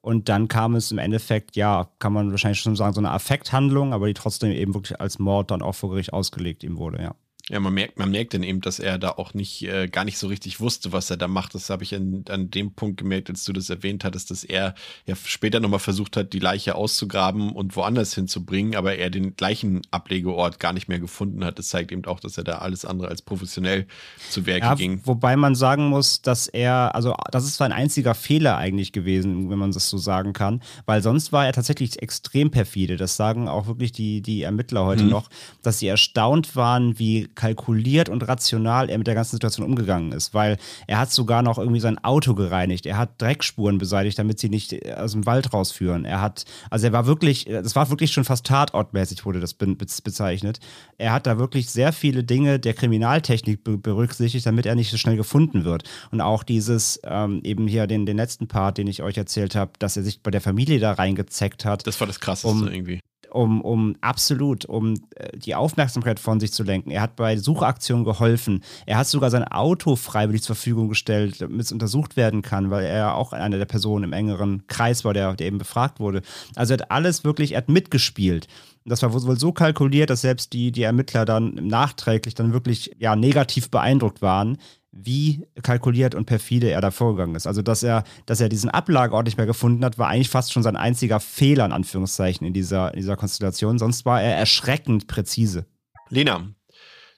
Und 0.07 0.29
dann 0.29 0.47
kam 0.47 0.77
es 0.77 0.93
im 0.93 0.99
Endeffekt, 0.99 1.57
ja, 1.57 1.91
kann 1.99 2.13
man 2.13 2.31
wahrscheinlich 2.31 2.61
schon 2.61 2.77
sagen, 2.77 2.95
so 2.95 3.01
eine 3.01 3.11
Affekthandlung, 3.11 3.93
aber 3.93 4.07
die 4.07 4.15
trotzdem 4.15 4.53
eben 4.53 4.73
wirklich 4.73 5.01
als 5.01 5.19
Mord 5.19 5.51
dann 5.51 5.63
auch 5.63 5.75
vor 5.75 5.91
Gericht 5.91 6.13
ausgelegt 6.13 6.63
ihm 6.63 6.79
wurde, 6.79 7.03
ja. 7.03 7.17
Ja, 7.49 7.61
man 7.61 7.75
merkt, 7.75 7.97
man 7.97 8.11
merkt 8.11 8.35
dann 8.35 8.43
eben, 8.43 8.61
dass 8.61 8.81
er 8.81 8.99
da 8.99 9.11
auch 9.11 9.33
nicht, 9.33 9.63
äh, 9.63 9.87
gar 9.87 10.05
nicht 10.05 10.19
so 10.19 10.27
richtig 10.27 10.59
wusste, 10.59 10.91
was 10.91 11.11
er 11.11 11.17
da 11.17 11.29
macht. 11.29 11.55
Das 11.55 11.71
habe 11.71 11.85
ich 11.85 11.95
an, 11.95 12.25
an 12.29 12.51
dem 12.51 12.73
Punkt 12.73 12.97
gemerkt, 12.97 13.31
als 13.31 13.45
du 13.45 13.53
das 13.53 13.71
erwähnt 13.71 14.03
hattest, 14.03 14.33
dass 14.33 14.43
er 14.43 14.75
ja 15.07 15.15
später 15.15 15.61
nochmal 15.61 15.79
versucht 15.79 16.17
hat, 16.17 16.33
die 16.33 16.41
Leiche 16.41 16.75
auszugraben 16.75 17.53
und 17.53 17.77
woanders 17.77 18.15
hinzubringen, 18.15 18.75
aber 18.75 18.97
er 18.97 19.11
den 19.11 19.37
gleichen 19.37 19.83
Ablegeort 19.93 20.59
gar 20.59 20.73
nicht 20.73 20.89
mehr 20.89 20.99
gefunden 20.99 21.45
hat. 21.45 21.61
Das 21.61 21.69
zeigt 21.69 21.93
eben 21.93 22.05
auch, 22.07 22.19
dass 22.19 22.37
er 22.37 22.43
da 22.43 22.59
alles 22.59 22.85
andere 22.85 23.07
als 23.07 23.23
professionell 23.23 23.87
zu 24.29 24.45
Werke 24.47 24.67
ja, 24.67 24.75
ging. 24.75 25.03
Wobei 25.05 25.37
man 25.37 25.55
sagen 25.55 25.87
muss, 25.87 26.23
dass 26.23 26.49
er, 26.49 26.97
also 26.97 27.15
das 27.31 27.45
ist 27.45 27.55
zwar 27.55 27.67
ein 27.69 27.73
einziger 27.73 28.17
Fehler 28.17 28.57
eigentlich 28.57 28.91
gewesen, 28.91 29.51
wenn 29.51 29.59
man 29.59 29.71
das 29.71 29.89
so 29.89 29.99
sagen 29.99 30.33
kann, 30.33 30.63
weil 30.85 31.01
sonst 31.01 31.31
war 31.31 31.47
er 31.47 31.53
tatsächlich 31.53 32.03
extrem 32.03 32.51
perfide. 32.51 32.97
Das 32.97 33.15
sagen 33.15 33.47
auch 33.47 33.69
wirklich 33.69 33.93
die, 33.93 34.21
die 34.21 34.43
Ermittler 34.43 34.85
heute 34.85 35.05
mhm. 35.05 35.11
noch, 35.11 35.31
dass 35.63 35.79
sie 35.79 35.87
erstaunt 35.87 36.57
waren, 36.57 36.99
wie 36.99 37.29
kalkuliert 37.37 38.09
und 38.09 38.27
rational 38.27 38.91
er 38.91 38.99
mit 38.99 39.07
der 39.07 39.15
ganzen 39.15 39.37
Situation 39.37 39.67
umgegangen 39.67 40.13
ist, 40.13 40.35
weil 40.35 40.57
er 40.87 40.99
hat 40.99 41.13
sogar 41.13 41.43
noch 41.43 41.59
irgendwie 41.59 41.81
sein 41.81 42.03
Auto 42.03 42.35
gereinigt, 42.35 42.87
er 42.87 42.97
hat 42.97 43.21
Dreckspuren 43.23 43.79
beseitigt, 43.79 44.19
damit 44.19 44.39
sie 44.39 44.49
nicht 44.49 44.73
äh, 44.73 44.95
aus 44.95 45.13
dem 45.13 45.27
Wald 45.27 45.53
rausführen. 45.53 46.05
Er 46.05 46.21
hat, 46.21 46.45
also 46.71 46.87
er 46.87 46.93
war 46.93 47.07
wirklich, 47.07 47.45
das 47.45 47.77
war 47.77 47.89
wirklich 47.91 48.13
schon 48.13 48.25
fast 48.25 48.47
tatortmäßig, 48.47 49.25
wurde 49.25 49.41
das 49.41 49.55
bezeichnet. 49.55 50.59
Er 50.99 51.13
hat 51.13 51.27
da 51.27 51.39
wirklich 51.39 51.71
sehr 51.71 51.93
viele 51.93 52.25
Dinge 52.25 52.59
der 52.59 52.75
Kriminaltechnik 52.75 53.61
berücksichtigt, 53.65 54.47
damit 54.47 54.67
er 54.67 54.75
nicht 54.75 54.91
so 54.91 54.97
schnell 54.97 55.17
gefunden 55.17 55.65
wird. 55.65 55.85
Und 56.11 56.21
auch 56.21 56.43
dieses, 56.43 57.01
ähm, 57.05 57.41
eben 57.45 57.69
hier 57.69 57.87
den, 57.87 58.07
den 58.07 58.17
letzten 58.17 58.49
Part, 58.49 58.79
den 58.79 58.87
ich 58.87 59.03
euch 59.03 59.17
erzählt 59.17 59.55
habe, 59.55 59.73
dass 59.79 59.97
er 59.97 60.03
sich 60.03 60.23
bei 60.23 60.31
der 60.31 60.41
Familie 60.41 60.79
da 60.81 60.93
reingezeckt 60.93 61.65
hat. 61.65 61.87
Das 61.87 62.01
war 62.01 62.07
das 62.07 62.21
Krasseste 62.21 62.49
um, 62.49 62.69
irgendwie 62.69 63.01
um, 63.31 63.61
um 63.61 63.97
absolut, 64.01 64.65
um 64.65 64.95
äh, 65.15 65.37
die 65.39 65.55
Aufmerksamkeit 65.55 66.21
von 66.21 66.41
sich 66.41 66.53
zu 66.53 66.63
lenken. 66.63 66.91
Er 66.91 67.03
hat 67.03 67.17
bei 67.17 67.37
Suchaktionen 67.37 68.05
geholfen. 68.05 68.63
Er 68.87 68.99
hat 68.99 69.07
sogar 69.07 69.31
sein 69.31 69.45
Auto 69.45 69.97
freiwillig 69.97 70.43
zur 70.43 70.57
Verfügung 70.57 70.89
gestellt, 70.89 71.41
damit 71.41 71.61
es 71.61 71.73
untersucht 71.73 72.17
werden 72.17 72.43
kann, 72.43 72.71
weil 72.71 72.85
er 72.85 73.15
auch 73.15 73.33
einer 73.33 73.59
der 73.59 73.65
Personen 73.65 74.05
im 74.05 74.13
engeren 74.13 74.67
Kreis 74.67 75.05
war, 75.05 75.15
der, 75.15 75.35
der 75.35 75.47
eben 75.47 75.59
befragt 75.59 76.01
wurde. 76.01 76.23
Also 76.55 76.75
er 76.75 76.79
hat 76.81 76.91
alles 76.91 77.25
wirklich, 77.25 77.53
er 77.53 77.59
hat 77.59 77.69
mitgespielt. 77.69 78.47
Das 78.85 79.03
war 79.03 79.13
wohl 79.13 79.39
so 79.39 79.53
kalkuliert, 79.53 80.11
dass 80.11 80.21
selbst 80.21 80.53
die, 80.53 80.71
die 80.71 80.85
Ermittler 80.85 81.25
dann 81.25 81.55
nachträglich 81.55 82.35
dann 82.35 82.53
wirklich 82.53 82.93
ja, 82.99 83.17
negativ 83.17 83.69
beeindruckt 83.71 84.23
waren, 84.23 84.59
wie 84.97 85.47
kalkuliert 85.63 86.15
und 86.15 86.27
perfide 86.27 86.71
er 86.71 86.81
da 86.81 86.91
vorgegangen 86.91 87.35
ist. 87.35 87.47
Also, 87.47 87.63
dass 87.63 87.83
er, 87.83 88.05
dass 88.27 88.41
er 88.41 88.49
diesen 88.49 88.71
Ablageort 88.71 89.27
nicht 89.27 89.37
mehr 89.37 89.47
gefunden 89.47 89.85
hat, 89.85 89.99
war 89.99 90.09
eigentlich 90.09 90.31
fast 90.31 90.53
schon 90.53 90.63
sein 90.63 90.77
einziger 90.77 91.21
Fehler, 91.21 91.65
in 91.65 91.73
Anführungszeichen, 91.73 92.47
in 92.47 92.53
dieser, 92.53 92.93
in 92.95 93.01
dieser 93.01 93.17
Konstellation. 93.17 93.79
Sonst 93.79 94.05
war 94.05 94.23
er 94.23 94.37
erschreckend 94.37 95.07
präzise. 95.07 95.67
Lena, 96.09 96.49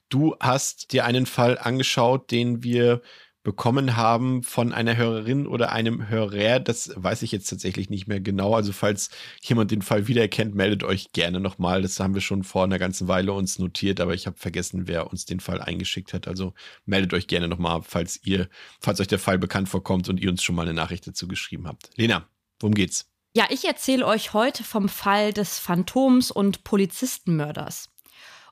du 0.09 0.35
hast 0.39 0.91
dir 0.91 1.05
einen 1.05 1.25
Fall 1.25 1.57
angeschaut, 1.57 2.31
den 2.31 2.63
wir 2.63 3.01
bekommen 3.43 3.95
haben 3.95 4.43
von 4.43 4.73
einer 4.73 4.97
Hörerin 4.97 5.47
oder 5.47 5.71
einem 5.71 6.09
Hörer. 6.09 6.59
Das 6.59 6.91
weiß 6.95 7.21
ich 7.21 7.31
jetzt 7.31 7.49
tatsächlich 7.49 7.89
nicht 7.89 8.07
mehr 8.07 8.19
genau. 8.19 8.53
Also 8.53 8.73
falls 8.73 9.09
jemand 9.41 9.71
den 9.71 9.81
Fall 9.81 10.07
wiedererkennt, 10.07 10.55
meldet 10.55 10.83
euch 10.83 11.11
gerne 11.13 11.39
nochmal. 11.39 11.81
Das 11.81 11.99
haben 11.99 12.13
wir 12.13 12.21
schon 12.21 12.43
vor 12.43 12.65
einer 12.65 12.79
ganzen 12.79 13.07
Weile 13.07 13.31
uns 13.31 13.57
notiert, 13.57 14.01
aber 14.01 14.13
ich 14.13 14.27
habe 14.27 14.37
vergessen, 14.37 14.87
wer 14.87 15.09
uns 15.09 15.25
den 15.25 15.39
Fall 15.39 15.61
eingeschickt 15.61 16.13
hat. 16.13 16.27
Also 16.27 16.53
meldet 16.85 17.13
euch 17.13 17.27
gerne 17.27 17.47
nochmal, 17.47 17.81
falls 17.81 18.19
ihr, 18.23 18.49
falls 18.79 18.99
euch 18.99 19.07
der 19.07 19.19
Fall 19.19 19.39
bekannt 19.39 19.69
vorkommt 19.69 20.09
und 20.09 20.19
ihr 20.19 20.29
uns 20.29 20.43
schon 20.43 20.55
mal 20.55 20.63
eine 20.63 20.73
Nachricht 20.73 21.07
dazu 21.07 21.27
geschrieben 21.27 21.67
habt. 21.67 21.91
Lena, 21.95 22.27
worum 22.59 22.73
geht's? 22.73 23.09
Ja, 23.35 23.45
ich 23.49 23.63
erzähle 23.65 24.05
euch 24.05 24.33
heute 24.33 24.63
vom 24.63 24.89
Fall 24.89 25.31
des 25.33 25.59
Phantoms 25.59 26.31
und 26.31 26.63
Polizistenmörders. 26.63 27.89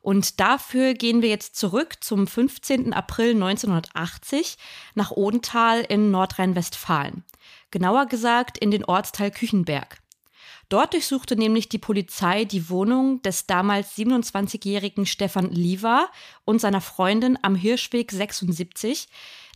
Und 0.08 0.40
dafür 0.40 0.94
gehen 0.94 1.22
wir 1.22 1.28
jetzt 1.28 1.58
zurück 1.58 1.98
zum 2.00 2.28
15. 2.28 2.94
April 2.94 3.32
1980 3.32 4.58
nach 4.96 5.12
Odenthal 5.12 5.82
in 5.82 6.12
Nordrhein-Westfalen. 6.12 7.26
Genauer 7.72 8.06
gesagt 8.06 8.58
in 8.58 8.72
den 8.72 8.86
Ortsteil 8.86 9.32
Küchenberg. 9.32 10.02
Dort 10.70 10.94
durchsuchte 10.94 11.36
nämlich 11.36 11.68
die 11.68 11.78
Polizei 11.78 12.46
die 12.46 12.70
Wohnung 12.70 13.22
des 13.22 13.48
damals 13.48 13.98
27-jährigen 13.98 15.06
Stefan 15.06 15.52
Liva 15.52 16.08
und 16.46 16.62
seiner 16.62 16.80
Freundin 16.80 17.38
am 17.42 17.56
Hirschweg 17.56 18.10
76, 18.14 19.10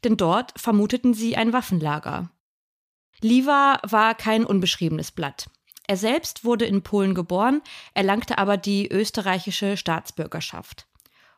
denn 0.03 0.17
dort 0.17 0.51
vermuteten 0.59 1.13
sie 1.13 1.37
ein 1.37 1.53
Waffenlager. 1.53 2.29
Liva 3.21 3.79
war 3.83 4.15
kein 4.15 4.45
unbeschriebenes 4.45 5.13
Blatt. 5.13 5.49
Er 5.87 5.97
selbst 5.97 6.45
wurde 6.45 6.65
in 6.65 6.83
Polen 6.83 7.15
geboren, 7.15 7.61
erlangte 7.93 8.37
aber 8.37 8.57
die 8.57 8.89
österreichische 8.89 9.77
Staatsbürgerschaft. 9.77 10.87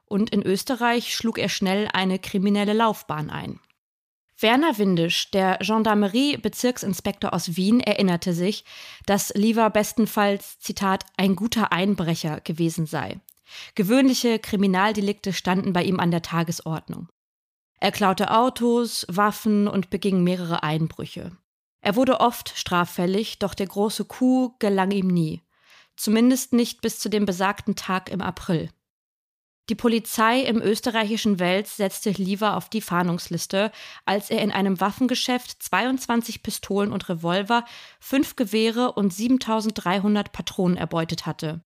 Und 0.05 0.29
in 0.29 0.43
Österreich 0.43 1.15
schlug 1.15 1.39
er 1.39 1.49
schnell 1.49 1.87
eine 1.91 2.19
kriminelle 2.19 2.73
Laufbahn 2.73 3.29
ein. 3.29 3.59
Werner 4.37 4.77
Windisch, 4.77 5.31
der 5.31 5.57
Gendarmerie-Bezirksinspektor 5.59 7.33
aus 7.33 7.55
Wien, 7.55 7.79
erinnerte 7.79 8.33
sich, 8.33 8.65
dass 9.05 9.33
Liva 9.35 9.69
bestenfalls, 9.69 10.59
Zitat, 10.59 11.05
ein 11.17 11.35
guter 11.35 11.71
Einbrecher 11.71 12.41
gewesen 12.41 12.85
sei. 12.85 13.21
Gewöhnliche 13.75 14.39
Kriminaldelikte 14.39 15.33
standen 15.33 15.73
bei 15.73 15.83
ihm 15.83 15.99
an 15.99 16.11
der 16.11 16.21
Tagesordnung. 16.21 17.07
Er 17.79 17.91
klaute 17.91 18.31
Autos, 18.31 19.05
Waffen 19.09 19.67
und 19.67 19.89
beging 19.89 20.23
mehrere 20.23 20.63
Einbrüche. 20.63 21.37
Er 21.83 21.97
wurde 21.97 22.21
oft 22.21 22.53
straffällig, 22.57 23.39
doch 23.39 23.53
der 23.53 23.67
große 23.67 24.05
Coup 24.05 24.57
gelang 24.59 24.91
ihm 24.91 25.07
nie. 25.07 25.43
Zumindest 25.97 26.53
nicht 26.53 26.81
bis 26.81 26.97
zu 26.97 27.09
dem 27.09 27.25
besagten 27.25 27.75
Tag 27.75 28.09
im 28.09 28.21
April. 28.21 28.69
Die 29.69 29.75
Polizei 29.75 30.39
im 30.41 30.61
österreichischen 30.61 31.39
Wels 31.39 31.75
setzte 31.75 32.11
Lieber 32.11 32.55
auf 32.55 32.69
die 32.69 32.79
Fahndungsliste, 32.79 33.69
als 34.05 34.29
er 34.29 34.41
in 34.41 34.51
einem 34.51 34.79
Waffengeschäft 34.79 35.61
22 35.61 36.41
Pistolen 36.41 36.93
und 36.93 37.09
Revolver, 37.09 37.65
fünf 37.99 38.37
Gewehre 38.37 38.93
und 38.93 39.13
7300 39.13 40.31
Patronen 40.31 40.77
erbeutet 40.77 41.25
hatte. 41.25 41.65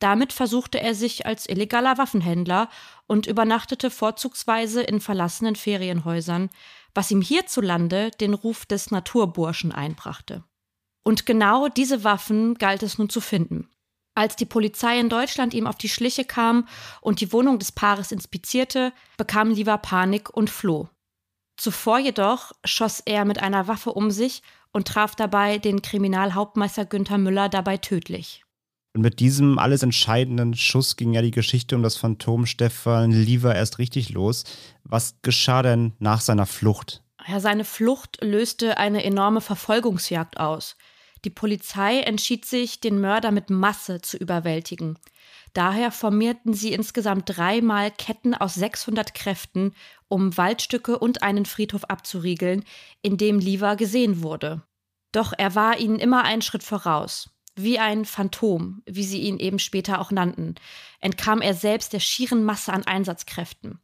Damit 0.00 0.32
versuchte 0.32 0.80
er 0.80 0.94
sich 0.94 1.24
als 1.24 1.48
illegaler 1.48 1.98
Waffenhändler 1.98 2.68
und 3.06 3.28
übernachtete 3.28 3.90
vorzugsweise 3.90 4.82
in 4.82 5.00
verlassenen 5.00 5.56
Ferienhäusern, 5.56 6.50
was 6.96 7.10
ihm 7.10 7.20
hierzulande 7.20 8.10
den 8.12 8.34
Ruf 8.34 8.64
des 8.64 8.90
Naturburschen 8.90 9.70
einbrachte. 9.70 10.42
Und 11.04 11.26
genau 11.26 11.68
diese 11.68 12.02
Waffen 12.02 12.54
galt 12.54 12.82
es 12.82 12.98
nun 12.98 13.10
zu 13.10 13.20
finden. 13.20 13.68
Als 14.14 14.34
die 14.34 14.46
Polizei 14.46 14.98
in 14.98 15.10
Deutschland 15.10 15.52
ihm 15.52 15.66
auf 15.66 15.76
die 15.76 15.90
Schliche 15.90 16.24
kam 16.24 16.66
und 17.02 17.20
die 17.20 17.32
Wohnung 17.32 17.58
des 17.58 17.70
Paares 17.70 18.12
inspizierte, 18.12 18.94
bekam 19.18 19.50
Liva 19.50 19.76
Panik 19.76 20.30
und 20.30 20.48
floh. 20.48 20.88
Zuvor 21.58 21.98
jedoch 21.98 22.52
schoss 22.64 23.00
er 23.04 23.26
mit 23.26 23.42
einer 23.42 23.68
Waffe 23.68 23.92
um 23.92 24.10
sich 24.10 24.42
und 24.72 24.88
traf 24.88 25.14
dabei 25.14 25.58
den 25.58 25.82
Kriminalhauptmeister 25.82 26.86
Günther 26.86 27.18
Müller 27.18 27.50
dabei 27.50 27.76
tödlich. 27.76 28.45
Und 28.96 29.02
mit 29.02 29.20
diesem 29.20 29.58
alles 29.58 29.82
entscheidenden 29.82 30.54
Schuss 30.54 30.96
ging 30.96 31.12
ja 31.12 31.20
die 31.20 31.30
Geschichte 31.30 31.76
um 31.76 31.82
das 31.82 31.98
Phantom 31.98 32.46
Stefan 32.46 33.10
Lieber 33.10 33.54
erst 33.54 33.76
richtig 33.78 34.08
los. 34.08 34.44
Was 34.84 35.16
geschah 35.20 35.62
denn 35.62 35.92
nach 35.98 36.22
seiner 36.22 36.46
Flucht? 36.46 37.02
Ja, 37.28 37.38
seine 37.38 37.66
Flucht 37.66 38.16
löste 38.22 38.78
eine 38.78 39.04
enorme 39.04 39.42
Verfolgungsjagd 39.42 40.40
aus. 40.40 40.78
Die 41.26 41.30
Polizei 41.30 42.00
entschied 42.00 42.46
sich, 42.46 42.80
den 42.80 42.98
Mörder 42.98 43.32
mit 43.32 43.50
Masse 43.50 44.00
zu 44.00 44.16
überwältigen. 44.16 44.98
Daher 45.52 45.92
formierten 45.92 46.54
sie 46.54 46.72
insgesamt 46.72 47.24
dreimal 47.36 47.90
Ketten 47.90 48.32
aus 48.32 48.54
600 48.54 49.12
Kräften, 49.12 49.74
um 50.08 50.38
Waldstücke 50.38 50.98
und 50.98 51.22
einen 51.22 51.44
Friedhof 51.44 51.84
abzuriegeln, 51.84 52.64
in 53.02 53.18
dem 53.18 53.40
Liva 53.40 53.74
gesehen 53.74 54.22
wurde. 54.22 54.62
Doch 55.12 55.34
er 55.36 55.54
war 55.54 55.78
ihnen 55.78 55.98
immer 55.98 56.24
einen 56.24 56.40
Schritt 56.40 56.62
voraus. 56.62 57.35
Wie 57.56 57.78
ein 57.78 58.04
Phantom, 58.04 58.82
wie 58.84 59.04
sie 59.04 59.22
ihn 59.22 59.38
eben 59.38 59.58
später 59.58 59.98
auch 60.00 60.10
nannten, 60.10 60.56
entkam 61.00 61.40
er 61.40 61.54
selbst 61.54 61.94
der 61.94 62.00
schieren 62.00 62.44
Masse 62.44 62.72
an 62.72 62.86
Einsatzkräften. 62.86 63.80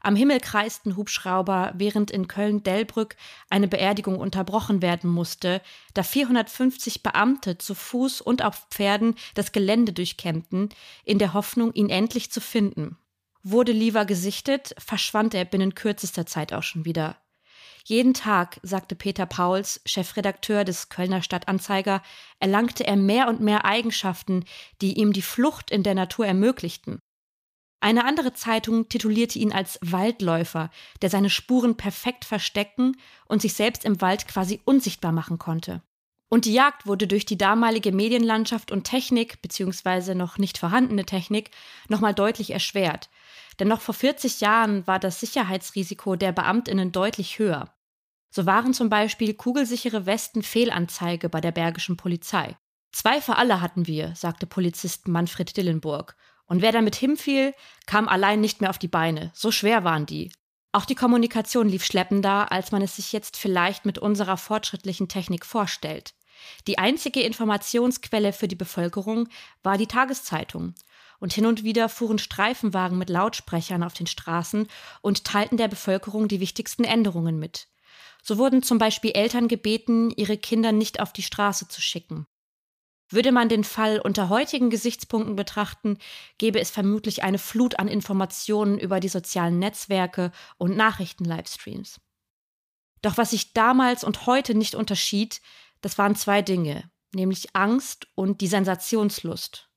Am 0.00 0.16
Himmel 0.16 0.40
kreisten 0.40 0.96
Hubschrauber, 0.96 1.72
während 1.74 2.10
in 2.10 2.28
Köln-Delbrück 2.28 3.16
eine 3.50 3.68
Beerdigung 3.68 4.18
unterbrochen 4.18 4.80
werden 4.80 5.10
musste, 5.10 5.60
da 5.92 6.02
450 6.02 7.02
Beamte 7.02 7.58
zu 7.58 7.74
Fuß 7.74 8.20
und 8.22 8.42
auf 8.42 8.66
Pferden 8.70 9.16
das 9.34 9.52
Gelände 9.52 9.92
durchkämmten, 9.92 10.70
in 11.04 11.18
der 11.18 11.34
Hoffnung, 11.34 11.72
ihn 11.74 11.90
endlich 11.90 12.30
zu 12.30 12.40
finden. 12.40 12.96
Wurde 13.42 13.72
Lieber 13.72 14.04
gesichtet, 14.04 14.74
verschwand 14.78 15.34
er 15.34 15.44
binnen 15.44 15.74
kürzester 15.74 16.26
Zeit 16.26 16.52
auch 16.52 16.62
schon 16.62 16.84
wieder. 16.84 17.16
Jeden 17.90 18.14
Tag, 18.14 18.60
sagte 18.62 18.94
Peter 18.94 19.26
Pauls, 19.26 19.80
Chefredakteur 19.84 20.62
des 20.62 20.90
Kölner 20.90 21.22
Stadtanzeiger, 21.22 22.02
erlangte 22.38 22.86
er 22.86 22.94
mehr 22.94 23.26
und 23.26 23.40
mehr 23.40 23.64
Eigenschaften, 23.64 24.44
die 24.80 24.92
ihm 24.92 25.12
die 25.12 25.22
Flucht 25.22 25.72
in 25.72 25.82
der 25.82 25.96
Natur 25.96 26.24
ermöglichten. 26.24 27.00
Eine 27.80 28.04
andere 28.04 28.32
Zeitung 28.32 28.88
titulierte 28.88 29.40
ihn 29.40 29.52
als 29.52 29.80
Waldläufer, 29.82 30.70
der 31.02 31.10
seine 31.10 31.30
Spuren 31.30 31.76
perfekt 31.76 32.24
verstecken 32.24 32.96
und 33.26 33.42
sich 33.42 33.54
selbst 33.54 33.84
im 33.84 34.00
Wald 34.00 34.28
quasi 34.28 34.60
unsichtbar 34.64 35.10
machen 35.10 35.40
konnte. 35.40 35.82
Und 36.28 36.44
die 36.44 36.52
Jagd 36.52 36.86
wurde 36.86 37.08
durch 37.08 37.26
die 37.26 37.38
damalige 37.38 37.90
Medienlandschaft 37.90 38.70
und 38.70 38.84
Technik, 38.84 39.42
beziehungsweise 39.42 40.14
noch 40.14 40.38
nicht 40.38 40.58
vorhandene 40.58 41.06
Technik, 41.06 41.50
nochmal 41.88 42.14
deutlich 42.14 42.52
erschwert. 42.52 43.10
Denn 43.58 43.66
noch 43.66 43.80
vor 43.80 43.96
40 43.96 44.40
Jahren 44.40 44.86
war 44.86 45.00
das 45.00 45.18
Sicherheitsrisiko 45.18 46.14
der 46.14 46.30
Beamtinnen 46.30 46.92
deutlich 46.92 47.40
höher. 47.40 47.74
So 48.30 48.46
waren 48.46 48.72
zum 48.72 48.88
Beispiel 48.88 49.34
kugelsichere 49.34 50.06
Westen 50.06 50.42
Fehlanzeige 50.42 51.28
bei 51.28 51.40
der 51.40 51.52
bergischen 51.52 51.96
Polizei. 51.96 52.56
Zwei 52.92 53.20
für 53.20 53.36
alle 53.36 53.60
hatten 53.60 53.86
wir, 53.86 54.14
sagte 54.14 54.46
Polizist 54.46 55.08
Manfred 55.08 55.56
Dillenburg. 55.56 56.16
Und 56.46 56.62
wer 56.62 56.72
damit 56.72 56.96
hinfiel, 56.96 57.54
kam 57.86 58.08
allein 58.08 58.40
nicht 58.40 58.60
mehr 58.60 58.70
auf 58.70 58.78
die 58.78 58.88
Beine. 58.88 59.30
So 59.34 59.50
schwer 59.52 59.84
waren 59.84 60.06
die. 60.06 60.32
Auch 60.72 60.84
die 60.84 60.94
Kommunikation 60.94 61.68
lief 61.68 61.84
schleppender, 61.84 62.52
als 62.52 62.70
man 62.70 62.82
es 62.82 62.96
sich 62.96 63.12
jetzt 63.12 63.36
vielleicht 63.36 63.84
mit 63.84 63.98
unserer 63.98 64.36
fortschrittlichen 64.36 65.08
Technik 65.08 65.44
vorstellt. 65.44 66.14
Die 66.66 66.78
einzige 66.78 67.20
Informationsquelle 67.20 68.32
für 68.32 68.48
die 68.48 68.56
Bevölkerung 68.56 69.28
war 69.62 69.78
die 69.78 69.88
Tageszeitung. 69.88 70.74
Und 71.18 71.32
hin 71.32 71.46
und 71.46 71.64
wieder 71.64 71.88
fuhren 71.88 72.18
Streifenwagen 72.18 72.96
mit 72.96 73.10
Lautsprechern 73.10 73.82
auf 73.82 73.92
den 73.92 74.06
Straßen 74.06 74.68
und 75.02 75.24
teilten 75.24 75.58
der 75.58 75.68
Bevölkerung 75.68 76.28
die 76.28 76.40
wichtigsten 76.40 76.84
Änderungen 76.84 77.38
mit. 77.38 77.68
So 78.22 78.38
wurden 78.38 78.62
zum 78.62 78.78
Beispiel 78.78 79.12
Eltern 79.12 79.48
gebeten, 79.48 80.10
ihre 80.10 80.36
Kinder 80.36 80.72
nicht 80.72 81.00
auf 81.00 81.12
die 81.12 81.22
Straße 81.22 81.68
zu 81.68 81.80
schicken. 81.80 82.26
Würde 83.10 83.32
man 83.32 83.48
den 83.48 83.64
Fall 83.64 83.98
unter 83.98 84.28
heutigen 84.28 84.70
Gesichtspunkten 84.70 85.34
betrachten, 85.34 85.98
gäbe 86.38 86.60
es 86.60 86.70
vermutlich 86.70 87.24
eine 87.24 87.38
Flut 87.38 87.78
an 87.78 87.88
Informationen 87.88 88.78
über 88.78 89.00
die 89.00 89.08
sozialen 89.08 89.58
Netzwerke 89.58 90.30
und 90.58 90.76
Nachrichten-Livestreams. 90.76 92.00
Doch 93.02 93.16
was 93.16 93.30
sich 93.30 93.52
damals 93.52 94.04
und 94.04 94.26
heute 94.26 94.54
nicht 94.54 94.76
unterschied, 94.76 95.40
das 95.80 95.98
waren 95.98 96.14
zwei 96.14 96.40
Dinge, 96.40 96.88
nämlich 97.12 97.56
Angst 97.56 98.06
und 98.14 98.40
die 98.40 98.46
Sensationslust. 98.46 99.68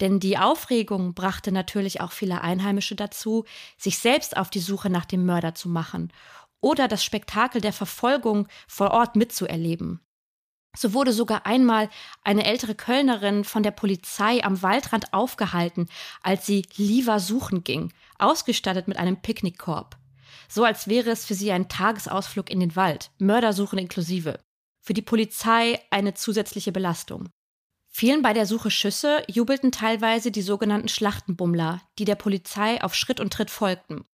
Denn 0.00 0.20
die 0.20 0.38
Aufregung 0.38 1.14
brachte 1.14 1.52
natürlich 1.52 2.00
auch 2.00 2.12
viele 2.12 2.42
Einheimische 2.42 2.94
dazu, 2.94 3.44
sich 3.76 3.98
selbst 3.98 4.36
auf 4.36 4.50
die 4.50 4.60
Suche 4.60 4.90
nach 4.90 5.04
dem 5.04 5.26
Mörder 5.26 5.54
zu 5.54 5.68
machen 5.68 6.12
oder 6.62 6.88
das 6.88 7.04
Spektakel 7.04 7.60
der 7.60 7.74
Verfolgung 7.74 8.48
vor 8.66 8.92
Ort 8.92 9.16
mitzuerleben. 9.16 10.00
So 10.74 10.94
wurde 10.94 11.12
sogar 11.12 11.44
einmal 11.44 11.90
eine 12.22 12.46
ältere 12.46 12.74
Kölnerin 12.74 13.44
von 13.44 13.62
der 13.62 13.72
Polizei 13.72 14.42
am 14.42 14.62
Waldrand 14.62 15.12
aufgehalten, 15.12 15.88
als 16.22 16.46
sie 16.46 16.64
Liva 16.76 17.18
suchen 17.18 17.62
ging, 17.62 17.92
ausgestattet 18.18 18.88
mit 18.88 18.96
einem 18.96 19.20
Picknickkorb. 19.20 19.98
So 20.48 20.64
als 20.64 20.88
wäre 20.88 21.10
es 21.10 21.26
für 21.26 21.34
sie 21.34 21.52
ein 21.52 21.68
Tagesausflug 21.68 22.48
in 22.48 22.60
den 22.60 22.74
Wald, 22.74 23.10
Mördersuchen 23.18 23.78
inklusive. 23.78 24.38
Für 24.80 24.94
die 24.94 25.02
Polizei 25.02 25.80
eine 25.90 26.14
zusätzliche 26.14 26.72
Belastung. 26.72 27.28
Fielen 27.88 28.22
bei 28.22 28.32
der 28.32 28.46
Suche 28.46 28.70
Schüsse, 28.70 29.22
jubelten 29.28 29.70
teilweise 29.70 30.30
die 30.30 30.40
sogenannten 30.40 30.88
Schlachtenbummler, 30.88 31.82
die 31.98 32.06
der 32.06 32.14
Polizei 32.14 32.82
auf 32.82 32.94
Schritt 32.94 33.20
und 33.20 33.32
Tritt 33.32 33.50
folgten. 33.50 34.06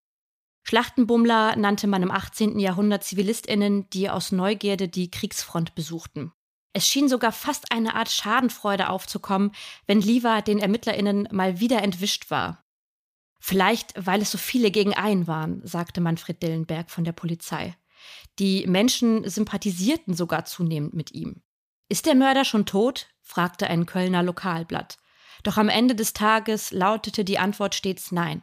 Schlachtenbummler 0.68 1.56
nannte 1.56 1.86
man 1.86 2.02
im 2.02 2.10
18. 2.10 2.58
Jahrhundert 2.58 3.02
Zivilistinnen, 3.02 3.88
die 3.88 4.10
aus 4.10 4.32
Neugierde 4.32 4.86
die 4.86 5.10
Kriegsfront 5.10 5.74
besuchten. 5.74 6.30
Es 6.74 6.86
schien 6.86 7.08
sogar 7.08 7.32
fast 7.32 7.72
eine 7.72 7.94
Art 7.94 8.10
Schadenfreude 8.10 8.90
aufzukommen, 8.90 9.52
wenn 9.86 10.02
Liva 10.02 10.42
den 10.42 10.58
ErmittlerInnen 10.58 11.26
mal 11.32 11.58
wieder 11.58 11.82
entwischt 11.82 12.30
war. 12.30 12.66
Vielleicht, 13.40 13.94
weil 13.96 14.20
es 14.20 14.30
so 14.30 14.36
viele 14.36 14.70
gegen 14.70 14.92
einen 14.92 15.26
waren, 15.26 15.66
sagte 15.66 16.02
Manfred 16.02 16.42
Dillenberg 16.42 16.90
von 16.90 17.04
der 17.04 17.12
Polizei. 17.12 17.74
Die 18.38 18.66
Menschen 18.66 19.26
sympathisierten 19.26 20.12
sogar 20.12 20.44
zunehmend 20.44 20.92
mit 20.92 21.12
ihm. 21.12 21.40
Ist 21.88 22.04
der 22.04 22.14
Mörder 22.14 22.44
schon 22.44 22.66
tot? 22.66 23.06
fragte 23.22 23.68
ein 23.68 23.86
Kölner 23.86 24.22
Lokalblatt. 24.22 24.98
Doch 25.44 25.56
am 25.56 25.70
Ende 25.70 25.94
des 25.94 26.12
Tages 26.12 26.72
lautete 26.72 27.24
die 27.24 27.38
Antwort 27.38 27.74
stets 27.74 28.12
Nein. 28.12 28.42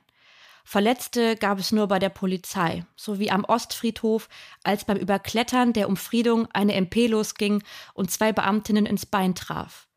Verletzte 0.67 1.35
gab 1.35 1.59
es 1.59 1.71
nur 1.71 1.87
bei 1.87 1.99
der 1.99 2.09
Polizei, 2.09 2.85
sowie 2.95 3.29
am 3.29 3.45
Ostfriedhof, 3.45 4.27
als 4.63 4.83
beim 4.83 4.97
Überklettern 4.97 5.73
der 5.73 5.87
Umfriedung 5.87 6.47
eine 6.53 6.73
MP 6.73 7.05
losging 7.05 7.63
und 7.93 8.09
zwei 8.09 8.33
Beamtinnen 8.33 8.87
ins 8.87 9.05
Bein 9.05 9.35
traf. 9.35 9.87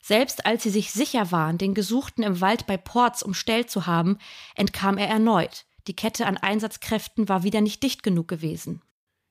Selbst 0.00 0.46
als 0.46 0.62
sie 0.62 0.70
sich 0.70 0.90
sicher 0.90 1.32
waren, 1.32 1.58
den 1.58 1.74
Gesuchten 1.74 2.22
im 2.22 2.40
Wald 2.40 2.66
bei 2.66 2.78
Ports 2.78 3.22
umstellt 3.22 3.70
zu 3.70 3.86
haben, 3.86 4.18
entkam 4.54 4.96
er 4.96 5.08
erneut. 5.08 5.66
Die 5.86 5.94
Kette 5.94 6.26
an 6.26 6.38
Einsatzkräften 6.38 7.28
war 7.28 7.42
wieder 7.42 7.60
nicht 7.60 7.82
dicht 7.82 8.02
genug 8.02 8.26
gewesen. 8.26 8.82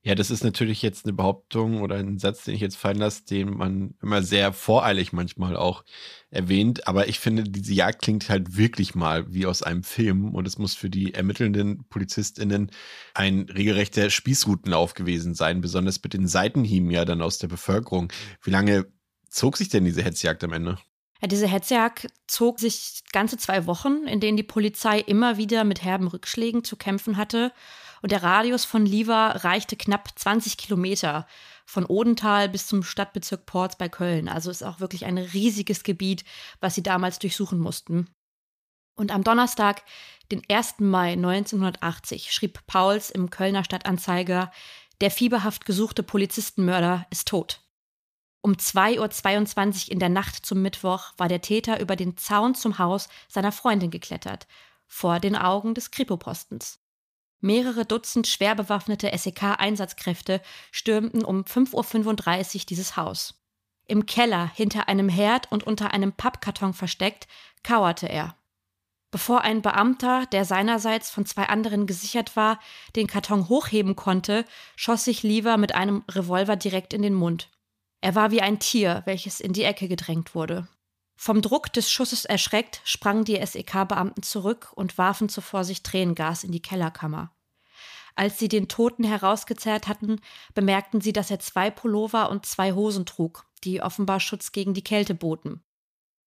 Ja, 0.06 0.14
das 0.14 0.30
ist 0.30 0.44
natürlich 0.44 0.82
jetzt 0.82 1.04
eine 1.04 1.14
Behauptung 1.14 1.82
oder 1.82 1.96
ein 1.96 2.20
Satz, 2.20 2.44
den 2.44 2.54
ich 2.54 2.60
jetzt 2.60 2.76
fallen 2.76 2.98
lasse, 2.98 3.24
den 3.24 3.56
man 3.56 3.96
immer 4.00 4.22
sehr 4.22 4.52
voreilig 4.52 5.12
manchmal 5.12 5.56
auch 5.56 5.82
erwähnt. 6.30 6.86
Aber 6.86 7.08
ich 7.08 7.18
finde, 7.18 7.42
diese 7.42 7.74
Jagd 7.74 8.02
klingt 8.02 8.28
halt 8.28 8.56
wirklich 8.56 8.94
mal 8.94 9.34
wie 9.34 9.46
aus 9.46 9.64
einem 9.64 9.82
Film 9.82 10.32
und 10.32 10.46
es 10.46 10.58
muss 10.58 10.76
für 10.76 10.88
die 10.88 11.12
ermittelnden 11.12 11.88
PolizistInnen 11.88 12.70
ein 13.14 13.48
regelrechter 13.52 14.08
Spießrutenlauf 14.08 14.94
gewesen 14.94 15.34
sein, 15.34 15.60
besonders 15.60 16.00
mit 16.00 16.14
den 16.14 16.28
Seitenhieben 16.28 16.92
ja 16.92 17.04
dann 17.04 17.20
aus 17.20 17.38
der 17.38 17.48
Bevölkerung. 17.48 18.12
Wie 18.44 18.50
lange 18.50 18.86
zog 19.28 19.56
sich 19.56 19.70
denn 19.70 19.84
diese 19.84 20.04
Hetzjagd 20.04 20.44
am 20.44 20.52
Ende? 20.52 20.78
Ja, 21.20 21.26
diese 21.26 21.48
Hetzjagd 21.48 22.06
zog 22.28 22.60
sich 22.60 23.02
ganze 23.10 23.38
zwei 23.38 23.66
Wochen, 23.66 24.06
in 24.06 24.20
denen 24.20 24.36
die 24.36 24.44
Polizei 24.44 25.00
immer 25.00 25.36
wieder 25.36 25.64
mit 25.64 25.82
herben 25.82 26.06
Rückschlägen 26.06 26.62
zu 26.62 26.76
kämpfen 26.76 27.16
hatte 27.16 27.50
und 28.02 28.12
der 28.12 28.22
Radius 28.22 28.64
von 28.64 28.86
Liva 28.86 29.28
reichte 29.28 29.76
knapp 29.76 30.18
20 30.18 30.56
Kilometer 30.56 31.26
von 31.64 31.84
Odenthal 31.84 32.48
bis 32.48 32.66
zum 32.66 32.82
Stadtbezirk 32.82 33.46
Porz 33.46 33.76
bei 33.76 33.88
Köln. 33.88 34.28
Also 34.28 34.50
ist 34.50 34.62
auch 34.62 34.80
wirklich 34.80 35.04
ein 35.04 35.18
riesiges 35.18 35.82
Gebiet, 35.82 36.24
was 36.60 36.74
sie 36.74 36.82
damals 36.82 37.18
durchsuchen 37.18 37.58
mussten. 37.58 38.08
Und 38.96 39.10
am 39.12 39.24
Donnerstag, 39.24 39.82
den 40.32 40.42
1. 40.48 40.76
Mai 40.78 41.12
1980, 41.12 42.32
schrieb 42.32 42.66
Pauls 42.66 43.10
im 43.10 43.30
Kölner 43.30 43.64
Stadtanzeiger, 43.64 44.50
der 45.00 45.10
fieberhaft 45.10 45.66
gesuchte 45.66 46.02
Polizistenmörder 46.02 47.06
ist 47.10 47.28
tot. 47.28 47.60
Um 48.42 48.52
2.22 48.52 49.86
Uhr 49.86 49.92
in 49.92 49.98
der 49.98 50.08
Nacht 50.08 50.46
zum 50.46 50.62
Mittwoch 50.62 51.12
war 51.16 51.28
der 51.28 51.42
Täter 51.42 51.80
über 51.80 51.96
den 51.96 52.16
Zaun 52.16 52.54
zum 52.54 52.78
Haus 52.78 53.08
seiner 53.28 53.52
Freundin 53.52 53.90
geklettert, 53.90 54.46
vor 54.86 55.18
den 55.18 55.36
Augen 55.36 55.74
des 55.74 55.90
Kripopostens. 55.90 56.80
Mehrere 57.46 57.86
Dutzend 57.86 58.26
schwer 58.26 58.56
bewaffnete 58.56 59.08
SEK-Einsatzkräfte 59.16 60.42
stürmten 60.72 61.24
um 61.24 61.44
5.35 61.44 62.56
Uhr 62.56 62.66
dieses 62.68 62.96
Haus. 62.96 63.40
Im 63.86 64.04
Keller, 64.04 64.50
hinter 64.52 64.88
einem 64.88 65.08
Herd 65.08 65.52
und 65.52 65.64
unter 65.64 65.92
einem 65.92 66.12
Pappkarton 66.12 66.74
versteckt, 66.74 67.28
kauerte 67.62 68.08
er. 68.08 68.34
Bevor 69.12 69.42
ein 69.42 69.62
Beamter, 69.62 70.26
der 70.26 70.44
seinerseits 70.44 71.08
von 71.08 71.24
zwei 71.24 71.44
anderen 71.44 71.86
gesichert 71.86 72.34
war, 72.34 72.58
den 72.96 73.06
Karton 73.06 73.48
hochheben 73.48 73.94
konnte, 73.94 74.44
schoss 74.74 75.04
sich 75.04 75.22
Lever 75.22 75.56
mit 75.56 75.72
einem 75.72 76.02
Revolver 76.10 76.56
direkt 76.56 76.94
in 76.94 77.02
den 77.02 77.14
Mund. 77.14 77.48
Er 78.00 78.16
war 78.16 78.32
wie 78.32 78.42
ein 78.42 78.58
Tier, 78.58 79.02
welches 79.04 79.38
in 79.38 79.52
die 79.52 79.62
Ecke 79.62 79.86
gedrängt 79.86 80.34
wurde. 80.34 80.66
Vom 81.14 81.42
Druck 81.42 81.72
des 81.72 81.92
Schusses 81.92 82.24
erschreckt, 82.24 82.80
sprangen 82.82 83.24
die 83.24 83.40
SEK-Beamten 83.46 84.24
zurück 84.24 84.72
und 84.74 84.98
warfen 84.98 85.28
zuvor 85.28 85.62
sich 85.62 85.84
Tränengas 85.84 86.42
in 86.42 86.50
die 86.50 86.60
Kellerkammer. 86.60 87.30
Als 88.16 88.38
sie 88.38 88.48
den 88.48 88.66
Toten 88.66 89.04
herausgezerrt 89.04 89.88
hatten, 89.88 90.20
bemerkten 90.54 91.02
sie, 91.02 91.12
dass 91.12 91.30
er 91.30 91.38
zwei 91.38 91.70
Pullover 91.70 92.30
und 92.30 92.46
zwei 92.46 92.72
Hosen 92.72 93.04
trug, 93.04 93.46
die 93.62 93.82
offenbar 93.82 94.20
Schutz 94.20 94.52
gegen 94.52 94.72
die 94.72 94.84
Kälte 94.84 95.14
boten. 95.14 95.62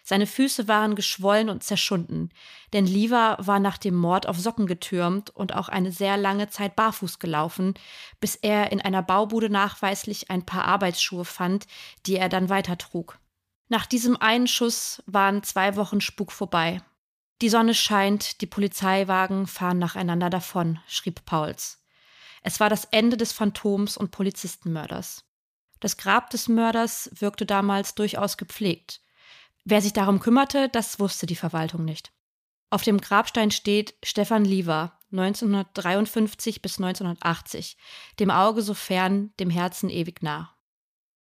Seine 0.04 0.26
Füße 0.26 0.68
waren 0.68 0.96
geschwollen 0.96 1.50
und 1.50 1.64
zerschunden, 1.64 2.32
denn 2.74 2.86
Liva 2.86 3.38
war 3.40 3.60
nach 3.60 3.78
dem 3.78 3.96
Mord 3.96 4.28
auf 4.28 4.40
Socken 4.40 4.66
getürmt 4.66 5.30
und 5.30 5.54
auch 5.54 5.70
eine 5.70 5.92
sehr 5.92 6.18
lange 6.18 6.50
Zeit 6.50 6.76
barfuß 6.76 7.20
gelaufen, 7.20 7.76
bis 8.20 8.36
er 8.36 8.72
in 8.72 8.82
einer 8.82 9.04
Baubude 9.04 9.50
nachweislich 9.50 10.32
ein 10.32 10.46
paar 10.46 10.66
Arbeitsschuhe 10.66 11.26
fand, 11.26 11.68
die 12.06 12.16
er 12.16 12.30
dann 12.30 12.50
weitertrug. 12.50 13.20
Nach 13.68 13.86
diesem 13.86 14.16
einen 14.20 14.48
Schuss 14.48 15.04
waren 15.06 15.44
zwei 15.44 15.76
Wochen 15.76 16.02
Spuk 16.02 16.32
vorbei. 16.32 16.82
Die 17.42 17.50
Sonne 17.50 17.74
scheint, 17.74 18.42
die 18.42 18.48
Polizeiwagen 18.48 19.48
fahren 19.48 19.80
nacheinander 19.80 20.30
davon, 20.30 20.80
schrieb 20.88 21.26
Pauls. 21.26 21.82
Es 22.42 22.60
war 22.60 22.70
das 22.70 22.86
Ende 22.86 23.18
des 23.18 23.32
Phantoms 23.32 23.98
und 23.98 24.12
Polizistenmörders. 24.12 25.26
Das 25.80 25.96
Grab 25.96 26.30
des 26.30 26.50
Mörders 26.50 27.10
wirkte 27.14 27.46
damals 27.46 27.96
durchaus 27.96 28.38
gepflegt. 28.38 29.02
Wer 29.64 29.82
sich 29.82 29.94
darum 29.94 30.20
kümmerte, 30.20 30.68
das 30.70 31.00
wusste 31.00 31.26
die 31.26 31.36
Verwaltung 31.36 31.86
nicht. 31.86 32.12
Auf 32.70 32.84
dem 32.84 33.00
Grabstein 33.00 33.52
steht 33.52 33.96
Stefan 34.04 34.46
Lieber, 34.46 35.00
1953 35.12 36.62
bis 36.62 36.78
1980, 36.78 37.78
dem 38.20 38.32
Auge 38.32 38.62
so 38.62 38.74
fern, 38.74 39.34
dem 39.40 39.50
Herzen 39.50 39.90
ewig 39.90 40.22
nah. 40.22 40.56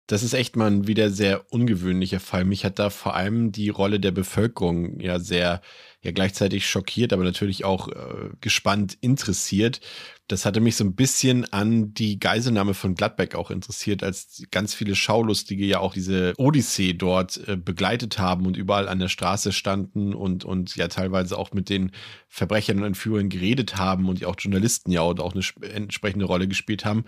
Das 0.09 0.23
ist 0.23 0.35
echt 0.35 0.55
mal 0.55 0.71
ein 0.71 0.87
wieder 0.87 1.11
sehr 1.11 1.53
ungewöhnlicher 1.53 2.21
Fall. 2.21 2.45
Mich 2.45 2.65
hat 2.65 2.79
da 2.79 2.91
vor 2.91 3.17
allem 3.17 3.51
die 3.51 3.71
Rolle 3.71 3.99
der 3.99 4.13
Bevölkerung 4.13 5.01
ja 5.01 5.19
sehr, 5.19 5.61
ja 6.01 6.13
gleichzeitig 6.13 6.69
schockiert, 6.69 7.13
aber 7.13 7.25
natürlich 7.25 7.65
auch 7.65 7.89
äh, 7.89 8.31
gespannt 8.41 8.97
interessiert. 9.01 9.81
Das 10.29 10.45
hatte 10.45 10.61
mich 10.61 10.77
so 10.77 10.85
ein 10.85 10.95
bisschen 10.95 11.45
an 11.53 11.93
die 11.93 12.21
Geiselnahme 12.21 12.75
von 12.75 12.95
Gladbeck 12.95 13.35
auch 13.35 13.51
interessiert, 13.51 14.05
als 14.05 14.45
ganz 14.53 14.75
viele 14.75 14.95
Schaulustige 14.95 15.65
ja 15.65 15.81
auch 15.81 15.95
diese 15.95 16.35
Odyssee 16.37 16.93
dort 16.93 17.41
äh, 17.49 17.57
begleitet 17.57 18.21
haben 18.21 18.47
und 18.47 18.57
überall 18.57 18.89
an 18.89 19.01
der 19.01 19.09
Straße 19.09 19.51
standen 19.51 20.15
und, 20.15 20.45
und 20.45 20.77
ja 20.77 20.87
teilweise 20.87 21.37
auch 21.37 21.53
mit 21.53 21.69
den 21.69 21.91
Verbrechern 22.29 22.79
und 22.79 22.85
Entführern 22.85 23.29
geredet 23.29 23.77
haben 23.77 24.09
und 24.09 24.21
ja 24.21 24.29
auch 24.29 24.37
Journalisten 24.39 24.93
ja 24.93 25.01
auch 25.01 25.35
eine 25.35 25.73
entsprechende 25.73 26.27
Rolle 26.27 26.47
gespielt 26.47 26.85
haben 26.85 27.05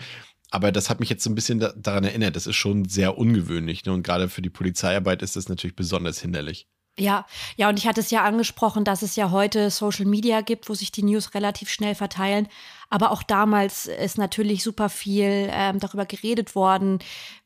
aber 0.51 0.73
das 0.73 0.89
hat 0.89 1.01
mich 1.01 1.11
jetzt 1.11 1.23
so 1.23 1.31
ein 1.31 1.35
bisschen 1.35 1.61
da, 1.61 1.73
daran 1.77 2.05
erinnert. 2.05 2.37
Das 2.37 2.47
ist 2.47 2.57
schon 2.57 2.87
sehr 2.87 3.19
ungewöhnlich. 3.19 3.85
Ne? 3.85 3.93
Und 3.93 4.03
gerade 4.03 4.29
für 4.29 4.43
die 4.43 4.51
Polizeiarbeit 4.51 5.23
ist 5.23 5.37
das 5.37 5.49
natürlich 5.49 5.77
besonders 5.77 6.21
hinderlich. 6.21 6.67
Ja, 6.99 7.27
ja, 7.57 7.69
und 7.69 7.79
ich 7.79 7.87
hatte 7.87 8.01
es 8.01 8.11
ja 8.11 8.25
angesprochen, 8.25 8.85
dass 8.85 9.03
es 9.03 9.15
ja 9.15 9.31
heute 9.31 9.71
Social 9.71 10.05
Media 10.05 10.41
gibt, 10.41 10.69
wo 10.69 10.75
sich 10.75 10.91
die 10.91 11.05
News 11.05 11.33
relativ 11.33 11.71
schnell 11.71 11.95
verteilen. 11.95 12.49
Aber 12.91 13.13
auch 13.13 13.23
damals 13.23 13.87
ist 13.87 14.19
natürlich 14.19 14.65
super 14.65 14.89
viel 14.89 15.49
ähm, 15.53 15.79
darüber 15.79 16.07
geredet 16.07 16.57
worden, 16.57 16.99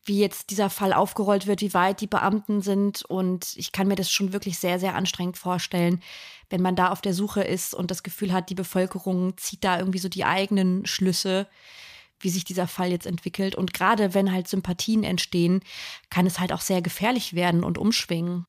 wie 0.04 0.18
jetzt 0.18 0.48
dieser 0.48 0.70
Fall 0.70 0.94
aufgerollt 0.94 1.46
wird, 1.46 1.60
wie 1.60 1.74
weit 1.74 2.00
die 2.00 2.06
Beamten 2.06 2.62
sind. 2.62 3.04
Und 3.04 3.52
ich 3.56 3.72
kann 3.72 3.88
mir 3.88 3.94
das 3.94 4.10
schon 4.10 4.32
wirklich 4.32 4.58
sehr, 4.58 4.78
sehr 4.78 4.94
anstrengend 4.94 5.36
vorstellen, 5.36 6.02
wenn 6.48 6.62
man 6.62 6.76
da 6.76 6.88
auf 6.88 7.02
der 7.02 7.12
Suche 7.12 7.42
ist 7.42 7.74
und 7.74 7.90
das 7.90 8.02
Gefühl 8.02 8.32
hat, 8.32 8.48
die 8.48 8.54
Bevölkerung 8.54 9.36
zieht 9.36 9.64
da 9.64 9.78
irgendwie 9.78 9.98
so 9.98 10.08
die 10.08 10.24
eigenen 10.24 10.86
Schlüsse 10.86 11.46
wie 12.22 12.30
sich 12.30 12.44
dieser 12.44 12.66
Fall 12.66 12.90
jetzt 12.90 13.06
entwickelt. 13.06 13.54
Und 13.54 13.74
gerade 13.74 14.14
wenn 14.14 14.32
halt 14.32 14.48
Sympathien 14.48 15.04
entstehen, 15.04 15.60
kann 16.10 16.26
es 16.26 16.40
halt 16.40 16.52
auch 16.52 16.60
sehr 16.60 16.82
gefährlich 16.82 17.34
werden 17.34 17.64
und 17.64 17.78
umschwingen. 17.78 18.46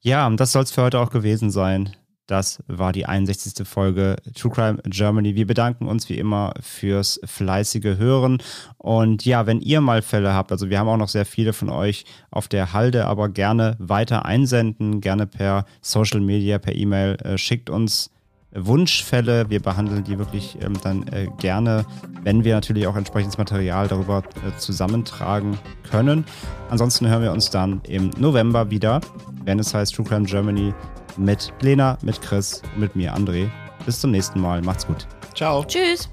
Ja, 0.00 0.28
das 0.30 0.52
soll 0.52 0.64
es 0.64 0.72
für 0.72 0.82
heute 0.82 0.98
auch 0.98 1.10
gewesen 1.10 1.50
sein. 1.50 1.94
Das 2.26 2.62
war 2.66 2.92
die 2.92 3.04
61. 3.04 3.66
Folge 3.66 4.16
True 4.34 4.52
Crime 4.52 4.78
Germany. 4.84 5.34
Wir 5.34 5.46
bedanken 5.46 5.86
uns 5.86 6.08
wie 6.08 6.16
immer 6.16 6.54
fürs 6.60 7.20
fleißige 7.24 7.98
Hören. 7.98 8.42
Und 8.78 9.24
ja, 9.24 9.46
wenn 9.46 9.60
ihr 9.60 9.80
mal 9.80 10.02
Fälle 10.02 10.32
habt, 10.32 10.52
also 10.52 10.70
wir 10.70 10.78
haben 10.78 10.88
auch 10.88 10.96
noch 10.96 11.08
sehr 11.08 11.26
viele 11.26 11.52
von 11.52 11.68
euch 11.68 12.04
auf 12.30 12.48
der 12.48 12.72
Halde, 12.72 13.06
aber 13.06 13.28
gerne 13.28 13.76
weiter 13.78 14.24
einsenden, 14.24 15.00
gerne 15.00 15.26
per 15.26 15.66
Social 15.80 16.20
Media, 16.20 16.58
per 16.58 16.74
E-Mail. 16.74 17.16
Äh, 17.16 17.38
schickt 17.38 17.70
uns 17.70 18.10
Wunschfälle. 18.54 19.48
Wir 19.50 19.60
behandeln 19.60 20.04
die 20.04 20.18
wirklich 20.18 20.58
ähm, 20.60 20.74
dann 20.82 21.06
äh, 21.08 21.28
gerne, 21.38 21.84
wenn 22.22 22.44
wir 22.44 22.54
natürlich 22.54 22.86
auch 22.86 22.96
entsprechendes 22.96 23.38
Material 23.38 23.88
darüber 23.88 24.18
äh, 24.18 24.58
zusammentragen 24.58 25.58
können. 25.90 26.24
Ansonsten 26.70 27.08
hören 27.08 27.22
wir 27.22 27.32
uns 27.32 27.50
dann 27.50 27.80
im 27.88 28.10
November 28.18 28.70
wieder, 28.70 29.00
wenn 29.44 29.58
es 29.58 29.74
heißt 29.74 29.94
True 29.94 30.06
Crime 30.06 30.26
Germany 30.26 30.74
mit 31.16 31.52
Lena, 31.60 31.98
mit 32.02 32.20
Chris 32.20 32.62
und 32.74 32.80
mit 32.80 32.96
mir, 32.96 33.14
André. 33.14 33.48
Bis 33.84 34.00
zum 34.00 34.10
nächsten 34.10 34.40
Mal. 34.40 34.62
Macht's 34.62 34.86
gut. 34.86 35.06
Ciao. 35.34 35.64
Tschüss. 35.64 36.08